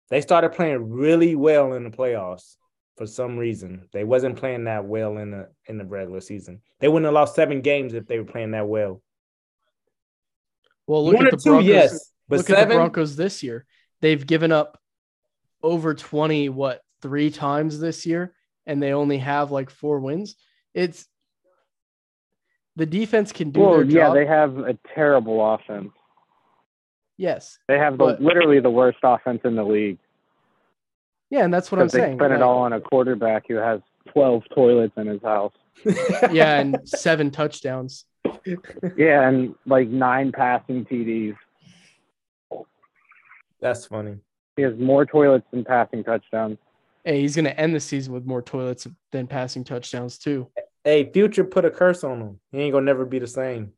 They 0.10 0.22
started 0.22 0.54
playing 0.54 0.90
really 0.92 1.36
well 1.36 1.74
in 1.74 1.84
the 1.84 1.92
playoffs 1.92 2.56
for 2.98 3.06
some 3.06 3.38
reason. 3.38 3.88
They 3.92 4.04
wasn't 4.04 4.38
playing 4.38 4.64
that 4.66 4.86
well 4.86 5.18
in 5.18 5.32
the 5.32 5.50
in 5.68 5.78
the 5.78 5.86
regular 5.86 6.22
season. 6.22 6.62
They 6.80 6.88
wouldn't 6.88 7.06
have 7.06 7.14
lost 7.14 7.36
seven 7.36 7.62
games 7.62 7.94
if 7.94 8.08
they 8.08 8.18
were 8.20 8.26
playing 8.26 8.52
that 8.52 8.68
well. 8.68 9.02
Well, 10.88 11.06
look 11.06 11.16
One 11.16 11.28
at 11.28 11.32
the 11.32 11.38
two, 11.38 11.50
Broncos. 11.52 11.68
yes, 11.68 12.12
but 12.28 12.38
look 12.40 12.50
at 12.50 12.68
the 12.70 12.76
Broncos 12.76 13.16
this 13.16 13.44
year. 13.44 13.66
They've 14.02 14.26
given 14.26 14.52
up 14.52 14.79
over 15.64 15.94
20 15.94 16.50
what, 16.50 16.82
3 17.02 17.30
times 17.32 17.80
this 17.80 18.06
year 18.06 18.34
and 18.66 18.82
they 18.84 18.94
only 18.94 19.18
have 19.18 19.52
like 19.52 19.70
4 19.70 20.00
wins. 20.00 20.36
It's 20.74 21.08
the 22.76 22.86
defense 22.86 23.32
can 23.32 23.52
do 23.52 23.60
Well, 23.62 23.74
their 23.78 23.84
yeah, 23.86 24.06
job. 24.08 24.16
they 24.16 24.26
have 24.26 24.58
a 24.60 24.78
terrible 24.96 25.54
offense. 25.54 25.92
yes. 27.18 27.58
They 27.68 27.78
have 27.78 27.94
the, 27.98 28.06
But- 28.06 28.22
literally 28.22 28.60
the 28.60 28.70
worst 28.70 29.00
offense 29.04 29.42
in 29.44 29.56
the 29.56 29.64
league. 29.64 29.98
Yeah, 31.30 31.44
and 31.44 31.54
that's 31.54 31.72
what 31.72 31.80
I'm 31.80 31.88
they 31.90 32.00
saying. 32.00 32.18
spent 32.18 32.34
it 32.34 32.42
all 32.42 32.60
on 32.60 32.74
a 32.74 32.82
quarterback 32.82 33.44
who 33.48 33.56
has 33.56 33.82
12 34.14 34.44
toilets 34.56 34.94
in 34.98 35.06
his 35.08 35.22
house. 35.22 35.54
yeah, 36.32 36.60
and 36.60 36.80
7 36.86 37.32
touchdowns. 37.32 38.06
Yeah, 38.98 39.28
and 39.28 39.56
like 39.66 39.88
nine 39.90 40.32
passing 40.32 40.86
TDs. 40.86 41.36
That's 43.62 43.86
funny. 43.86 44.18
He 44.60 44.64
has 44.64 44.78
more 44.78 45.06
toilets 45.06 45.46
than 45.52 45.64
passing 45.64 46.04
touchdowns. 46.04 46.58
Hey, 47.06 47.22
he's 47.22 47.34
going 47.34 47.46
to 47.46 47.58
end 47.58 47.74
the 47.74 47.80
season 47.80 48.12
with 48.12 48.26
more 48.26 48.42
toilets 48.42 48.86
than 49.14 49.26
passing 49.26 49.64
touchdowns 49.64 50.18
too. 50.18 50.50
Hey, 50.84 51.10
Future 51.14 51.46
put 51.46 51.64
a 51.64 51.72
curse 51.72 52.04
on 52.04 52.20
him. 52.20 52.40
He 52.52 52.60
ain't 52.60 52.74
gonna 52.74 52.86
never 52.86 53.06
be 53.06 53.20
the 53.20 53.28
same. 53.28 53.72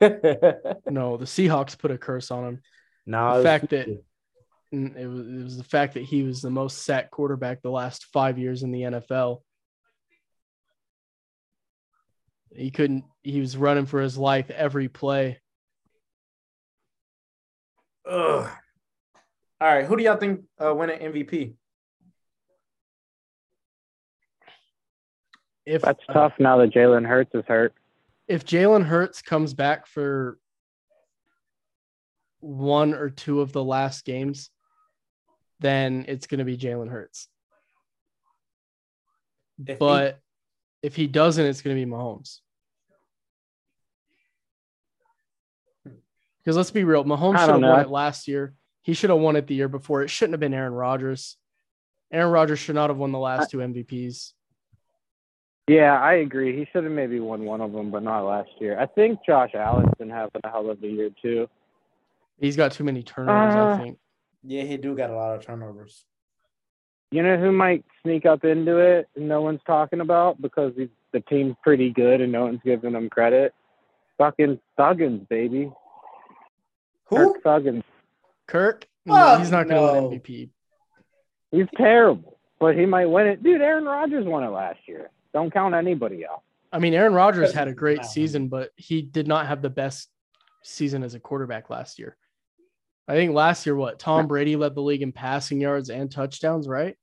No, 0.00 1.16
the 1.16 1.24
Seahawks 1.24 1.76
put 1.76 1.90
a 1.90 1.98
curse 1.98 2.30
on 2.30 2.44
him. 2.44 2.62
no, 3.04 3.38
The 3.38 3.42
fact 3.42 3.70
that- 3.70 3.88
mm, 4.72 4.96
it 4.96 5.06
was, 5.08 5.26
it 5.26 5.42
was 5.42 5.56
the 5.58 5.64
fact 5.64 5.94
that 5.94 6.04
he 6.04 6.22
was 6.22 6.40
the 6.40 6.50
most 6.50 6.84
sacked 6.84 7.10
quarterback 7.10 7.60
the 7.60 7.70
last 7.70 8.04
five 8.12 8.38
years 8.38 8.62
in 8.62 8.70
the 8.70 8.82
NFL. 8.82 9.42
He 12.54 12.70
couldn't, 12.70 13.04
he 13.24 13.40
was 13.40 13.56
running 13.56 13.86
for 13.86 14.00
his 14.00 14.16
life 14.16 14.50
every 14.50 14.88
play. 14.88 15.40
Ugh. 18.08 18.48
All 19.60 19.68
right, 19.68 19.84
who 19.84 19.96
do 19.96 20.02
y'all 20.02 20.16
think 20.16 20.40
uh, 20.58 20.74
win 20.74 20.88
an 20.90 21.12
MVP? 21.12 21.54
If 25.66 25.82
That's 25.82 26.00
tough 26.12 26.32
now 26.38 26.56
that 26.58 26.72
Jalen 26.72 27.06
Hurts 27.06 27.30
is 27.34 27.44
hurt. 27.46 27.74
if 28.26 28.44
Jalen 28.44 28.84
Hurts 28.84 29.20
comes 29.22 29.52
back 29.54 29.86
for 29.86 30.38
one 32.40 32.94
or 32.94 33.10
two 33.10 33.40
of 33.42 33.52
the 33.52 33.62
last 33.62 34.04
games, 34.06 34.50
then 35.60 36.06
it's 36.08 36.26
going 36.26 36.38
to 36.38 36.44
be 36.44 36.56
Jalen 36.56 36.88
Hurts. 36.90 37.28
If 39.58 39.68
he- 39.68 39.74
But 39.78 40.18
if 40.82 40.96
he 40.96 41.06
doesn't, 41.06 41.44
it's 41.44 41.60
going 41.60 41.76
to 41.76 41.84
be 41.84 41.90
Mahomes. 41.90 42.38
Because 46.38 46.56
let's 46.56 46.70
be 46.70 46.84
real, 46.84 47.04
Mahomes 47.04 47.36
I 47.36 47.44
should 47.46 47.50
have 47.52 47.60
won 47.60 47.80
it 47.80 47.90
last 47.90 48.26
year. 48.26 48.54
He 48.82 48.94
should 48.94 49.10
have 49.10 49.18
won 49.18 49.36
it 49.36 49.46
the 49.46 49.54
year 49.54 49.68
before. 49.68 50.02
It 50.02 50.08
shouldn't 50.10 50.32
have 50.34 50.40
been 50.40 50.54
Aaron 50.54 50.72
Rodgers. 50.72 51.36
Aaron 52.12 52.32
Rodgers 52.32 52.58
should 52.58 52.74
not 52.74 52.90
have 52.90 52.96
won 52.96 53.12
the 53.12 53.18
last 53.18 53.50
two 53.50 53.58
MVPs. 53.58 54.32
Yeah, 55.68 56.00
I 56.00 56.14
agree. 56.14 56.56
He 56.56 56.66
should 56.72 56.82
have 56.84 56.92
maybe 56.92 57.20
won 57.20 57.44
one 57.44 57.60
of 57.60 57.72
them, 57.72 57.90
but 57.90 58.02
not 58.02 58.22
last 58.26 58.50
year. 58.58 58.78
I 58.80 58.86
think 58.86 59.20
Josh 59.24 59.54
Allen's 59.54 59.94
been 59.98 60.10
having 60.10 60.40
a 60.42 60.48
hell 60.48 60.68
of 60.70 60.82
a 60.82 60.86
year 60.88 61.10
too. 61.22 61.48
He's 62.40 62.56
got 62.56 62.72
too 62.72 62.82
many 62.84 63.02
turnovers, 63.02 63.54
I 63.54 63.58
Uh, 63.72 63.78
think. 63.78 63.98
yeah, 64.42 64.62
he 64.62 64.76
do 64.78 64.96
got 64.96 65.10
a 65.10 65.14
lot 65.14 65.36
of 65.36 65.44
turnovers. 65.44 66.04
You 67.12 67.22
know 67.22 67.36
who 67.36 67.52
might 67.52 67.84
sneak 68.02 68.24
up 68.24 68.44
into 68.44 68.78
it 68.78 69.08
and 69.14 69.28
no 69.28 69.42
one's 69.42 69.60
talking 69.66 70.00
about 70.00 70.40
because 70.40 70.72
he's, 70.76 70.88
the 71.12 71.20
team's 71.20 71.54
pretty 71.62 71.90
good 71.90 72.20
and 72.20 72.32
no 72.32 72.44
one's 72.44 72.60
giving 72.64 72.94
him 72.94 73.08
credit? 73.10 73.52
Fucking 74.18 74.58
Thuggins, 74.78 75.28
baby. 75.28 75.70
Who? 77.06 77.16
Kirk 77.34 77.42
Thuggins. 77.44 77.82
Kirk, 78.50 78.86
no, 79.06 79.38
he's 79.38 79.52
not 79.52 79.68
going 79.68 79.80
to 79.80 80.00
no. 80.00 80.08
win 80.08 80.20
MVP. 80.20 80.50
He's 81.52 81.66
terrible, 81.76 82.40
but 82.58 82.76
he 82.76 82.84
might 82.84 83.06
win 83.06 83.28
it. 83.28 83.42
Dude, 83.44 83.60
Aaron 83.60 83.84
Rodgers 83.84 84.26
won 84.26 84.42
it 84.42 84.48
last 84.48 84.80
year. 84.86 85.10
Don't 85.32 85.52
count 85.52 85.72
anybody 85.74 86.26
out. 86.26 86.42
I 86.72 86.80
mean, 86.80 86.92
Aaron 86.92 87.14
Rodgers 87.14 87.52
had 87.52 87.68
a 87.68 87.72
great 87.72 88.04
season, 88.04 88.48
but 88.48 88.70
he 88.74 89.02
did 89.02 89.28
not 89.28 89.46
have 89.46 89.62
the 89.62 89.70
best 89.70 90.08
season 90.64 91.04
as 91.04 91.14
a 91.14 91.20
quarterback 91.20 91.70
last 91.70 91.98
year. 92.00 92.16
I 93.06 93.14
think 93.14 93.34
last 93.34 93.66
year, 93.66 93.76
what 93.76 94.00
Tom 94.00 94.26
Brady 94.26 94.56
led 94.56 94.74
the 94.74 94.82
league 94.82 95.02
in 95.02 95.12
passing 95.12 95.60
yards 95.60 95.90
and 95.90 96.10
touchdowns, 96.10 96.66
right? 96.66 96.96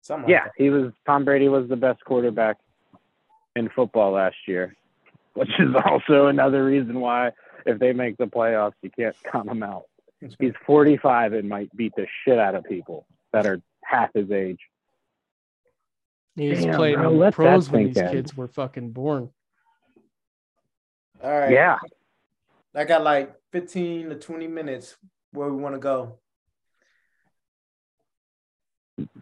Something 0.00 0.30
Yeah, 0.30 0.44
that. 0.44 0.52
he 0.56 0.70
was. 0.70 0.92
Tom 1.06 1.24
Brady 1.24 1.48
was 1.48 1.68
the 1.68 1.76
best 1.76 2.02
quarterback 2.04 2.56
in 3.56 3.68
football 3.70 4.12
last 4.12 4.36
year, 4.46 4.74
which 5.34 5.50
is 5.58 5.74
also 5.86 6.26
another 6.28 6.64
reason 6.64 6.98
why 6.98 7.32
if 7.66 7.78
they 7.78 7.92
make 7.92 8.16
the 8.16 8.26
playoffs, 8.26 8.74
you 8.82 8.90
can't 8.90 9.16
count 9.30 9.48
him 9.48 9.62
out. 9.62 9.84
He's 10.38 10.54
45 10.66 11.32
and 11.32 11.48
might 11.48 11.74
beat 11.76 11.94
the 11.96 12.06
shit 12.24 12.38
out 12.38 12.54
of 12.54 12.64
people 12.64 13.06
that 13.32 13.46
are 13.46 13.60
half 13.84 14.10
his 14.14 14.30
age. 14.30 14.60
He's 16.36 16.64
Damn, 16.64 16.76
playing 16.76 16.94
bro, 16.96 17.08
in 17.08 17.14
the 17.14 17.20
let 17.20 17.34
pros 17.34 17.68
when 17.70 17.86
these 17.86 17.96
in. 17.96 18.08
kids 18.08 18.36
were 18.36 18.48
fucking 18.48 18.92
born. 18.92 19.30
All 21.22 21.30
right. 21.30 21.50
Yeah, 21.50 21.78
I 22.74 22.84
got 22.84 23.02
like 23.02 23.34
15 23.52 24.10
to 24.10 24.14
20 24.16 24.46
minutes 24.46 24.96
where 25.32 25.48
we 25.48 25.60
want 25.60 25.74
to 25.74 25.78
go. 25.78 26.18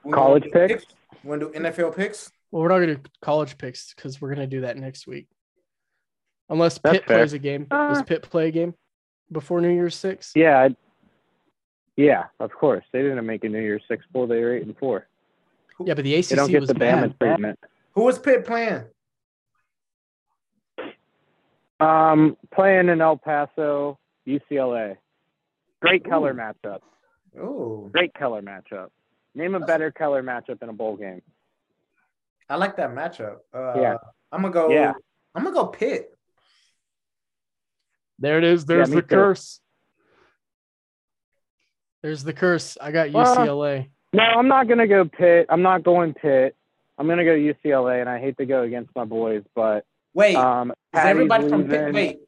We 0.05 0.13
College 0.13 0.45
wanna 0.53 0.69
do 0.69 0.75
picks? 0.75 0.87
Want 1.25 1.41
to 1.41 1.53
do 1.53 1.59
NFL 1.59 1.97
picks? 1.97 2.31
Well, 2.51 2.63
we're 2.63 2.69
not 2.69 2.77
going 2.77 2.89
to 2.89 2.95
do 2.97 3.11
college 3.23 3.59
picks 3.59 3.95
because 3.95 4.21
we're 4.21 4.35
going 4.35 4.49
to 4.49 4.57
do 4.57 4.63
that 4.63 4.77
next 4.77 5.07
week. 5.07 5.29
Unless 6.51 6.79
That's 6.79 6.99
Pitt 6.99 7.07
fair. 7.07 7.19
plays 7.19 7.33
a 7.33 7.39
game. 7.39 7.65
Does 7.71 7.99
Uh, 7.99 8.03
Pitt 8.03 8.23
play 8.23 8.49
a 8.49 8.51
game 8.51 8.75
before 9.33 9.61
New 9.61 9.71
Year's 9.73 9.95
Six? 9.95 10.33
yeah, 10.35 10.61
I- 10.65 10.77
yeah. 11.97 12.25
Of 12.41 12.53
course, 12.53 12.85
they 12.93 13.01
didn't 13.03 13.25
make 13.25 13.45
a 13.45 13.49
New 13.49 13.61
Year's 13.61 13.83
Six 13.89 14.05
bowl. 14.07 14.27
They 14.27 14.41
were 14.41 14.55
eight 14.57 14.67
and 14.67 14.77
four. 14.77 15.07
Yeah, 15.85 15.95
but 15.95 16.05
the 16.05 16.15
ACC 16.15 16.29
They 16.31 16.37
don't 16.37 16.45
ACC 16.47 16.53
get 16.53 16.61
was 16.61 16.69
the 16.69 16.75
Bama 16.75 17.17
bad. 17.19 17.21
treatment. 17.21 17.59
Who 17.95 18.09
is 18.09 18.19
Pitt 18.19 18.45
playing? 18.45 18.85
Um, 21.79 22.37
playing 22.53 22.89
in 22.89 23.01
El 23.01 23.17
Paso, 23.17 23.99
UCLA. 24.27 24.97
Great 25.81 26.05
color 26.05 26.33
Ooh. 26.33 26.35
matchup. 26.35 26.81
Oh, 27.41 27.89
Great 27.93 28.13
color 28.13 28.43
matchup. 28.43 28.89
Name 29.35 29.55
a 29.55 29.61
better 29.61 29.91
color 29.91 30.23
matchup 30.23 30.63
in 30.63 30.69
a 30.69 30.73
bowl 30.73 30.97
game. 30.97 31.23
I 32.49 32.57
like 32.57 32.77
that 32.77 32.91
matchup. 32.91 33.39
Uh, 33.55 33.81
Yeah. 33.81 33.97
I'm 34.33 34.43
gonna 34.43 34.53
go. 34.53 34.69
Yeah. 34.71 34.93
I'm 35.35 35.45
gonna 35.45 35.55
go 35.55 35.69
Pitt. 35.69 36.17
There 38.21 38.39
it 38.39 38.45
is. 38.45 38.67
There's 38.67 38.91
me 38.91 38.97
the 38.97 39.03
too. 39.03 39.09
curse. 39.09 39.61
There's 42.03 42.23
the 42.25 42.33
curse. 42.33 42.77
I 42.81 42.93
got 42.93 43.11
Well, 43.13 43.37
UCLA. 43.37 43.89
No, 44.13 44.23
I'm 44.23 44.49
not 44.49 44.69
gonna 44.69 44.87
go 44.87 45.05
Pitt. 45.05 45.47
I'm 45.49 45.63
not 45.63 45.83
going 45.83 46.15
Pitt. 46.15 46.57
I'm 46.99 47.07
gonna 47.09 47.25
go 47.25 47.35
UCLA, 47.35 48.01
and 48.01 48.09
I 48.09 48.19
hate 48.19 48.37
to 48.39 48.47
go 48.47 48.63
against 48.63 48.95
my 48.95 49.05
boys, 49.05 49.43
but 49.55 49.85
Wait, 50.15 50.37
um, 50.37 50.71
is 50.71 50.77
Patti's 50.93 51.11
everybody 51.11 51.49
from 51.49 51.67
Pitt? 51.69 51.95
Wait, 51.95 52.21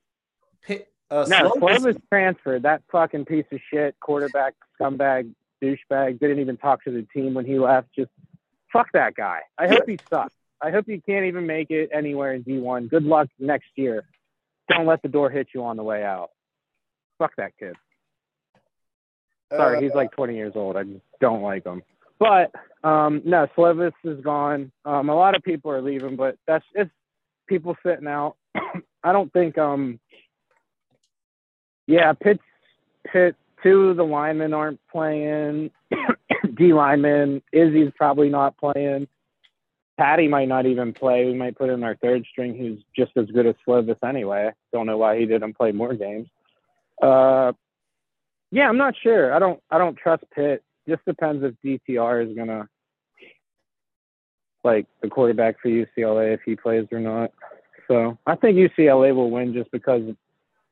Pitt. 0.63 0.89
Uh, 1.11 1.27
No, 1.29 1.51
Slovis- 1.53 1.79
Slovis 1.81 2.03
transferred. 2.09 2.63
That 2.63 2.83
fucking 2.91 3.27
piece 3.27 3.45
of 3.53 3.61
shit, 3.71 3.99
quarterback, 4.01 4.55
scumbag, 4.81 5.31
douchebag, 5.63 6.19
didn't 6.21 6.39
even 6.39 6.57
talk 6.57 6.85
to 6.85 6.91
the 6.91 7.03
team 7.13 7.35
when 7.35 7.45
he 7.45 7.59
left. 7.59 7.89
Just 7.95 8.11
fuck 8.73 8.91
that 8.93 9.15
guy. 9.15 9.41
I 9.59 9.69
hope 9.69 9.87
he 9.87 9.99
sucks. 10.09 10.33
I 10.61 10.71
hope 10.71 10.87
he 10.87 11.01
can't 11.01 11.27
even 11.27 11.47
make 11.47 11.71
it 11.71 11.91
anywhere 11.93 12.33
in 12.33 12.45
D1. 12.45 12.89
Good 12.89 13.03
luck 13.05 13.29
next 13.39 13.69
year. 13.75 14.05
Don't 14.69 14.87
let 14.87 15.03
the 15.03 15.09
door 15.09 15.31
hit 15.31 15.49
you 15.55 15.65
on 15.65 15.77
the 15.77 15.83
way 15.83 16.05
out. 16.05 16.31
Fuck 17.19 17.33
that 17.37 17.53
kid. 17.59 17.77
Sorry, 19.55 19.79
uh, 19.79 19.81
he's 19.81 19.95
like 19.95 20.13
20 20.13 20.35
years 20.35 20.53
old. 20.55 20.77
I 20.77 20.85
don't 21.21 21.43
like 21.43 21.65
him. 21.65 21.83
But 22.19 22.53
um, 22.89 23.23
no, 23.25 23.49
Slovis 23.57 23.93
is 24.05 24.23
gone. 24.23 24.71
Um, 24.85 25.09
a 25.09 25.15
lot 25.15 25.35
of 25.35 25.43
people 25.43 25.71
are 25.73 25.83
leaving, 25.83 26.17
but 26.17 26.37
that's 26.47 26.65
it's 26.75 26.91
people 27.49 27.77
sitting 27.85 28.07
out. 28.07 28.37
I 29.05 29.13
don't 29.13 29.33
think. 29.33 29.59
Um, 29.59 29.99
yeah, 31.87 32.13
Pitt, 32.13 32.41
Pitt. 33.13 33.37
Two 33.63 33.91
of 33.91 33.97
the 33.97 34.05
linemen 34.05 34.55
aren't 34.55 34.81
playing. 34.91 35.71
D 36.55 36.73
lineman 36.73 37.43
Izzy's 37.53 37.93
probably 37.97 38.29
not 38.29 38.57
playing. 38.57 39.07
Patti 40.03 40.27
might 40.27 40.49
not 40.49 40.67
even 40.67 40.93
play. 40.93 41.27
We 41.27 41.35
might 41.35 41.57
put 41.57 41.71
in 41.71 41.85
our 41.85 41.95
third 41.95 42.27
string, 42.29 42.57
who's 42.59 42.83
just 42.97 43.17
as 43.17 43.31
good 43.31 43.47
as 43.47 43.55
Slovis 43.65 44.03
anyway. 44.05 44.51
Don't 44.73 44.87
know 44.87 44.99
why 44.99 45.17
he 45.17 45.27
didn't 45.27 45.57
play 45.57 45.71
more 45.71 45.95
games. 45.95 46.27
Uh, 47.01 47.53
yeah, 48.51 48.69
I'm 48.69 48.79
not 48.79 48.95
sure. 49.01 49.33
I 49.33 49.39
don't 49.39 49.63
I 49.71 49.79
don't 49.79 49.97
trust 49.97 50.25
Pitt. 50.35 50.65
Just 50.89 51.05
depends 51.05 51.45
if 51.45 51.55
DTR 51.65 52.29
is 52.29 52.37
gonna 52.37 52.69
like 54.65 54.87
the 55.03 55.09
quarterback 55.09 55.61
for 55.63 55.69
UCLA 55.69 56.35
if 56.35 56.41
he 56.45 56.57
plays 56.57 56.89
or 56.91 56.99
not. 56.99 57.31
So 57.87 58.19
I 58.27 58.35
think 58.35 58.57
UCLA 58.57 59.15
will 59.15 59.31
win 59.31 59.55
just 59.55 59.71
because 59.71 60.03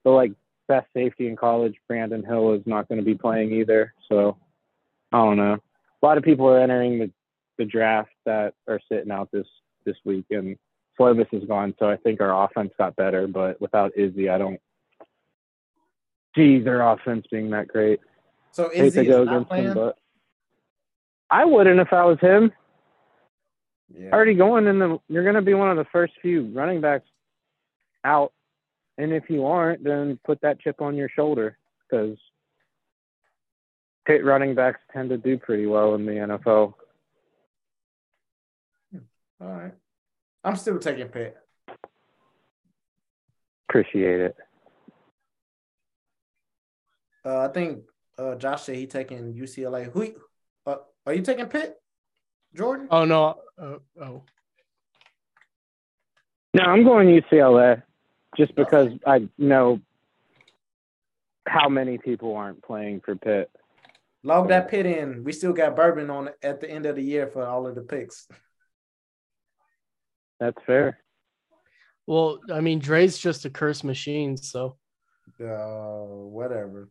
the 0.03 0.11
like 0.11 0.33
best 0.67 0.89
safety 0.93 1.29
in 1.29 1.37
college, 1.37 1.77
Brandon 1.87 2.25
Hill, 2.25 2.55
is 2.55 2.63
not 2.67 2.89
going 2.89 2.99
to 2.99 3.05
be 3.05 3.15
playing 3.15 3.53
either. 3.53 3.95
So 4.09 4.37
I 5.13 5.19
don't 5.19 5.37
know. 5.37 5.59
A 6.03 6.07
lot 6.07 6.19
of 6.19 6.25
people 6.25 6.49
are 6.49 6.59
entering 6.59 6.99
the 6.99 7.13
the 7.61 7.67
draft 7.67 8.11
that 8.25 8.55
are 8.67 8.81
sitting 8.91 9.11
out 9.13 9.29
this 9.31 9.47
this 9.85 9.97
week, 10.07 10.25
and 10.31 10.57
Slovis 10.99 11.33
is 11.33 11.47
gone. 11.47 11.75
So 11.79 11.91
I 11.91 11.97
think 11.97 12.23
our 12.23 12.45
offense 12.45 12.73
got 12.79 12.97
better, 12.97 13.27
but 13.27 13.61
without 13.61 13.93
Izzy, 13.97 14.31
I 14.31 14.39
don't 14.39 14.59
see 16.35 16.59
their 16.59 16.81
offense 16.81 17.27
being 17.31 17.51
that 17.51 17.69
great. 17.69 18.01
so 18.51 18.71
Izzy 18.73 19.09
is 19.09 19.27
not 19.27 19.49
playing. 19.49 19.67
him, 19.67 19.75
but 19.75 19.99
I 21.31 21.45
wouldn't 21.45 21.81
if 21.81 21.93
I 21.93 22.05
was 22.07 22.19
him. 22.21 22.51
yeah. 23.95 24.11
Already 24.11 24.35
going 24.35 24.67
in 24.67 24.79
the, 24.79 24.99
you're 25.09 25.23
going 25.23 25.35
to 25.35 25.43
be 25.43 25.55
one 25.55 25.71
of 25.71 25.77
the 25.77 25.87
first 25.93 26.15
few 26.23 26.47
running 26.55 26.81
backs 26.81 27.09
out, 28.05 28.33
and 28.97 29.13
if 29.13 29.29
you 29.29 29.45
aren't, 29.45 29.85
then 29.85 30.19
put 30.25 30.41
that 30.41 30.61
chip 30.61 30.81
on 30.81 30.97
your 30.97 31.11
shoulder 31.11 31.59
because 31.91 32.17
running 34.09 34.55
backs 34.55 34.81
tend 34.95 35.11
to 35.11 35.19
do 35.19 35.37
pretty 35.37 35.67
well 35.67 35.95
in 35.95 36.07
the 36.07 36.13
NFL. 36.13 36.75
All 39.41 39.49
right. 39.49 39.73
I'm 40.45 40.57
still 40.57 40.79
taking 40.79 41.09
Pitt. 41.09 41.37
Appreciate 43.69 44.21
it. 44.21 44.37
Uh, 47.25 47.49
I 47.49 47.49
think 47.49 47.83
uh, 48.19 48.35
Josh 48.35 48.63
said 48.63 48.77
he 48.77 48.87
taking 48.87 49.35
UCLA. 49.35 49.91
Who? 49.93 50.15
Uh, 50.67 50.77
are 51.07 51.15
you 51.15 51.23
taking 51.23 51.47
Pitt, 51.47 51.77
Jordan? 52.55 52.89
Oh 52.91 53.05
no. 53.05 53.37
Uh, 53.61 53.77
oh. 54.01 54.23
No, 56.53 56.65
I'm 56.65 56.85
going 56.85 57.09
UCLA 57.09 57.83
just 58.37 58.55
because 58.57 58.91
I 59.07 59.29
know 59.39 59.81
how 61.47 61.69
many 61.69 61.99
people 61.99 62.37
aren't 62.37 62.63
playing 62.63 63.01
for 63.05 63.15
Pitt. 63.15 63.51
Log 64.23 64.49
that 64.49 64.69
Pitt 64.69 64.87
in. 64.87 65.25
We 65.25 65.33
still 65.33 65.53
got 65.53 65.77
bourbon 65.77 66.11
on 66.11 66.31
at 66.43 66.61
the 66.61 66.71
end 66.71 66.87
of 66.87 66.97
the 66.97 67.03
year 67.03 67.27
for 67.27 67.47
all 67.47 67.67
of 67.67 67.75
the 67.75 67.83
picks. 67.83 68.27
That's 70.41 70.61
fair. 70.67 70.99
Well, 72.07 72.41
I 72.51 72.61
mean, 72.61 72.81
Dre's 72.81 73.19
just 73.19 73.45
a 73.45 73.51
curse 73.51 73.85
machine, 73.85 74.37
so 74.37 74.77
Uh, 75.41 76.05
whatever. 76.33 76.91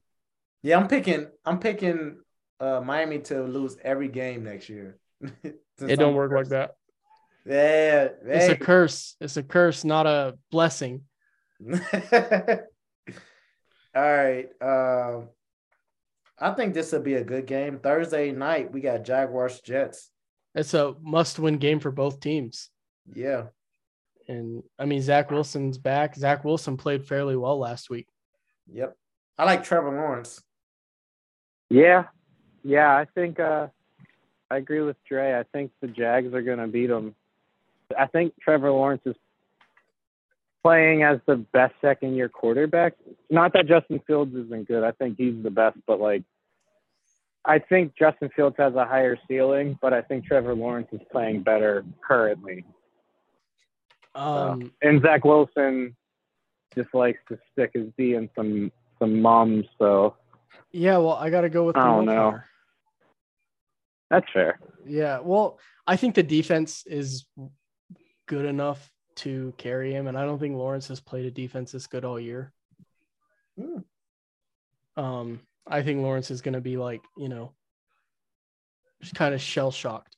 Yeah, 0.61 0.77
I'm 0.77 0.87
picking. 0.87 1.27
I'm 1.43 1.59
picking 1.59 2.19
uh 2.59 2.81
Miami 2.81 3.19
to 3.19 3.43
lose 3.43 3.77
every 3.83 4.07
game 4.07 4.43
next 4.43 4.69
year. 4.69 4.97
it 5.43 5.99
don't 5.99 6.15
work 6.15 6.31
like 6.31 6.49
that. 6.49 6.75
Yeah, 7.45 8.09
It's 8.25 8.49
a 8.49 8.55
curse. 8.55 9.15
It's 9.19 9.37
a 9.37 9.43
curse, 9.43 9.83
not 9.83 10.05
a 10.05 10.37
blessing. 10.51 11.03
All 11.65 11.73
right. 13.95 14.47
Um, 14.61 15.29
I 16.37 16.51
think 16.51 16.73
this 16.73 16.91
will 16.91 17.01
be 17.01 17.15
a 17.15 17.23
good 17.23 17.47
game. 17.47 17.79
Thursday 17.79 18.31
night, 18.31 18.71
we 18.71 18.81
got 18.81 19.03
Jaguars 19.03 19.59
Jets. 19.61 20.11
It's 20.55 20.73
a 20.73 20.93
must-win 21.01 21.57
game 21.57 21.79
for 21.79 21.91
both 21.91 22.19
teams. 22.19 22.69
Yeah. 23.13 23.45
And 24.27 24.63
I 24.77 24.85
mean, 24.85 25.01
Zach 25.01 25.31
Wilson's 25.31 25.77
back. 25.77 26.15
Zach 26.15 26.43
Wilson 26.43 26.77
played 26.77 27.05
fairly 27.05 27.35
well 27.35 27.57
last 27.57 27.89
week. 27.89 28.07
Yep. 28.71 28.95
I 29.37 29.45
like 29.45 29.63
Trevor 29.63 29.91
Lawrence. 29.91 30.41
Yeah, 31.69 32.05
yeah. 32.63 32.95
I 32.95 33.05
think 33.15 33.39
uh, 33.39 33.67
I 34.51 34.57
agree 34.57 34.81
with 34.81 34.97
Dre. 35.07 35.33
I 35.33 35.43
think 35.51 35.71
the 35.81 35.87
Jags 35.87 36.33
are 36.33 36.41
going 36.41 36.57
to 36.59 36.67
beat 36.67 36.87
them. 36.87 37.15
I 37.97 38.07
think 38.07 38.33
Trevor 38.41 38.71
Lawrence 38.71 39.01
is 39.05 39.15
playing 40.63 41.03
as 41.03 41.19
the 41.25 41.37
best 41.37 41.73
second 41.81 42.15
year 42.15 42.29
quarterback. 42.29 42.93
Not 43.29 43.53
that 43.53 43.67
Justin 43.67 44.01
Fields 44.05 44.35
isn't 44.35 44.67
good. 44.67 44.83
I 44.83 44.91
think 44.91 45.17
he's 45.17 45.41
the 45.41 45.49
best, 45.49 45.77
but 45.87 45.99
like 45.99 46.23
I 47.45 47.59
think 47.59 47.93
Justin 47.97 48.29
Fields 48.35 48.57
has 48.59 48.75
a 48.75 48.85
higher 48.85 49.17
ceiling, 49.27 49.79
but 49.81 49.93
I 49.93 50.01
think 50.01 50.25
Trevor 50.25 50.53
Lawrence 50.53 50.89
is 50.91 51.01
playing 51.11 51.43
better 51.43 51.85
currently. 52.05 52.65
Um, 54.19 54.73
And 54.81 55.01
Zach 55.01 55.23
Wilson 55.23 55.95
just 56.75 56.93
likes 56.93 57.19
to 57.29 57.39
stick 57.51 57.71
his 57.73 57.87
D 57.97 58.15
in 58.15 58.29
some 58.35 58.71
some 58.99 59.21
moms, 59.21 59.65
so 59.77 60.15
yeah, 60.71 60.97
well, 60.97 61.13
I 61.13 61.29
got 61.29 61.41
to 61.41 61.49
go 61.49 61.63
with 61.65 61.75
the 61.75 61.81
I 61.81 61.85
don't 61.85 62.05
know. 62.05 62.13
Power. 62.31 62.45
that's 64.09 64.27
fair. 64.33 64.59
Yeah, 64.85 65.19
well, 65.19 65.57
I 65.87 65.95
think 65.95 66.15
the 66.15 66.23
defense 66.23 66.85
is 66.85 67.25
good 68.27 68.45
enough 68.45 68.91
to 69.17 69.53
carry 69.57 69.93
him, 69.93 70.07
and 70.07 70.17
I 70.17 70.25
don't 70.25 70.37
think 70.37 70.55
Lawrence 70.55 70.89
has 70.89 70.99
played 70.99 71.25
a 71.25 71.31
defense 71.31 71.71
this 71.71 71.87
good 71.87 72.03
all 72.05 72.19
year. 72.19 72.53
Hmm. 73.57 73.79
Um, 75.01 75.39
I 75.65 75.81
think 75.81 76.01
Lawrence 76.01 76.29
is 76.29 76.41
going 76.41 76.53
to 76.55 76.61
be 76.61 76.75
like, 76.77 77.01
you 77.17 77.29
know, 77.29 77.53
just 79.01 79.15
kind 79.15 79.33
of 79.33 79.41
shell 79.41 79.71
shocked 79.71 80.17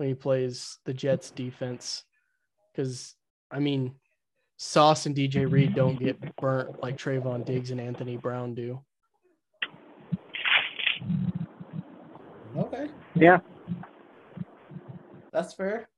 when 0.00 0.08
he 0.08 0.14
plays 0.14 0.78
the 0.86 0.94
Jets 0.94 1.30
defense. 1.30 2.04
Because, 2.72 3.14
I 3.50 3.58
mean, 3.58 3.92
Sauce 4.56 5.04
and 5.04 5.14
DJ 5.14 5.50
Reed 5.50 5.74
don't 5.74 5.98
get 5.98 6.36
burnt 6.36 6.82
like 6.82 6.96
Trevon 6.96 7.44
Diggs 7.44 7.70
and 7.70 7.78
Anthony 7.78 8.16
Brown 8.16 8.54
do. 8.54 8.80
Okay. 12.56 12.88
Yeah. 13.14 13.40
That's 15.32 15.52
fair. 15.52 15.88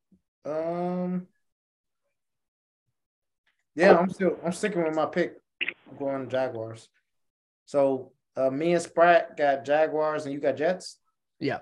Um 0.45 1.29
Yeah, 3.77 3.97
I'm 3.97 4.11
still 4.11 4.37
I'm 4.45 4.53
sticking 4.53 4.83
with 4.83 4.97
my 4.97 5.07
pick. 5.07 5.37
I'm 5.89 5.97
going 5.97 6.29
Jaguars. 6.29 6.89
So 7.67 8.13
uh 8.37 8.51
me 8.51 8.73
and 8.73 8.83
Sprat 8.83 9.37
got 9.37 9.65
Jaguars 9.65 10.25
and 10.25 10.35
you 10.35 10.41
got 10.41 10.57
Jets. 10.57 10.99
Yeah. 11.39 11.61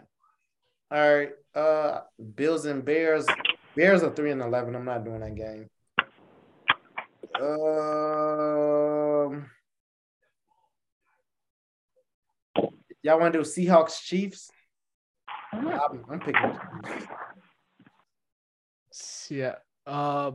All 0.91 1.14
right. 1.14 1.30
Uh 1.55 2.01
Bills 2.34 2.66
and 2.66 2.84
Bears. 2.84 3.26
Bears 3.76 4.03
are 4.03 4.14
three 4.14 4.32
and 4.32 4.43
eleven. 4.43 4.74
I'm 4.74 4.84
not 4.84 5.05
doing 5.05 5.20
that 5.20 5.34
game. 5.34 5.70
Um 7.41 8.41
Y'all 13.03 13.18
want 13.18 13.32
to 13.32 13.38
do 13.38 13.45
Seahawks 13.45 14.03
Chiefs? 14.03 14.51
I'm, 15.53 16.05
I'm 16.11 16.20
picking. 16.20 16.59
Yeah. 19.30 19.55
Uh, 19.86 20.32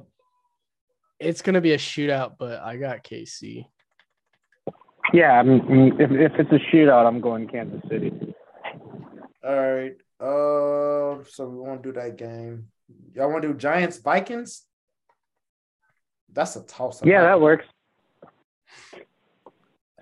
it's 1.20 1.42
gonna 1.42 1.62
be 1.62 1.74
a 1.74 1.78
shootout, 1.78 2.36
but 2.40 2.62
I 2.62 2.78
got 2.78 3.04
KC. 3.04 3.66
Yeah, 5.14 5.34
I 5.34 5.44
mean, 5.44 5.96
if, 6.00 6.10
if 6.12 6.32
it's 6.40 6.52
a 6.52 6.76
shootout, 6.76 7.06
I'm 7.06 7.22
going 7.22 7.48
Kansas 7.48 7.82
City. 7.90 8.12
All 9.46 9.74
right. 9.74 9.96
Uh, 10.20 11.24
so 11.30 11.48
we 11.48 11.58
want 11.58 11.84
to 11.84 11.90
do 11.92 12.00
that 12.00 12.18
game. 12.18 12.68
Y'all 13.14 13.30
want 13.30 13.42
to 13.42 13.50
do 13.50 13.54
Giants 13.54 13.98
Vikings? 13.98 14.64
That's 16.32 16.56
a 16.56 16.64
toss. 16.64 17.04
Yeah, 17.04 17.22
that 17.24 17.40
works. 17.42 17.66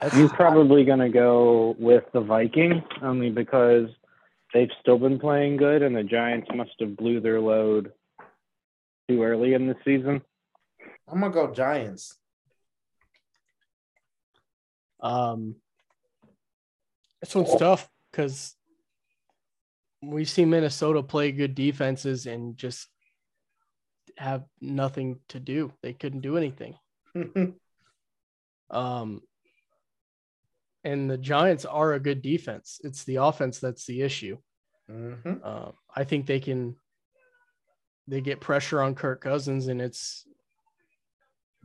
I'm 0.01 0.29
probably 0.29 0.83
gonna 0.83 1.09
go 1.09 1.75
with 1.79 2.03
the 2.11 2.19
Vikings 2.19 2.83
only 3.01 3.29
because 3.29 3.89
they've 4.53 4.71
still 4.81 4.97
been 4.97 5.19
playing 5.19 5.57
good, 5.57 5.81
and 5.81 5.95
the 5.95 6.03
Giants 6.03 6.47
must 6.53 6.71
have 6.79 6.97
blew 6.97 7.21
their 7.21 7.39
load 7.39 7.93
too 9.07 9.23
early 9.23 9.53
in 9.53 9.67
the 9.67 9.75
season. 9.85 10.21
I'm 11.07 11.21
gonna 11.21 11.33
go 11.33 11.53
Giants. 11.53 12.17
Um, 14.99 15.55
this 17.21 17.35
one's 17.35 17.55
tough 17.55 17.89
because 18.11 18.55
we've 20.03 20.29
seen 20.29 20.49
Minnesota 20.49 21.01
play 21.01 21.31
good 21.31 21.55
defenses 21.55 22.25
and 22.25 22.57
just 22.57 22.87
have 24.17 24.43
nothing 24.61 25.19
to 25.29 25.39
do. 25.39 25.71
They 25.81 25.93
couldn't 25.93 26.21
do 26.21 26.37
anything. 26.37 26.75
um, 28.69 29.21
and 30.83 31.09
the 31.09 31.17
Giants 31.17 31.65
are 31.65 31.93
a 31.93 31.99
good 31.99 32.21
defense. 32.21 32.81
It's 32.83 33.03
the 33.05 33.17
offense 33.17 33.59
that's 33.59 33.85
the 33.85 34.01
issue. 34.01 34.37
Mhm. 34.89 35.39
Uh, 35.43 35.71
I 35.95 36.03
think 36.03 36.25
they 36.25 36.39
can. 36.39 36.75
They 38.07 38.19
get 38.19 38.41
pressure 38.41 38.81
on 38.81 38.95
Kirk 38.95 39.21
Cousins, 39.21 39.67
and 39.67 39.81
it's 39.81 40.27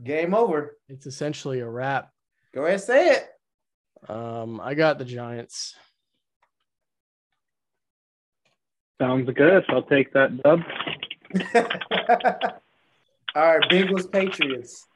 Game 0.05 0.35
over. 0.35 0.79
it's 0.89 1.07
essentially 1.07 1.59
a 1.59 1.69
wrap. 1.69 2.13
Go 2.55 2.65
ahead, 2.65 2.81
say 2.81 3.09
it. 3.11 3.29
Um, 4.09 4.61
I 4.61 4.75
got 4.75 4.99
the 4.99 5.05
Giants. 5.05 5.75
Sounds 9.01 9.31
good. 9.31 9.65
I'll 9.69 9.83
take 9.83 10.13
that 10.13 10.43
dub. 10.43 10.61
All 13.35 13.59
right, 13.59 13.71
Bengals 13.71 14.11
Patriots. 14.11 14.87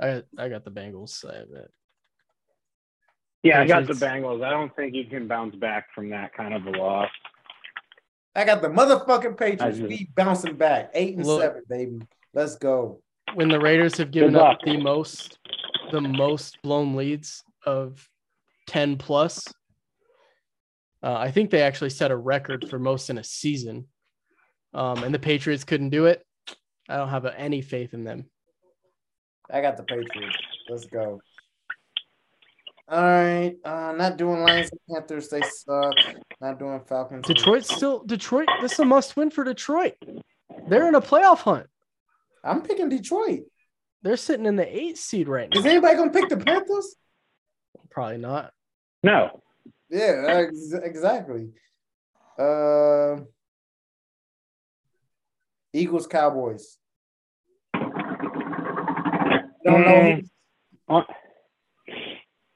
I 0.00 0.22
I 0.36 0.48
got 0.48 0.64
the 0.64 0.70
Bengals. 0.70 1.24
I 1.28 1.38
have 1.38 1.48
it. 1.50 1.70
Yeah, 3.42 3.60
I 3.60 3.66
got 3.66 3.86
the 3.86 3.92
Bengals. 3.94 4.44
I 4.44 4.50
don't 4.50 4.74
think 4.74 4.94
you 4.94 5.04
can 5.04 5.28
bounce 5.28 5.54
back 5.56 5.92
from 5.94 6.10
that 6.10 6.32
kind 6.34 6.54
of 6.54 6.66
a 6.66 6.70
loss. 6.70 7.10
I 8.34 8.44
got 8.44 8.62
the 8.62 8.68
motherfucking 8.68 9.36
Patriots. 9.36 9.78
Just- 9.78 9.88
We 9.88 10.08
bouncing 10.16 10.56
back. 10.56 10.90
Eight 10.94 11.16
and 11.16 11.26
Look. 11.26 11.42
seven, 11.42 11.62
baby. 11.68 12.00
Let's 12.34 12.56
go. 12.56 13.00
When 13.34 13.48
the 13.48 13.60
Raiders 13.60 13.96
have 13.98 14.10
given 14.10 14.36
up 14.36 14.58
the 14.64 14.78
most, 14.78 15.38
the 15.90 16.00
most 16.00 16.60
blown 16.62 16.96
leads 16.96 17.44
of 17.66 18.08
ten 18.66 18.96
plus, 18.96 19.46
uh, 21.02 21.14
I 21.14 21.30
think 21.30 21.50
they 21.50 21.62
actually 21.62 21.90
set 21.90 22.10
a 22.10 22.16
record 22.16 22.68
for 22.68 22.78
most 22.78 23.10
in 23.10 23.18
a 23.18 23.24
season. 23.24 23.86
Um, 24.74 25.04
and 25.04 25.14
the 25.14 25.18
Patriots 25.18 25.64
couldn't 25.64 25.90
do 25.90 26.06
it. 26.06 26.24
I 26.88 26.96
don't 26.96 27.08
have 27.08 27.26
any 27.26 27.60
faith 27.60 27.94
in 27.94 28.04
them. 28.04 28.26
I 29.50 29.60
got 29.60 29.76
the 29.76 29.82
Patriots. 29.82 30.36
Let's 30.68 30.86
go. 30.86 31.20
All 32.88 33.02
right. 33.02 33.54
Uh, 33.64 33.92
not 33.96 34.16
doing 34.16 34.42
Lions 34.42 34.70
and 34.70 34.80
Panthers. 34.90 35.28
They 35.28 35.40
suck. 35.42 35.94
Not 36.40 36.58
doing 36.58 36.80
Falcons. 36.86 37.26
and- 37.26 37.36
Detroit 37.36 37.64
still 37.64 38.02
Detroit. 38.04 38.48
This 38.60 38.72
is 38.72 38.78
a 38.80 38.84
must 38.84 39.16
win 39.16 39.30
for 39.30 39.44
Detroit. 39.44 39.94
They're 40.68 40.88
in 40.88 40.94
a 40.94 41.00
playoff 41.00 41.38
hunt. 41.38 41.66
I'm 42.44 42.62
picking 42.62 42.88
Detroit. 42.88 43.44
They're 44.02 44.16
sitting 44.16 44.46
in 44.46 44.56
the 44.56 44.76
eight 44.76 44.98
seed 44.98 45.28
right 45.28 45.48
now. 45.52 45.60
Is 45.60 45.66
anybody 45.66 45.94
gonna 45.96 46.10
pick 46.10 46.28
the 46.28 46.36
Panthers? 46.36 46.96
Probably 47.90 48.18
not. 48.18 48.52
No. 49.02 49.42
Yeah, 49.92 50.24
ex- 50.48 50.72
exactly. 50.72 51.50
Uh, 52.38 53.16
Eagles 55.74 56.06
Cowboys. 56.06 56.78
Don't 57.74 57.92
know. 59.66 60.00
Mm. 60.16 60.28
Hon- 60.88 61.04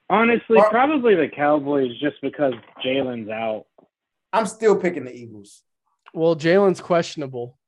Honestly, 0.09 0.57
Or- 0.57 0.71
probably 0.71 1.15
the 1.15 1.29
Cowboys 1.29 1.91
just 2.01 2.17
because 2.23 2.55
Jalen's 2.83 3.29
out. 3.29 3.67
I'm 4.33 4.47
still 4.47 4.81
picking 4.81 5.05
the 5.05 5.15
Eagles. 5.15 5.63
Well, 6.15 6.37
Jalen's 6.37 6.81
questionable. 6.81 7.59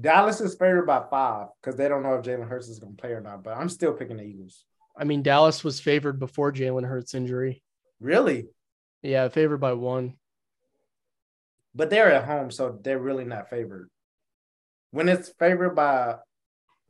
Dallas 0.00 0.40
is 0.40 0.54
favored 0.54 0.86
by 0.86 1.04
five 1.10 1.48
because 1.60 1.76
they 1.76 1.88
don't 1.88 2.04
know 2.04 2.14
if 2.14 2.24
Jalen 2.24 2.46
Hurts 2.48 2.68
is 2.68 2.78
gonna 2.78 2.94
play 2.94 3.10
or 3.10 3.20
not. 3.20 3.42
But 3.42 3.56
I'm 3.56 3.68
still 3.68 3.92
picking 3.94 4.18
the 4.18 4.22
Eagles. 4.22 4.64
I 4.98 5.04
mean, 5.04 5.22
Dallas 5.22 5.62
was 5.62 5.78
favored 5.78 6.18
before 6.18 6.52
Jalen 6.52 6.86
Hurts 6.86 7.14
injury. 7.14 7.62
Really? 8.00 8.48
Yeah, 9.00 9.28
favored 9.28 9.58
by 9.58 9.74
one. 9.74 10.14
But 11.74 11.88
they're 11.88 12.12
at 12.12 12.24
home, 12.24 12.50
so 12.50 12.78
they're 12.82 12.98
really 12.98 13.24
not 13.24 13.48
favored. 13.48 13.88
When 14.90 15.08
it's 15.08 15.28
favored 15.38 15.76
by 15.76 16.16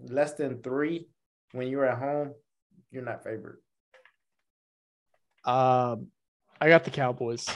less 0.01 0.33
than 0.35 0.63
three, 0.63 1.09
when 1.53 1.69
you're 1.69 1.85
at 1.85 1.99
home, 1.99 2.33
you're 2.91 3.05
not 3.05 3.25
favored. 3.25 3.59
Um, 5.45 6.09
I 6.61 6.69
got 6.69 6.85
the 6.85 6.91
Cowboys. 6.91 7.47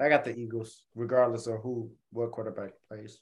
I 0.00 0.08
got 0.08 0.24
the 0.24 0.36
Eagles, 0.36 0.84
regardless 0.94 1.48
of 1.48 1.60
who 1.60 1.90
what 2.12 2.30
quarterback 2.30 2.70
plays. 2.88 3.18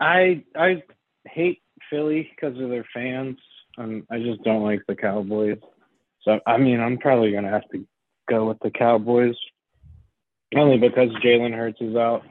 I 0.00 0.42
I 0.56 0.82
hate 1.24 1.62
Philly 1.90 2.30
because 2.34 2.58
of 2.60 2.70
their 2.70 2.86
fans. 2.94 3.36
and 3.78 4.02
I 4.10 4.18
just 4.18 4.42
don't 4.44 4.62
like 4.64 4.80
the 4.88 4.96
Cowboys. 4.96 5.58
So 6.22 6.40
I 6.46 6.56
mean, 6.58 6.80
I'm 6.80 6.98
probably 6.98 7.32
gonna 7.32 7.50
have 7.50 7.68
to 7.72 7.86
go 8.28 8.46
with 8.48 8.58
the 8.62 8.70
Cowboys, 8.70 9.36
only 10.56 10.78
because 10.78 11.10
Jalen 11.24 11.54
Hurts 11.54 11.80
is 11.80 11.94
out, 11.94 12.22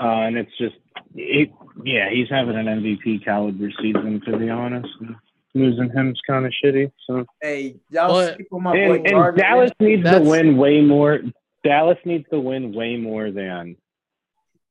uh, 0.00 0.22
and 0.26 0.38
it's 0.38 0.56
just, 0.56 0.76
it, 1.14 1.50
yeah, 1.84 2.08
he's 2.10 2.28
having 2.30 2.56
an 2.56 2.66
MVP 2.66 3.24
caliber 3.24 3.70
season 3.82 4.20
to 4.26 4.38
be 4.38 4.48
honest. 4.48 4.88
And 5.00 5.16
losing 5.54 5.90
him's 5.90 6.20
kind 6.26 6.46
of 6.46 6.52
shitty. 6.64 6.90
So 7.06 7.26
Hey, 7.42 7.76
y'all 7.90 8.08
But- 8.08 8.36
sleep 8.36 8.48
on 8.52 8.62
my 8.62 8.72
boy 8.72 8.94
and, 8.94 9.06
and 9.08 9.36
Dallas 9.36 9.70
needs 9.80 10.04
That's- 10.04 10.22
to 10.22 10.28
win 10.30 10.56
way 10.56 10.80
more. 10.80 11.20
Dallas 11.64 11.98
needs 12.06 12.24
to 12.30 12.40
win 12.40 12.72
way 12.72 12.96
more 12.96 13.30
than 13.30 13.76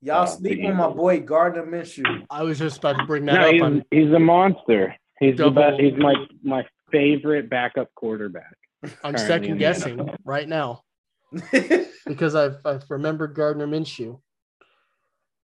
Y'all 0.01 0.23
uh, 0.23 0.25
sleep 0.25 0.59
the 0.59 0.67
on 0.67 0.77
my 0.77 0.89
boy 0.89 1.19
Gardner 1.19 1.65
Minshew. 1.65 2.25
I 2.29 2.43
was 2.43 2.59
just 2.59 2.77
about 2.77 2.97
to 2.97 3.05
bring 3.05 3.25
that 3.25 3.33
no, 3.33 3.47
up. 3.47 3.53
he's, 3.53 3.61
I'm 3.61 3.83
he's 3.91 4.11
a 4.13 4.19
monster. 4.19 4.95
He's 5.19 5.37
the 5.37 5.49
best. 5.49 5.79
He's 5.79 5.97
my 5.97 6.13
my 6.41 6.65
favorite 6.91 7.49
backup 7.49 7.93
quarterback. 7.95 8.55
I'm 9.03 9.17
second 9.17 9.57
guessing 9.57 10.09
right 10.23 10.47
now 10.47 10.83
because 12.05 12.33
I've 12.35 12.57
I've 12.63 12.89
remembered 12.89 13.35
Gardner 13.35 13.67
Minshew. 13.67 14.21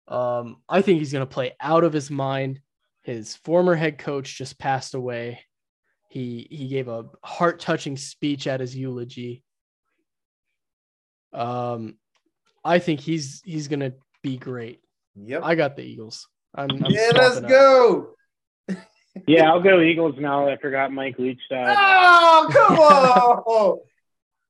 Um, 0.06 0.58
I 0.68 0.82
think 0.82 0.98
he's 0.98 1.12
gonna 1.12 1.26
play 1.26 1.52
out 1.60 1.84
of 1.84 1.94
his 1.94 2.10
mind. 2.10 2.60
His 3.02 3.36
former 3.36 3.74
head 3.74 3.96
coach 3.98 4.36
just 4.36 4.58
passed 4.58 4.94
away. 4.94 5.40
He 6.10 6.46
he 6.50 6.68
gave 6.68 6.88
a 6.88 7.06
heart 7.24 7.58
touching 7.58 7.96
speech 7.96 8.46
at 8.46 8.60
his 8.60 8.76
eulogy. 8.76 9.42
Um, 11.32 11.96
I 12.62 12.78
think 12.78 13.00
he's 13.00 13.40
he's 13.46 13.68
gonna 13.68 13.92
be 14.22 14.36
great. 14.36 14.80
yep. 15.16 15.42
I 15.44 15.54
got 15.54 15.76
the 15.76 15.82
Eagles. 15.82 16.28
I'm, 16.54 16.70
I'm 16.70 16.90
yeah, 16.90 17.10
let's 17.14 17.36
up. 17.38 17.48
go. 17.48 18.08
Yeah, 19.26 19.50
I'll 19.50 19.60
go 19.60 19.82
Eagles 19.82 20.14
now. 20.18 20.48
I 20.48 20.56
forgot 20.56 20.90
Mike 20.90 21.18
Leach 21.18 21.38
died. 21.50 21.76
Oh, 21.78 22.48
come 22.50 22.78
on. 22.78 23.78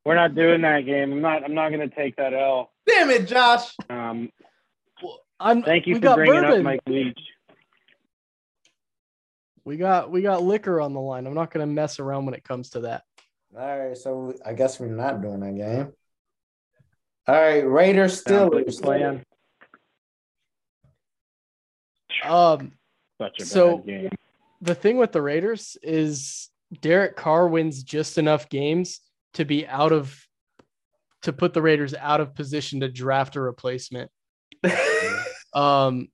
We're 0.05 0.15
not 0.15 0.37
doing 0.37 0.61
that 0.63 0.87
game. 0.87 1.11
I'm 1.13 1.21
not. 1.21 1.43
I'm 1.43 1.55
not 1.55 1.71
going 1.71 1.89
to 1.89 1.93
take 1.93 2.15
that 2.17 2.33
L. 2.33 2.71
Damn 2.87 3.11
it, 3.11 3.27
Josh. 3.27 3.75
Um, 3.91 4.31
I'm. 5.41 5.65
thank 5.65 5.89
you 5.89 5.97
for 5.97 6.15
bringing 6.15 6.43
bourbon. 6.43 6.59
up 6.59 6.63
Mike 6.63 6.81
Leach. 6.87 7.19
We 9.65 9.77
got 9.77 10.13
we 10.13 10.23
got 10.23 10.45
liquor 10.45 10.81
on 10.81 10.93
the 10.95 11.01
line. 11.01 11.27
I'm 11.27 11.35
not 11.35 11.51
gonna 11.53 11.67
mess 11.67 11.99
around 11.99 12.27
when 12.27 12.35
it 12.35 12.45
comes 12.45 12.71
to 12.71 12.81
that. 12.81 13.03
All 13.59 13.79
right, 13.79 13.97
so 13.97 14.33
I 14.47 14.53
guess 14.55 14.79
we're 14.79 14.87
not 14.87 15.23
doing 15.23 15.41
that 15.41 15.57
game. 15.57 15.93
All 17.27 17.35
right, 17.35 17.61
Raiders 17.69 18.23
Sounds 18.23 18.55
like 18.55 18.67
Steelers. 18.67 18.83
plan. 18.83 19.25
Um, 22.25 22.73
Such 23.19 23.41
a 23.41 23.45
So- 23.45 23.79
bad 23.79 23.87
game. 23.87 24.11
the 24.61 24.75
thing 24.75 24.97
with 24.97 25.13
the 25.13 25.23
Raiders 25.23 25.77
is 25.83 26.51
Derek 26.81 27.17
Carr 27.17 27.49
wins 27.49 27.83
just 27.83 28.19
enough 28.19 28.49
games 28.49 29.01
to 29.35 29.45
be 29.45 29.67
out 29.67 29.93
of 29.93 30.27
to 31.23 31.33
put 31.33 31.55
the 31.55 31.63
Raiders 31.63 31.95
out 31.95 32.21
of 32.21 32.35
position 32.35 32.81
to 32.81 32.89
draft 32.89 33.37
a 33.37 33.41
replacement. 33.41 34.11
Um, 35.55 36.09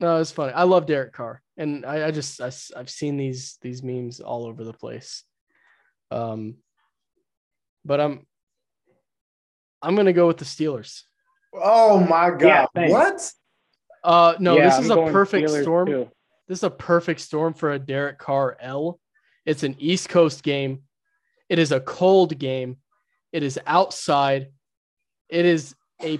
no, 0.00 0.20
it's 0.20 0.30
funny. 0.32 0.52
I 0.52 0.62
love 0.62 0.86
Derek 0.86 1.12
Carr, 1.12 1.42
and 1.56 1.84
I, 1.84 2.06
I 2.06 2.10
just 2.10 2.40
I, 2.40 2.50
have 2.78 2.88
seen 2.88 3.16
these 3.18 3.58
these 3.60 3.82
memes 3.82 4.20
all 4.20 4.46
over 4.46 4.64
the 4.64 4.72
place. 4.72 5.22
Um, 6.10 6.56
but 7.84 8.00
I'm 8.00 8.26
I'm 9.82 9.94
gonna 9.96 10.12
go 10.12 10.26
with 10.26 10.38
the 10.38 10.44
Steelers. 10.44 11.02
Oh 11.54 12.00
my 12.00 12.30
god! 12.30 12.68
Yeah, 12.74 12.88
what? 12.88 13.30
Uh, 14.04 14.34
no, 14.38 14.56
Yeah, 14.56 14.64
this 14.64 14.74
I'm 14.78 14.84
is 14.84 14.90
a 14.90 15.12
perfect 15.12 15.48
Steelers, 15.48 15.62
storm. 15.62 15.86
too. 15.86 16.10
This 16.48 16.58
is 16.58 16.64
a 16.64 16.70
perfect 16.70 17.20
storm 17.20 17.54
for 17.54 17.72
a 17.72 17.78
Derek 17.78 18.18
Carr 18.18 18.56
L. 18.60 18.98
It's 19.46 19.62
an 19.62 19.76
East 19.78 20.08
Coast 20.08 20.42
game. 20.42 20.82
It 21.48 21.58
is 21.58 21.72
a 21.72 21.80
cold 21.80 22.38
game. 22.38 22.78
It 23.32 23.42
is 23.42 23.58
outside. 23.66 24.48
It 25.28 25.44
is 25.46 25.74
a 26.02 26.18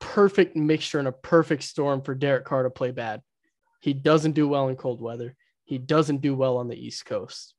perfect 0.00 0.54
mixture 0.56 0.98
and 0.98 1.08
a 1.08 1.12
perfect 1.12 1.62
storm 1.62 2.02
for 2.02 2.14
Derek 2.14 2.44
Carr 2.44 2.62
to 2.64 2.70
play 2.70 2.90
bad. 2.90 3.22
He 3.80 3.92
doesn't 3.94 4.32
do 4.32 4.46
well 4.48 4.68
in 4.68 4.76
cold 4.76 5.00
weather. 5.00 5.34
He 5.64 5.78
doesn't 5.78 6.20
do 6.20 6.34
well 6.34 6.58
on 6.58 6.68
the 6.68 6.76
East 6.76 7.06
Coast. 7.06 7.54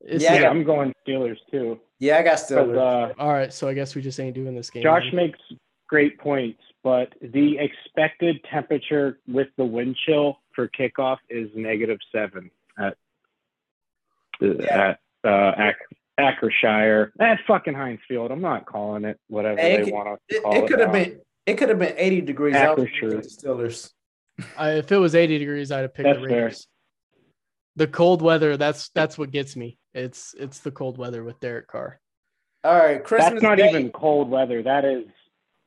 This 0.00 0.22
Yeah, 0.22 0.34
is 0.34 0.40
Yeah, 0.40 0.46
a- 0.46 0.50
I'm 0.50 0.64
going 0.64 0.92
Steelers 1.06 1.36
too. 1.50 1.80
Yeah, 1.98 2.18
I 2.18 2.22
got 2.22 2.38
Steelers. 2.38 2.76
uh, 2.78 3.12
all 3.20 3.28
right, 3.32 3.52
so 3.52 3.68
I 3.68 3.74
guess 3.74 3.94
we 3.94 4.02
just 4.02 4.18
ain't 4.20 4.34
doing 4.34 4.54
this 4.54 4.70
game. 4.70 4.82
Josh 4.82 5.02
then. 5.04 5.16
makes 5.16 5.38
great 5.88 6.18
points, 6.18 6.62
but 6.82 7.12
the 7.20 7.58
expected 7.58 8.42
temperature 8.50 9.18
with 9.28 9.48
the 9.56 9.64
wind 9.64 9.96
chill 10.06 10.38
for 10.54 10.68
kickoff 10.68 11.18
is 11.28 11.48
negative 11.54 11.98
seven 12.12 12.50
at 12.78 12.96
Yeah. 14.40 14.94
at 15.24 15.28
uh, 15.28 15.52
Ac- 15.58 15.96
Acrisure. 16.18 17.10
At 17.20 17.40
fucking 17.46 17.74
Heinz 17.74 18.00
Field. 18.08 18.30
I'm 18.30 18.40
not 18.40 18.66
calling 18.66 19.04
it 19.04 19.18
whatever 19.28 19.60
Hey, 19.60 19.74
it 19.74 19.76
they 19.78 19.84
could- 19.84 19.92
want 19.94 20.20
to 20.28 20.36
it, 20.36 20.42
call 20.42 20.54
it 20.54 20.64
it. 20.64 20.68
could 20.68 20.80
have 20.80 20.92
been. 20.92 21.20
It 21.46 21.54
could 21.56 21.68
have 21.70 21.78
been 21.78 21.94
80 21.96 22.20
degrees 22.20 22.54
Yeah, 22.54 22.70
out 22.70 22.76
for 22.76 22.84
the 23.10 23.16
Steelers. 23.16 23.90
I, 24.56 24.72
if 24.72 24.92
it 24.92 24.98
was 24.98 25.14
80 25.14 25.38
degrees, 25.38 25.72
I'd 25.72 25.80
have 25.82 25.94
picked 25.94 26.06
That's 26.06 26.20
the 26.20 26.28
fair. 26.28 26.52
The 27.76 27.86
cold 27.86 28.20
weather, 28.22 28.56
that's 28.56 28.90
that's 28.90 29.16
what 29.18 29.30
gets 29.30 29.56
me. 29.56 29.78
It's 29.94 30.34
it's 30.38 30.60
the 30.60 30.70
cold 30.70 30.98
weather 30.98 31.24
with 31.24 31.40
Derek 31.40 31.66
Carr. 31.66 31.98
All 32.64 32.76
right, 32.76 33.02
Christmas 33.02 33.30
That's 33.32 33.42
not 33.42 33.58
Day. 33.58 33.70
even 33.70 33.90
cold 33.90 34.28
weather. 34.30 34.62
That 34.62 34.84
is 34.84 35.04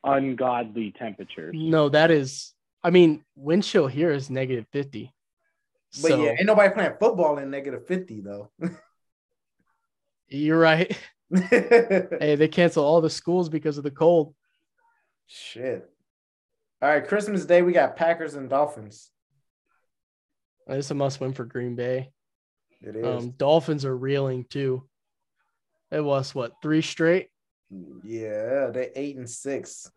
ungodly 0.04 0.92
temperatures. 0.96 1.54
No, 1.56 1.88
that 1.88 2.10
is 2.10 2.54
I 2.84 2.90
mean, 2.90 3.24
wind 3.34 3.64
chill 3.64 3.86
here 3.86 4.12
is 4.12 4.28
negative 4.28 4.66
50. 4.70 5.10
But 6.02 6.08
so 6.08 6.22
yeah, 6.22 6.32
ain't 6.32 6.44
nobody 6.44 6.72
playing 6.72 6.92
football 7.00 7.38
in 7.38 7.50
negative 7.50 7.86
50 7.86 8.20
though. 8.20 8.50
you're 10.28 10.58
right. 10.58 10.96
Hey, 11.50 12.36
they 12.36 12.46
cancel 12.46 12.84
all 12.84 13.00
the 13.00 13.10
schools 13.10 13.48
because 13.48 13.76
of 13.76 13.82
the 13.82 13.90
cold. 13.90 14.34
Shit. 15.26 15.90
All 16.80 16.88
right, 16.88 17.04
Christmas 17.04 17.44
Day 17.44 17.62
we 17.62 17.72
got 17.72 17.96
Packers 17.96 18.34
and 18.34 18.48
Dolphins. 18.48 19.10
It's 20.68 20.90
a 20.90 20.94
must 20.94 21.20
win 21.20 21.32
for 21.32 21.44
Green 21.44 21.74
Bay. 21.74 22.10
It 22.82 22.94
is. 22.94 23.04
Um, 23.04 23.30
Dolphins 23.32 23.84
are 23.84 23.96
reeling 23.96 24.44
too. 24.44 24.86
It 25.90 26.04
was 26.04 26.34
what 26.34 26.52
three 26.62 26.82
straight. 26.82 27.30
Yeah, 28.04 28.70
they're 28.72 28.90
eight 28.94 29.16
and 29.16 29.28
six. 29.28 29.90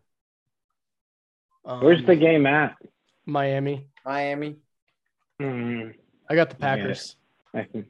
Um, 1.64 1.80
Where's 1.82 2.04
the 2.06 2.16
game 2.16 2.46
at? 2.46 2.76
Miami? 3.26 3.86
Miami. 4.04 4.56
Hmm. 5.40 5.88
I 6.30 6.34
got 6.34 6.50
the 6.50 6.56
Yeah. 6.58 6.76
Packers. 6.76 7.16
That 7.54 7.70
can 7.72 7.86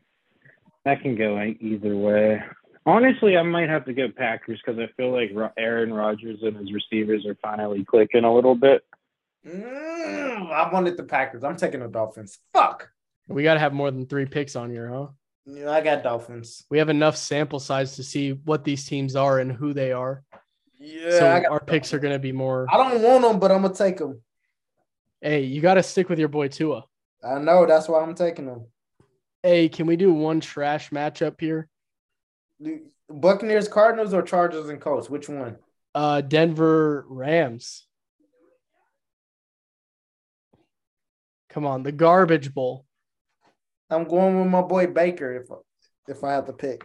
that 0.84 1.02
can 1.02 1.16
go 1.16 1.40
either 1.42 1.96
way. 1.96 2.42
Honestly, 2.86 3.36
I 3.36 3.42
might 3.42 3.68
have 3.68 3.84
to 3.84 3.92
go 3.92 4.08
Packers 4.08 4.60
because 4.64 4.80
I 4.80 4.88
feel 4.96 5.12
like 5.12 5.30
Aaron 5.58 5.92
Rodgers 5.92 6.38
and 6.42 6.56
his 6.56 6.72
receivers 6.72 7.26
are 7.26 7.36
finally 7.42 7.84
clicking 7.84 8.24
a 8.24 8.34
little 8.34 8.54
bit. 8.54 8.82
Mm, 9.46 10.50
I 10.50 10.72
wanted 10.72 10.96
the 10.96 11.02
Packers. 11.02 11.44
I'm 11.44 11.56
taking 11.56 11.80
the 11.80 11.88
Dolphins. 11.88 12.38
Fuck. 12.52 12.88
We 13.28 13.42
got 13.42 13.54
to 13.54 13.60
have 13.60 13.74
more 13.74 13.90
than 13.90 14.06
three 14.06 14.24
picks 14.24 14.56
on 14.56 14.70
here, 14.70 14.88
huh? 14.88 15.08
Yeah, 15.50 15.70
I 15.70 15.80
got 15.80 16.02
Dolphins. 16.02 16.64
We 16.70 16.78
have 16.78 16.90
enough 16.90 17.16
sample 17.16 17.58
size 17.58 17.96
to 17.96 18.02
see 18.02 18.32
what 18.32 18.64
these 18.64 18.84
teams 18.84 19.16
are 19.16 19.38
and 19.38 19.50
who 19.50 19.72
they 19.72 19.92
are. 19.92 20.22
Yeah, 20.78 21.10
so 21.10 21.44
our 21.50 21.60
picks 21.60 21.94
are 21.94 21.98
going 21.98 22.12
to 22.12 22.18
be 22.18 22.32
more. 22.32 22.66
I 22.70 22.76
don't 22.76 23.02
want 23.02 23.22
them, 23.22 23.40
but 23.40 23.50
I'm 23.50 23.62
gonna 23.62 23.74
take 23.74 23.96
them. 23.96 24.20
Hey, 25.20 25.42
you 25.42 25.60
got 25.60 25.74
to 25.74 25.82
stick 25.82 26.08
with 26.08 26.18
your 26.18 26.28
boy 26.28 26.48
Tua. 26.48 26.84
I 27.24 27.38
know 27.38 27.66
that's 27.66 27.88
why 27.88 28.00
I'm 28.00 28.14
taking 28.14 28.46
them. 28.46 28.66
Hey, 29.42 29.68
can 29.68 29.86
we 29.86 29.96
do 29.96 30.12
one 30.12 30.40
trash 30.40 30.90
matchup 30.90 31.40
here? 31.40 31.68
Buccaneers, 33.08 33.68
Cardinals, 33.68 34.12
or 34.12 34.22
Chargers 34.22 34.68
and 34.68 34.80
Colts? 34.80 35.08
Which 35.08 35.28
one? 35.28 35.56
Uh, 35.94 36.20
Denver 36.20 37.06
Rams. 37.08 37.86
Come 41.48 41.66
on, 41.66 41.82
the 41.82 41.92
garbage 41.92 42.52
bowl. 42.52 42.84
I'm 43.90 44.04
going 44.04 44.38
with 44.38 44.48
my 44.48 44.62
boy 44.62 44.86
Baker 44.86 45.36
if 45.36 45.48
if 46.08 46.24
I 46.24 46.32
have 46.32 46.46
to 46.46 46.52
pick. 46.52 46.84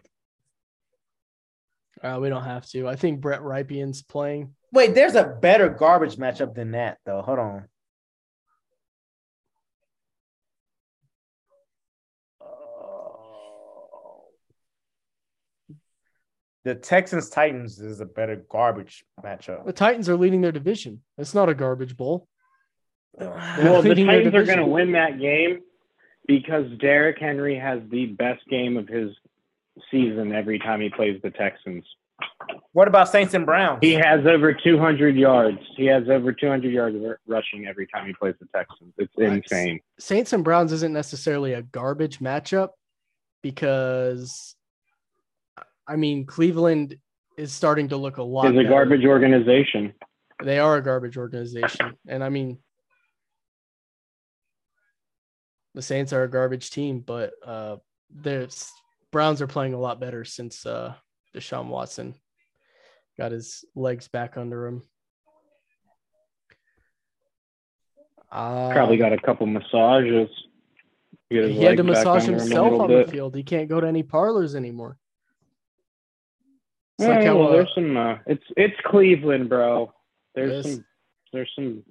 Uh, 2.01 2.19
we 2.21 2.29
don't 2.29 2.43
have 2.43 2.67
to. 2.69 2.87
I 2.87 2.95
think 2.95 3.21
Brett 3.21 3.41
Rypien's 3.41 4.01
playing. 4.01 4.53
Wait, 4.73 4.93
there's 4.93 5.15
a 5.15 5.23
better 5.23 5.69
garbage 5.69 6.17
matchup 6.17 6.53
than 6.53 6.71
that, 6.71 6.97
though. 7.05 7.21
Hold 7.21 7.39
on. 7.39 7.65
Oh. 12.41 14.25
The 16.65 16.75
Texans 16.75 17.29
Titans 17.29 17.79
is 17.79 18.01
a 18.01 18.05
better 18.05 18.43
garbage 18.49 19.05
matchup. 19.23 19.65
The 19.65 19.71
Titans 19.71 20.09
are 20.09 20.17
leading 20.17 20.41
their 20.41 20.51
division. 20.51 21.01
It's 21.17 21.33
not 21.33 21.47
a 21.47 21.53
garbage 21.53 21.95
bowl. 21.95 22.27
Well, 23.13 23.81
the 23.81 23.95
Titans 23.95 24.35
are 24.35 24.43
going 24.43 24.57
to 24.57 24.65
win 24.65 24.93
that 24.93 25.19
game 25.19 25.59
because 26.27 26.65
Derrick 26.79 27.17
Henry 27.19 27.57
has 27.57 27.81
the 27.89 28.07
best 28.07 28.41
game 28.49 28.77
of 28.77 28.87
his 28.87 29.11
season 29.91 30.33
every 30.33 30.59
time 30.59 30.81
he 30.81 30.89
plays 30.89 31.19
the 31.23 31.31
Texans. 31.31 31.83
What 32.73 32.87
about 32.87 33.09
Saints 33.09 33.33
and 33.33 33.45
Browns? 33.45 33.79
He 33.81 33.93
has 33.93 34.25
over 34.25 34.53
200 34.53 35.15
yards. 35.15 35.57
He 35.75 35.85
has 35.87 36.03
over 36.09 36.31
200 36.31 36.71
yards 36.71 36.95
r- 37.03 37.19
rushing 37.27 37.65
every 37.67 37.87
time 37.87 38.07
he 38.07 38.13
plays 38.13 38.35
the 38.39 38.47
Texans. 38.55 38.93
It's 38.97 39.11
Nice. 39.17 39.37
insane. 39.51 39.79
Saints 39.99 40.31
and 40.31 40.43
Browns 40.43 40.71
isn't 40.71 40.93
necessarily 40.93 41.53
a 41.53 41.61
garbage 41.63 42.19
matchup 42.19 42.69
because, 43.41 44.55
I 45.87 45.95
mean, 45.95 46.25
Cleveland 46.25 46.97
is 47.37 47.51
starting 47.51 47.89
to 47.89 47.97
look 47.97 48.17
a 48.17 48.23
lot. 48.23 48.45
It's 48.55 48.65
a 48.65 48.69
garbage 48.69 49.05
organization. 49.05 49.93
They 50.43 50.59
are 50.59 50.77
a 50.77 50.83
garbage 50.83 51.17
organization, 51.17 51.95
and 52.07 52.23
I 52.23 52.29
mean, 52.29 52.57
the 55.73 55.81
Saints 55.81 56.13
are 56.13 56.23
a 56.23 56.29
garbage 56.29 56.69
team, 56.69 56.99
but 56.99 57.33
uh, 57.45 57.77
the 58.21 58.53
Browns 59.11 59.41
are 59.41 59.47
playing 59.47 59.73
a 59.73 59.79
lot 59.79 59.99
better 59.99 60.23
since 60.23 60.65
uh, 60.65 60.93
Deshaun 61.35 61.67
Watson 61.67 62.15
got 63.17 63.31
his 63.31 63.65
legs 63.75 64.07
back 64.07 64.37
under 64.37 64.67
him. 64.67 64.83
Uh, 68.31 68.71
Probably 68.71 68.97
got 68.97 69.13
a 69.13 69.17
couple 69.19 69.45
massages. 69.45 70.29
He 71.29 71.63
had 71.63 71.77
to 71.77 71.83
massage 71.83 72.25
himself 72.25 72.79
on 72.79 72.87
bit. 72.87 73.05
the 73.05 73.11
field. 73.11 73.35
He 73.35 73.43
can't 73.43 73.69
go 73.69 73.79
to 73.79 73.87
any 73.87 74.03
parlors 74.03 74.55
anymore. 74.55 74.97
It's 76.99 77.07
Yeah, 77.07 77.15
like 77.15 77.25
how, 77.25 77.37
well, 77.37 77.49
uh, 77.49 77.51
there's 77.53 77.71
some. 77.75 77.97
Uh, 77.97 78.15
it's 78.27 78.43
it's 78.57 78.75
Cleveland, 78.85 79.49
bro. 79.49 79.93
There's 80.35 80.63
some. 80.63 80.85
There's 81.31 81.51
some 81.55 81.83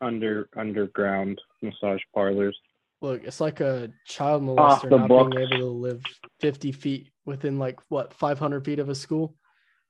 under 0.00 0.48
underground 0.56 1.40
massage 1.62 2.00
parlors. 2.14 2.58
Look, 3.02 3.24
it's 3.24 3.40
like 3.40 3.58
a 3.60 3.90
child 4.06 4.44
molester 4.44 4.88
not 4.88 5.08
books. 5.08 5.34
being 5.34 5.42
able 5.42 5.58
to 5.58 5.66
live 5.66 6.04
50 6.40 6.70
feet 6.70 7.10
within 7.26 7.58
like 7.58 7.80
what 7.88 8.14
500 8.14 8.64
feet 8.64 8.78
of 8.78 8.88
a 8.88 8.94
school. 8.94 9.34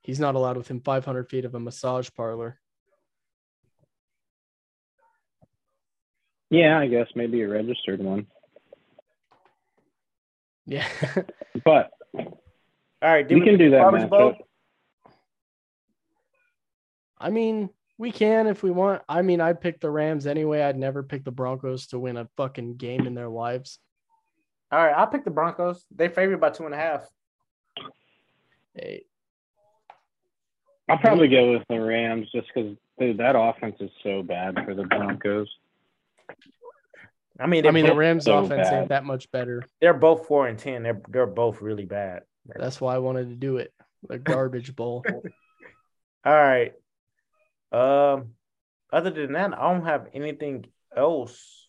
He's 0.01 0.19
not 0.19 0.33
allowed 0.33 0.57
within 0.57 0.79
500 0.81 1.29
feet 1.29 1.45
of 1.45 1.53
a 1.53 1.59
massage 1.59 2.09
parlor. 2.17 2.59
Yeah, 6.49 6.79
I 6.79 6.87
guess 6.87 7.07
maybe 7.15 7.41
a 7.43 7.47
registered 7.47 8.01
one. 8.01 8.27
Yeah. 10.65 10.87
But 11.63 11.91
All 12.15 12.31
right, 13.03 13.27
did 13.27 13.35
we 13.35 13.45
can 13.45 13.59
do 13.59 13.69
that 13.69 13.81
Garbage 13.81 14.09
Bowl? 14.09 14.31
matchup. 14.31 15.11
I 17.19 17.29
mean, 17.29 17.69
we 18.03 18.11
can 18.11 18.47
if 18.47 18.63
we 18.63 18.69
want. 18.69 19.01
I 19.07 19.21
mean, 19.21 19.39
I'd 19.39 19.61
pick 19.61 19.79
the 19.79 19.89
Rams 19.89 20.27
anyway. 20.27 20.61
I'd 20.61 20.77
never 20.77 21.03
pick 21.03 21.23
the 21.23 21.31
Broncos 21.31 21.87
to 21.87 21.99
win 21.99 22.17
a 22.17 22.27
fucking 22.35 22.75
game 22.75 23.07
in 23.07 23.15
their 23.15 23.29
lives. 23.29 23.79
All 24.73 24.83
right, 24.83 24.91
I'll 24.91 25.07
pick 25.07 25.23
the 25.23 25.31
Broncos. 25.31 25.85
They 25.89 26.09
favored 26.09 26.41
by 26.41 26.49
two 26.49 26.65
and 26.65 26.73
a 26.73 26.77
half. 26.77 27.07
Hey, 28.75 29.05
I'll 30.89 30.97
probably 30.97 31.29
go 31.29 31.53
with 31.53 31.63
the 31.69 31.79
Rams 31.79 32.27
just 32.35 32.47
because 32.53 32.75
that 32.99 33.39
offense 33.39 33.77
is 33.79 33.89
so 34.03 34.21
bad 34.21 34.55
for 34.65 34.75
the 34.75 34.83
Broncos. 34.83 35.47
I 37.39 37.47
mean, 37.47 37.65
I 37.65 37.71
mean, 37.71 37.85
the 37.85 37.95
Rams 37.95 38.25
so 38.25 38.39
offense 38.39 38.67
bad. 38.69 38.73
ain't 38.73 38.89
that 38.89 39.05
much 39.05 39.31
better. 39.31 39.63
they're 39.79 39.93
both 39.93 40.27
four 40.27 40.47
and 40.47 40.59
ten. 40.59 40.83
They're 40.83 41.01
they're 41.07 41.25
both 41.25 41.61
really 41.61 41.85
bad. 41.85 42.23
That's 42.53 42.81
why 42.81 42.95
I 42.95 42.97
wanted 42.97 43.29
to 43.29 43.35
do 43.35 43.57
it. 43.57 43.73
The 44.09 44.17
garbage 44.17 44.75
bowl. 44.75 45.05
All 46.25 46.33
right. 46.33 46.73
Um, 47.73 48.35
other 48.91 49.09
than 49.09 49.33
that, 49.33 49.53
I 49.57 49.73
don't 49.73 49.85
have 49.85 50.07
anything 50.13 50.67
else. 50.95 51.67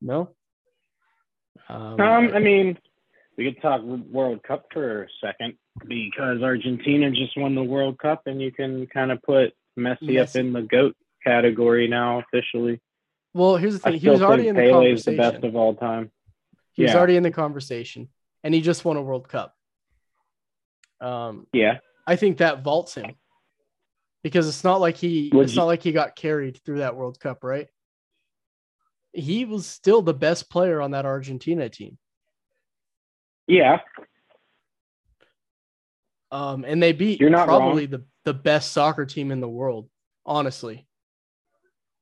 No. 0.00 0.30
Um, 1.68 2.00
Um, 2.00 2.30
I 2.34 2.40
mean, 2.40 2.76
we 3.38 3.44
could 3.44 3.62
talk 3.62 3.82
World 3.82 4.42
Cup 4.42 4.66
for 4.72 5.04
a 5.04 5.08
second 5.20 5.56
because 5.86 6.42
Argentina 6.42 7.10
just 7.10 7.36
won 7.36 7.54
the 7.54 7.62
World 7.62 7.98
Cup, 7.98 8.22
and 8.26 8.42
you 8.42 8.52
can 8.52 8.86
kind 8.88 9.10
of 9.12 9.22
put 9.22 9.54
Messi, 9.78 10.20
up 10.20 10.36
in 10.36 10.52
the 10.52 10.62
goat 10.62 10.96
category 11.24 11.88
now 11.88 12.20
officially. 12.20 12.80
Well, 13.32 13.56
here's 13.56 13.80
the 13.80 13.88
I 13.88 13.92
thing. 13.92 14.00
He 14.00 14.08
was 14.08 14.22
already 14.22 14.48
in 14.48 14.56
the 14.56 14.62
Pele 14.62 14.92
is 14.92 15.04
the 15.04 15.16
best 15.16 15.42
of 15.42 15.56
all 15.56 15.74
time. 15.74 16.10
He 16.72 16.82
was 16.82 16.94
already 16.94 17.16
in 17.16 17.22
the 17.22 17.30
conversation, 17.30 18.08
and 18.42 18.52
he 18.52 18.60
just 18.60 18.84
won 18.84 18.96
a 18.96 19.02
World 19.02 19.28
Cup. 19.28 19.56
Um, 21.00 21.46
Yeah, 21.52 21.78
I 22.06 22.16
think 22.16 22.38
that 22.38 22.62
vaults 22.62 22.94
him 22.94 23.14
because 24.22 24.48
it's 24.48 24.64
not 24.64 24.80
like 24.80 24.96
he 24.96 25.30
Would 25.32 25.44
it's 25.44 25.52
you- 25.54 25.60
not 25.60 25.66
like 25.66 25.82
he 25.82 25.92
got 25.92 26.16
carried 26.16 26.60
through 26.64 26.78
that 26.78 26.96
World 26.96 27.18
Cup, 27.20 27.42
right? 27.44 27.68
He 29.12 29.44
was 29.44 29.66
still 29.66 30.02
the 30.02 30.14
best 30.14 30.50
player 30.50 30.80
on 30.80 30.90
that 30.90 31.06
Argentina 31.06 31.68
team. 31.68 31.98
yeah, 33.46 33.80
Um, 36.32 36.64
and 36.64 36.82
they 36.82 36.92
beat 36.92 37.20
You're 37.20 37.30
not 37.30 37.46
probably 37.46 37.86
the, 37.86 38.04
the 38.24 38.34
best 38.34 38.72
soccer 38.72 39.06
team 39.06 39.30
in 39.30 39.40
the 39.40 39.48
world, 39.48 39.88
honestly. 40.26 40.86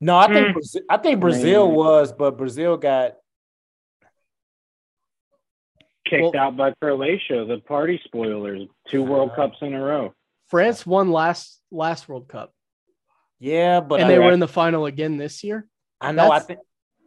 No, 0.00 0.16
I 0.16 0.32
think 0.32 0.48
Mm. 0.48 0.52
Brazil, 0.54 0.82
I 0.88 0.96
think 0.96 1.20
Brazil 1.20 1.66
Maybe. 1.66 1.76
was, 1.76 2.12
but 2.12 2.38
Brazil 2.38 2.76
got 2.78 3.16
kicked 6.12 6.34
Well- 6.34 6.44
out 6.46 6.56
by 6.56 6.72
Croatia, 6.80 7.44
the 7.46 7.58
party 7.66 8.00
spoilers, 8.04 8.62
two 8.88 9.02
World 9.02 9.30
Uh, 9.32 9.36
Cups 9.36 9.58
in 9.62 9.74
a 9.74 9.82
row. 9.82 10.14
France 10.48 10.84
won 10.86 11.10
last 11.10 11.60
last 11.70 12.08
World 12.08 12.28
Cup, 12.28 12.52
yeah, 13.38 13.80
but 13.80 14.00
and 14.00 14.04
I, 14.08 14.12
they 14.12 14.18
were 14.18 14.32
in 14.32 14.40
the 14.40 14.48
final 14.48 14.86
again 14.86 15.16
this 15.16 15.42
year. 15.42 15.66
I 16.00 16.12
know 16.12 16.24
I 16.24 16.38
that's- 16.40 16.46
think 16.46 16.60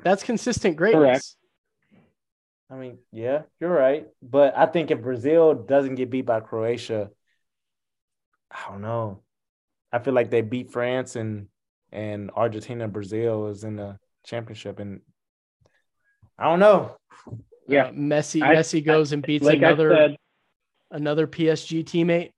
That's 0.03 0.23
consistent 0.23 0.75
greatness. 0.77 1.37
I 2.69 2.75
mean, 2.75 2.97
yeah, 3.11 3.43
you're 3.59 3.69
right. 3.73 4.07
But 4.21 4.57
I 4.57 4.65
think 4.65 4.89
if 4.91 5.01
Brazil 5.01 5.53
doesn't 5.53 5.95
get 5.95 6.09
beat 6.09 6.25
by 6.25 6.39
Croatia, 6.41 7.11
I 8.51 8.69
don't 8.69 8.81
know. 8.81 9.21
I 9.91 9.99
feel 9.99 10.13
like 10.13 10.29
they 10.31 10.41
beat 10.41 10.71
France 10.71 11.15
and 11.15 11.47
and 11.91 12.31
Argentina 12.35 12.87
Brazil 12.87 13.47
is 13.47 13.63
in 13.63 13.75
the 13.77 13.97
championship. 14.25 14.79
And 14.79 15.01
I 16.37 16.45
don't 16.45 16.59
know. 16.59 16.97
Yeah. 17.67 17.85
Uh, 17.87 17.91
Messi 17.93 18.41
I- 18.41 18.55
Messi 18.55 18.83
goes 18.83 19.11
and 19.11 19.23
beats 19.23 19.45
Like 19.45 19.57
another 19.57 19.89
said, 19.95 20.17
another 20.91 21.27
PSG 21.27 21.83
teammate. 21.83 22.31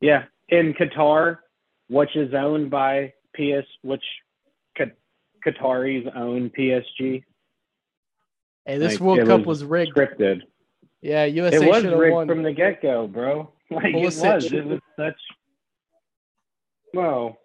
yeah, 0.00 0.24
in 0.48 0.74
Qatar, 0.74 1.38
which 1.88 2.14
is 2.16 2.32
owned 2.34 2.70
by 2.70 3.12
PS, 3.34 3.66
which 3.82 4.04
Qa- 4.78 4.92
Qataris 5.44 6.14
own 6.16 6.50
PSG. 6.50 7.22
Hey, 8.64 8.78
this 8.78 8.94
Like, 8.94 9.00
World 9.00 9.26
Cup 9.28 9.40
was 9.46 9.62
was 9.62 9.64
rigged. 9.64 9.94
Scripted. 9.94 10.42
Yeah, 11.02 11.24
USA 11.26 11.56
It 11.64 11.68
was 11.68 11.84
rigged 11.84 12.14
won. 12.14 12.26
from 12.26 12.42
the 12.42 12.52
get 12.52 12.82
go, 12.82 13.06
bro. 13.06 13.52
Like 13.70 13.86
it 13.86 13.94
Pulisic. 13.96 14.34
was. 14.34 14.52
It 14.52 14.64
was 14.64 14.80
such. 14.96 15.14
Well, 16.94 17.36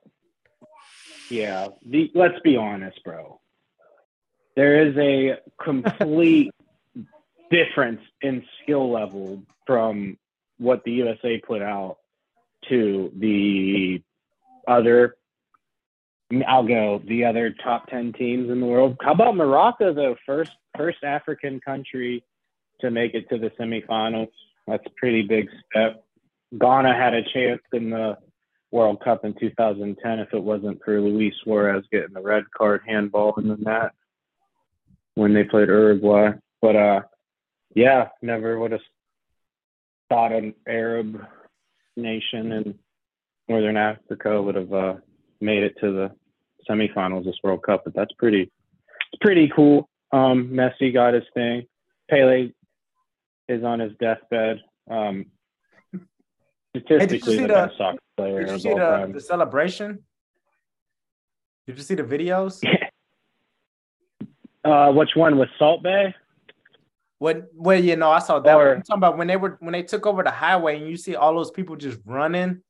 yeah. 1.31 1.69
The 1.85 2.11
let's 2.13 2.39
be 2.43 2.55
honest, 2.57 3.03
bro. 3.03 3.39
There 4.55 4.87
is 4.87 4.97
a 4.97 5.37
complete 5.63 6.51
difference 7.51 8.01
in 8.21 8.43
skill 8.61 8.91
level 8.91 9.43
from 9.65 10.17
what 10.57 10.83
the 10.83 10.91
USA 10.91 11.39
put 11.39 11.61
out 11.61 11.97
to 12.69 13.11
the 13.15 14.01
other. 14.67 15.15
I'll 16.47 16.67
go 16.67 17.01
the 17.05 17.25
other 17.25 17.53
top 17.63 17.87
ten 17.87 18.13
teams 18.13 18.49
in 18.49 18.59
the 18.59 18.65
world. 18.65 18.97
How 19.01 19.13
about 19.13 19.35
Morocco 19.35 19.93
though? 19.93 20.15
First, 20.25 20.51
first 20.77 21.03
African 21.03 21.59
country 21.59 22.23
to 22.79 22.91
make 22.91 23.13
it 23.13 23.29
to 23.29 23.37
the 23.37 23.51
semifinals. 23.59 24.31
That's 24.67 24.85
a 24.85 24.91
pretty 24.91 25.23
big 25.23 25.49
step. 25.69 26.03
Ghana 26.57 26.93
had 26.93 27.13
a 27.13 27.23
chance 27.23 27.61
in 27.73 27.89
the 27.89 28.17
World 28.71 29.01
Cup 29.03 29.25
in 29.25 29.33
2010 29.33 30.19
if 30.19 30.33
it 30.33 30.41
wasn't 30.41 30.81
for 30.83 31.01
Luis 31.01 31.33
Suarez 31.43 31.83
getting 31.91 32.13
the 32.13 32.21
red 32.21 32.43
card 32.55 32.81
handball 32.87 33.33
in 33.37 33.47
the 33.47 33.57
net 33.57 33.91
when 35.15 35.33
they 35.33 35.43
played 35.43 35.67
Uruguay. 35.67 36.31
But 36.61 36.75
uh, 36.75 37.01
yeah, 37.75 38.09
never 38.21 38.59
would 38.59 38.71
have 38.71 38.81
thought 40.09 40.31
an 40.31 40.53
Arab 40.67 41.25
nation 41.97 42.51
in 42.51 42.75
Northern 43.47 43.77
Africa 43.77 44.41
would 44.41 44.55
have 44.55 44.73
uh, 44.73 44.93
made 45.39 45.63
it 45.63 45.75
to 45.81 45.91
the 45.91 46.11
semifinals 46.69 47.19
of 47.19 47.25
this 47.25 47.37
World 47.43 47.63
Cup. 47.63 47.83
But 47.83 47.93
that's 47.95 48.13
pretty, 48.17 48.43
it's 48.43 49.19
pretty 49.21 49.51
cool. 49.55 49.89
Um, 50.11 50.49
Messi 50.51 50.93
got 50.93 51.13
his 51.13 51.23
thing. 51.33 51.63
Pele 52.09 52.51
is 53.47 53.63
on 53.63 53.79
his 53.79 53.93
deathbed. 53.99 54.59
Um, 54.89 55.25
statistically, 56.75 57.19
see 57.19 57.41
the 57.41 57.47
the- 57.47 57.53
best 57.53 57.77
soccer 57.77 57.99
player 58.17 58.39
Did 58.41 58.49
you 58.49 58.55
of 58.55 58.61
see 58.61 58.69
all 58.69 58.75
the, 58.75 58.81
time. 58.81 59.11
the 59.13 59.19
celebration? 59.21 59.99
Did 61.67 61.77
you 61.77 61.83
see 61.83 61.95
the 61.95 62.03
videos? 62.03 62.61
Uh, 64.63 64.91
which 64.91 65.15
one 65.15 65.37
was 65.37 65.49
Salt 65.57 65.83
Bae? 65.83 66.13
What? 67.19 67.49
Well, 67.53 67.79
you 67.79 67.95
know, 67.95 68.11
I 68.11 68.19
saw 68.19 68.39
that. 68.39 68.55
Or- 68.55 68.67
one. 68.67 68.77
I'm 68.77 68.81
talking 68.83 68.99
about 68.99 69.17
when 69.17 69.27
they 69.27 69.37
were 69.37 69.57
when 69.59 69.73
they 69.73 69.83
took 69.83 70.05
over 70.05 70.23
the 70.23 70.31
highway 70.31 70.77
and 70.77 70.87
you 70.89 70.97
see 70.97 71.15
all 71.15 71.35
those 71.35 71.51
people 71.51 71.75
just 71.75 71.99
running. 72.05 72.61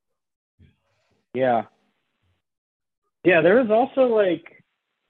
Yeah. 1.34 1.64
Yeah, 3.24 3.42
there 3.42 3.62
was 3.62 3.70
also 3.70 4.08
like 4.14 4.64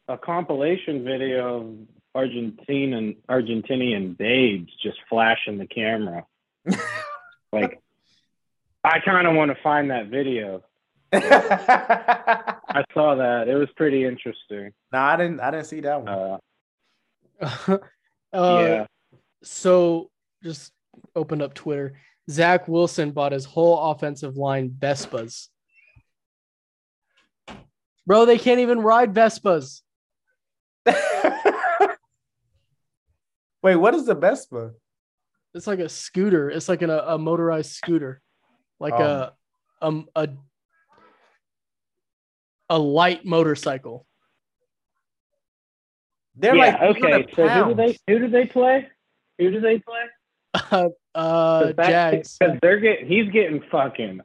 a 0.07 0.17
compilation 0.17 1.03
video 1.03 1.61
of 1.61 1.75
Argentine 2.13 2.93
and 2.93 3.15
Argentinian 3.29 4.17
babes 4.17 4.71
just 4.83 4.97
flashing 5.09 5.57
the 5.57 5.67
camera. 5.67 6.25
Like, 7.53 7.81
I 8.83 8.99
kind 9.01 9.27
of 9.27 9.35
want 9.35 9.51
to 9.51 9.61
find 9.61 9.91
that 9.91 10.07
video. 10.07 10.63
I 11.13 12.85
saw 12.93 13.15
that. 13.15 13.49
It 13.49 13.55
was 13.55 13.67
pretty 13.75 14.05
interesting. 14.05 14.71
No, 14.93 14.99
I 14.99 15.17
didn't. 15.17 15.41
I 15.41 15.51
didn't 15.51 15.65
see 15.65 15.81
that 15.81 16.01
one. 16.01 16.07
Uh, 16.07 16.37
uh, 17.67 17.77
yeah. 18.33 18.85
So 19.43 20.09
just 20.43 20.71
opened 21.15 21.41
up 21.41 21.53
Twitter. 21.53 21.97
Zach 22.29 22.67
Wilson 22.67 23.11
bought 23.11 23.31
his 23.31 23.45
whole 23.45 23.91
offensive 23.91 24.37
line 24.37 24.69
Vespas. 24.69 25.47
Bro, 28.05 28.25
they 28.25 28.37
can't 28.37 28.59
even 28.59 28.79
ride 28.81 29.13
Vespas. 29.13 29.81
Wait, 33.63 33.75
what 33.75 33.93
is 33.93 34.05
the 34.05 34.15
Vespa? 34.15 34.71
It's 35.53 35.67
like 35.67 35.79
a 35.79 35.89
scooter. 35.89 36.49
It's 36.49 36.67
like 36.69 36.81
an, 36.81 36.89
a, 36.89 36.97
a 36.97 37.17
motorized 37.17 37.71
scooter, 37.71 38.21
like 38.79 38.93
Oh. 38.93 39.03
a 39.03 39.33
um 39.85 40.07
a 40.15 40.29
a 42.69 42.79
light 42.79 43.25
motorcycle. 43.25 44.07
They're 46.35 46.55
yeah. 46.55 46.77
like 46.79 46.97
okay. 46.97 47.25
300 47.33 47.35
So 47.35 47.47
who 47.47 47.69
do 47.69 47.75
they 47.75 47.97
who 48.07 48.19
do 48.19 48.27
they 48.29 48.45
play? 48.45 48.87
Who 49.37 49.51
do 49.51 49.59
they 49.61 49.79
play? 49.79 50.03
uh, 50.71 50.89
uh 51.15 51.73
Jags. 51.73 52.37
Because 52.37 52.57
they're 52.61 52.79
getting 52.79 53.07
he's 53.07 53.31
getting 53.31 53.63
fucking. 53.71 54.21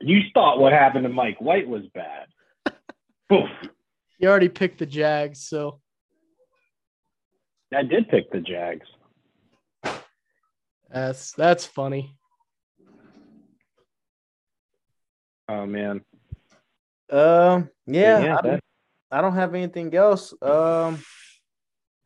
You 0.00 0.20
thought 0.34 0.58
what 0.58 0.72
happened 0.72 1.04
to 1.04 1.08
Mike 1.08 1.40
White 1.40 1.68
was 1.68 1.82
bad. 1.94 2.26
Oof. 3.32 3.48
You 4.18 4.28
already 4.28 4.48
picked 4.48 4.78
the 4.78 4.86
Jags, 4.86 5.44
so 5.44 5.80
I 7.74 7.82
did 7.82 8.08
pick 8.08 8.30
the 8.30 8.40
Jags. 8.40 8.86
that's 10.90 11.32
that's 11.32 11.64
funny. 11.64 12.16
Oh 15.48 15.66
man. 15.66 16.02
Um, 17.10 17.68
yeah, 17.86 18.20
Yeah, 18.20 18.36
I, 18.38 18.42
don't, 18.42 18.60
I 19.10 19.20
don't 19.20 19.34
have 19.34 19.54
anything 19.54 19.94
else. 19.94 20.32
Um, 20.40 20.98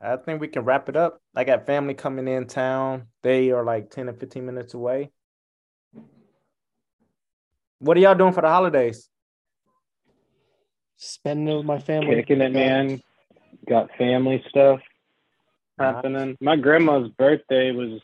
I 0.01 0.17
think 0.17 0.41
we 0.41 0.49
can 0.49 0.65
wrap 0.65 0.89
it 0.89 0.97
up. 0.97 1.21
I 1.35 1.45
got 1.45 1.67
family 1.67 1.95
coming 1.95 2.29
in 2.29 2.47
town. 2.47 3.07
They 3.23 3.51
are 3.51 3.65
like 3.65 3.91
10 3.91 4.09
or 4.09 4.13
15 4.13 4.45
minutes 4.45 4.75
away. 4.75 5.11
What 7.79 7.97
are 7.97 8.01
y'all 8.01 8.15
doing 8.15 8.33
for 8.33 8.43
the 8.43 8.49
holidays? 8.49 9.09
Spending 10.97 11.49
it 11.49 11.57
with 11.59 11.67
my 11.67 11.79
family. 11.79 12.17
Kicking 12.17 12.41
it, 12.41 12.53
man. 12.53 13.03
Got 13.69 13.91
family 13.99 14.43
stuff 14.49 14.81
happening. 15.79 16.37
My 16.41 16.57
grandma's 16.57 17.11
birthday 17.19 17.73
was 17.73 18.01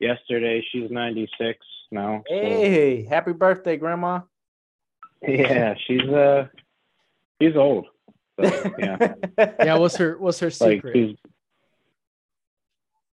yesterday. 0.00 0.64
She's 0.72 0.90
96 0.90 1.58
now. 1.92 2.22
so- 2.26 2.34
Hey, 2.34 3.04
happy 3.04 3.32
birthday, 3.32 3.76
Grandma. 3.76 4.20
Yeah, 5.26 5.74
she's 5.86 6.02
uh 6.08 6.46
she's 7.40 7.56
old. 7.56 7.86
So, 8.40 8.70
yeah. 8.78 9.14
Yeah, 9.64 9.78
what's 9.78 9.96
her 9.96 10.16
what's 10.18 10.40
her 10.40 10.46
like 10.46 10.54
secret? 10.54 10.94
she's 10.94 11.16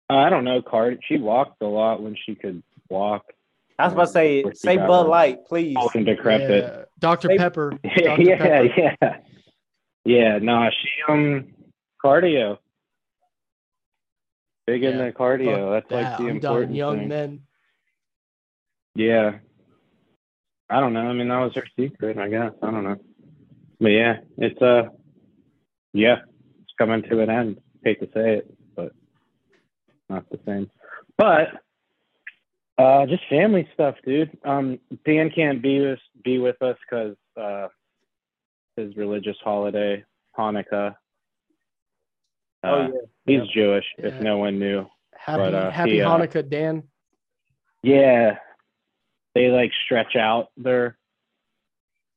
I 0.09 0.30
don't 0.30 0.43
know, 0.43 0.61
Card. 0.61 0.99
She 1.07 1.17
walked 1.17 1.61
a 1.61 1.65
lot 1.67 2.01
when 2.01 2.15
she 2.26 2.36
could 2.36 2.61
walk. 2.89 3.26
I 3.80 3.86
was 3.86 3.93
about 3.93 4.05
to 4.07 4.11
say, 4.11 4.43
say 4.53 4.78
the? 4.78 4.86
Bud 4.86 5.07
Light, 5.07 5.45
please. 5.45 5.76
Old 5.78 5.91
and 5.95 6.05
decrepit. 6.05 6.63
Yeah, 6.63 6.84
Dr. 6.99 7.30
Hey- 7.30 7.38
Pepper. 7.38 7.71
Dr. 7.84 8.21
yeah, 8.21 8.38
Pepper. 8.38 8.95
yeah. 9.01 9.17
Yeah, 10.05 10.38
no, 10.41 10.69
she 10.69 10.89
um 11.11 11.47
cardio. 12.03 12.57
Big 14.67 14.84
in 14.84 14.97
the 14.97 15.11
cardio. 15.11 15.76
Fuck 15.82 15.89
That's 15.89 15.91
like 15.91 16.17
the 16.17 16.24
I'm 16.26 16.30
important 16.36 16.69
done. 16.69 16.76
Young 16.76 16.97
thing. 16.99 17.07
men. 17.07 17.39
Yeah. 18.95 19.32
I 20.69 20.80
don't 20.80 20.93
know. 20.93 21.01
I 21.01 21.13
mean, 21.13 21.28
that 21.30 21.39
was 21.39 21.53
her 21.55 21.67
secret, 21.78 22.17
I 22.17 22.30
guess. 22.30 22.51
I 22.61 22.71
don't 22.71 22.84
know. 22.84 22.95
But 23.80 23.89
yeah, 23.89 24.17
it's 24.38 24.61
uh, 24.61 24.84
yeah, 25.94 26.18
it's 26.62 26.74
coming 26.78 27.04
to 27.04 27.22
an 27.22 27.30
end. 27.30 27.62
Hate 27.84 28.00
to 28.00 28.08
say 28.14 28.38
it, 28.38 28.54
but 28.76 28.91
not 30.10 30.30
the 30.30 30.39
same. 30.46 30.70
But 31.18 31.50
uh, 32.78 33.06
just 33.06 33.24
family 33.30 33.68
stuff, 33.74 33.96
dude. 34.06 34.38
Um, 34.44 34.80
Dan 35.06 35.30
can't 35.30 35.62
be 35.62 35.80
with 35.80 36.00
be 36.24 36.39
with 36.39 36.62
us 36.62 36.78
because 36.89 37.16
uh, 37.39 37.68
his 38.76 38.96
religious 38.98 39.38
holiday, 39.44 40.04
Hanukkah. 40.38 40.96
Uh, 42.64 42.68
oh 42.68 42.91
yeah. 42.94 43.00
He's 43.26 43.48
Jewish, 43.54 43.86
if 43.98 44.20
no 44.22 44.38
one 44.38 44.60
knew. 44.60 44.88
Happy 45.16 45.44
But, 45.44 45.54
uh, 45.54 45.72
Happy 45.72 45.91
he, 45.91 46.02
uh, 46.02 46.10
Hanukkah, 46.10 46.50
Dan. 46.50 46.84
Yeah, 47.82 48.38
they 49.36 49.50
like 49.50 49.72
stretch 49.86 50.16
out 50.16 50.48
their. 50.58 50.98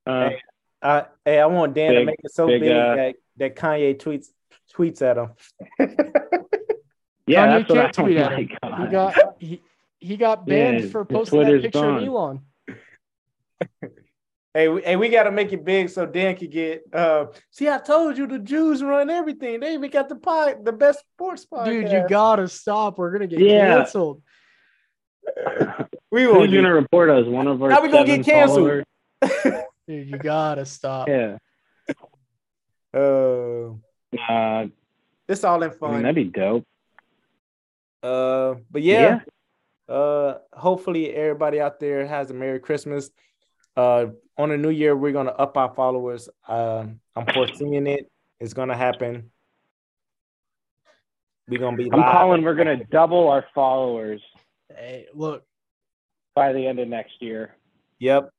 Uh, 0.07 0.31
Hey, 0.31 0.39
I, 0.83 1.05
hey, 1.25 1.41
I 1.41 1.47
want 1.47 1.75
Dan 1.75 1.95
to 1.95 2.05
make 2.05 2.21
it 2.23 2.33
so 2.33 2.47
big, 2.47 2.61
big, 2.61 2.71
uh, 2.71 2.95
that, 2.95 3.15
that 3.39 3.57
Kanye 3.57 3.97
tweets 3.99 4.27
tweets 4.75 5.03
at 5.03 5.17
him. 5.19 5.31
yeah, 7.27 7.47
Kanye 7.47 7.59
that's 7.59 7.69
what 7.69 7.79
I 7.79 7.83
can't 7.83 7.95
tweet 7.95 8.17
don't 8.19 8.33
at 8.33 8.39
him. 8.39 8.49
like. 8.63 8.81
He 8.81 8.87
got 8.89 9.15
he, 9.39 9.63
he 9.99 10.17
got 10.17 10.47
banned 10.47 10.85
Yeah, 10.85 10.91
for 10.91 11.01
his 11.05 11.09
posting 11.17 11.41
that 11.41 11.63
picture 11.63 11.81
gone. 11.81 11.99
of 11.99 12.05
Elon. 12.05 12.41
hey, 14.55 14.69
we, 14.69 14.83
hey, 14.83 14.97
we 14.97 15.09
got 15.09 15.25
to 15.25 15.31
make 15.31 15.53
it 15.53 15.65
big 15.65 15.89
so 15.89 16.07
Dan 16.07 16.37
can 16.37 16.49
get. 16.51 16.83
Uh, 16.93 17.27
see, 17.51 17.69
I 17.69 17.79
told 17.79 18.17
you 18.19 18.27
the 18.27 18.39
Jews 18.39 18.83
run 18.83 19.11
everything. 19.11 19.61
They 19.61 19.75
even 19.75 19.91
got 19.91 20.09
the 20.09 20.17
pod, 20.17 20.65
the 20.65 20.73
best 20.73 21.01
sports 21.15 21.47
podcast. 21.51 21.65
Dude, 21.67 21.91
you 21.93 22.05
gotta 22.09 22.49
stop. 22.49 22.99
We're 22.99 23.13
gonna 23.13 23.27
get 23.27 23.41
Yeah. 23.41 23.77
canceled. 23.77 24.23
we 26.13 26.27
won't 26.27 26.53
gonna 26.53 26.73
report 26.73 27.11
us? 27.11 27.27
One 27.27 27.49
of 27.49 27.63
our 27.63 27.71
How 27.71 27.83
we 27.83 27.91
gonna 27.91 28.05
get 28.07 28.25
canceled? 28.25 28.85
Dude, 29.89 30.09
you 30.09 30.19
gotta 30.19 30.65
stop. 30.65 31.09
Yeah, 31.09 31.39
Uh, 32.97 33.75
uh, 34.33 34.67
this 35.27 35.45
all 35.45 35.63
in 35.63 35.69
I 35.71 35.73
mean 35.73 35.79
fun. 35.79 36.03
that'd 36.03 36.15
be 36.15 36.25
dope. 36.25 36.65
Uh, 38.03 38.55
but 38.71 38.83
yeah, 38.83 39.21
uh, 39.89 40.35
hopefully 40.53 41.15
everybody 41.15 41.61
out 41.61 41.81
there 41.81 42.07
has 42.07 42.31
a 42.31 42.35
Merry 42.35 42.61
Christmas. 42.61 43.11
Uh, 43.77 44.07
on 44.39 44.49
the 44.49 44.57
new 44.57 44.71
year, 44.71 44.97
we're 44.97 45.13
gonna 45.13 45.31
up 45.33 45.57
our 45.57 45.75
followers. 45.75 46.29
Uh, 46.49 46.87
I'm 47.15 47.27
foreseeing 47.35 47.87
it. 47.87 48.11
It's 48.41 48.55
gonna 48.55 48.77
happen. 48.77 49.31
We're 51.49 51.61
gonna 51.61 51.77
be 51.77 51.91
I'm 51.93 52.01
live. 52.01 52.13
calling. 52.13 52.43
We're 52.43 52.55
gonna 52.55 52.85
double 52.85 53.29
our 53.29 53.45
followers 53.55 54.23
Hey, 54.69 55.07
look, 55.15 55.45
by 56.35 56.53
the 56.53 56.67
end 56.67 56.79
of 56.79 56.89
next 56.89 57.23
year. 57.23 57.55
Yep. 57.99 58.31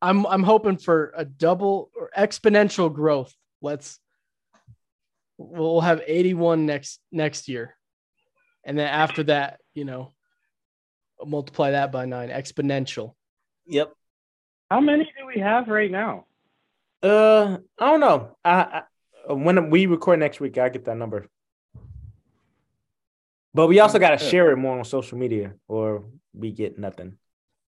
I'm 0.00 0.26
I'm 0.26 0.42
hoping 0.42 0.76
for 0.76 1.12
a 1.16 1.24
double 1.24 1.90
or 1.96 2.10
exponential 2.16 2.92
growth. 2.92 3.34
Let's 3.62 3.98
we'll 5.38 5.80
have 5.80 6.02
81 6.06 6.66
next 6.66 7.00
next 7.10 7.48
year. 7.48 7.76
And 8.64 8.78
then 8.78 8.86
after 8.86 9.24
that, 9.24 9.60
you 9.74 9.84
know, 9.84 10.12
multiply 11.24 11.72
that 11.72 11.90
by 11.90 12.04
nine, 12.04 12.28
exponential. 12.28 13.14
Yep. 13.66 13.92
How 14.70 14.80
many 14.80 15.04
do 15.04 15.26
we 15.26 15.40
have 15.40 15.68
right 15.68 15.90
now? 15.90 16.26
Uh, 17.02 17.58
I 17.78 17.86
don't 17.90 18.00
know. 18.00 18.36
I, 18.44 18.82
I 19.28 19.32
when 19.32 19.70
we 19.70 19.86
record 19.86 20.18
next 20.18 20.40
week, 20.40 20.58
I 20.58 20.68
get 20.68 20.84
that 20.86 20.96
number. 20.96 21.28
But 23.54 23.66
we 23.66 23.80
also 23.80 23.98
got 23.98 24.18
to 24.18 24.18
share 24.18 24.50
it 24.50 24.56
more 24.56 24.78
on 24.78 24.84
social 24.84 25.18
media, 25.18 25.54
or 25.68 26.04
we 26.32 26.52
get 26.52 26.78
nothing. 26.78 27.18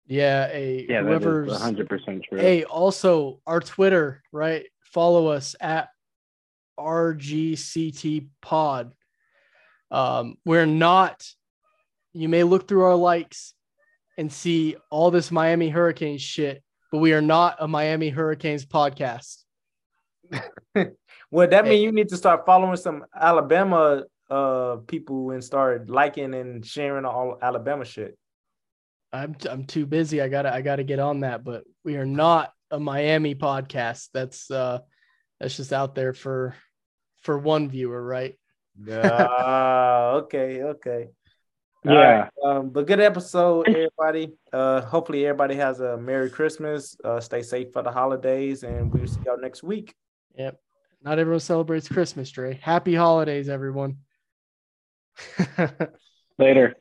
Yeah, 0.07 0.49
a 0.53 0.87
Yeah, 0.89 1.03
whoever's 1.03 1.49
100 1.49 1.89
percent 1.89 2.25
true. 2.29 2.39
Hey, 2.39 2.65
also 2.65 3.41
our 3.47 3.61
Twitter, 3.61 4.23
right? 4.33 4.67
Follow 4.93 5.29
us 5.29 5.55
at 5.61 5.89
RGCT 6.79 8.29
Pod. 8.41 8.93
Um, 9.91 10.37
we're 10.45 10.67
not, 10.67 11.27
you 12.13 12.29
may 12.29 12.45
look 12.45 12.69
through 12.69 12.85
our 12.85 12.97
likes 12.97 13.55
and 14.17 14.33
see 14.33 14.77
all 14.91 15.11
this 15.11 15.31
Miami 15.31 15.69
Hurricanes 15.69 16.23
shit, 16.23 16.63
but 16.93 16.99
we 16.99 17.13
are 17.13 17.23
not 17.23 17.57
a 17.59 17.69
Miami 17.69 18.09
Hurricanes 18.09 18.67
podcast. 18.67 19.45
Well, 21.31 21.49
that 21.49 21.65
means 21.65 21.83
you 21.83 21.93
need 21.93 22.09
to 22.09 22.17
start 22.17 22.45
following 22.45 22.77
some 22.77 23.05
Alabama 23.15 24.05
uh 24.29 24.77
people 24.87 25.33
and 25.33 25.43
start 25.43 25.89
liking 25.89 26.35
and 26.35 26.65
sharing 26.65 27.05
all 27.05 27.39
Alabama 27.41 27.85
shit. 27.85 28.17
I'm 29.13 29.37
I'm 29.49 29.65
too 29.65 29.87
busy. 29.87 30.21
I 30.21 30.29
gotta 30.29 30.53
I 30.53 30.61
gotta 30.61 30.85
get 30.85 30.99
on 30.99 31.21
that, 31.21 31.45
but 31.45 31.65
we 31.85 31.97
are 31.97 32.07
not 32.07 32.53
a 32.71 32.79
Miami 32.79 33.35
podcast. 33.35 34.09
That's 34.13 34.51
uh 34.51 34.81
that's 35.39 35.57
just 35.57 35.73
out 35.73 35.95
there 35.95 36.13
for 36.13 36.55
for 37.23 37.39
one 37.39 37.69
viewer, 37.69 38.03
right? 38.03 38.39
Ah, 38.91 40.11
okay, 40.13 40.63
okay. 40.63 41.09
Yeah. 41.83 41.93
right, 41.95 42.31
Um, 42.45 42.69
but 42.69 42.87
good 42.87 43.01
episode, 43.01 43.67
everybody. 43.67 44.35
Uh, 44.53 44.83
hopefully 44.83 45.25
everybody 45.25 45.55
has 45.55 45.81
a 45.81 45.97
Merry 45.97 46.29
Christmas. 46.29 46.95
Uh, 47.03 47.21
stay 47.21 47.41
safe 47.41 47.73
for 47.73 47.83
the 47.83 47.91
holidays, 47.91 48.65
and 48.65 48.93
we'll 48.93 49.07
see 49.07 49.21
y'all 49.25 49.41
next 49.41 49.63
week. 49.63 49.95
Yep. 50.37 50.61
Not 51.03 51.19
everyone 51.19 51.41
celebrates 51.41 51.89
Christmas, 51.89 52.31
Dre. 52.31 52.59
Happy 52.61 52.95
holidays, 52.95 53.49
everyone. 53.49 53.97
Later. 56.39 56.75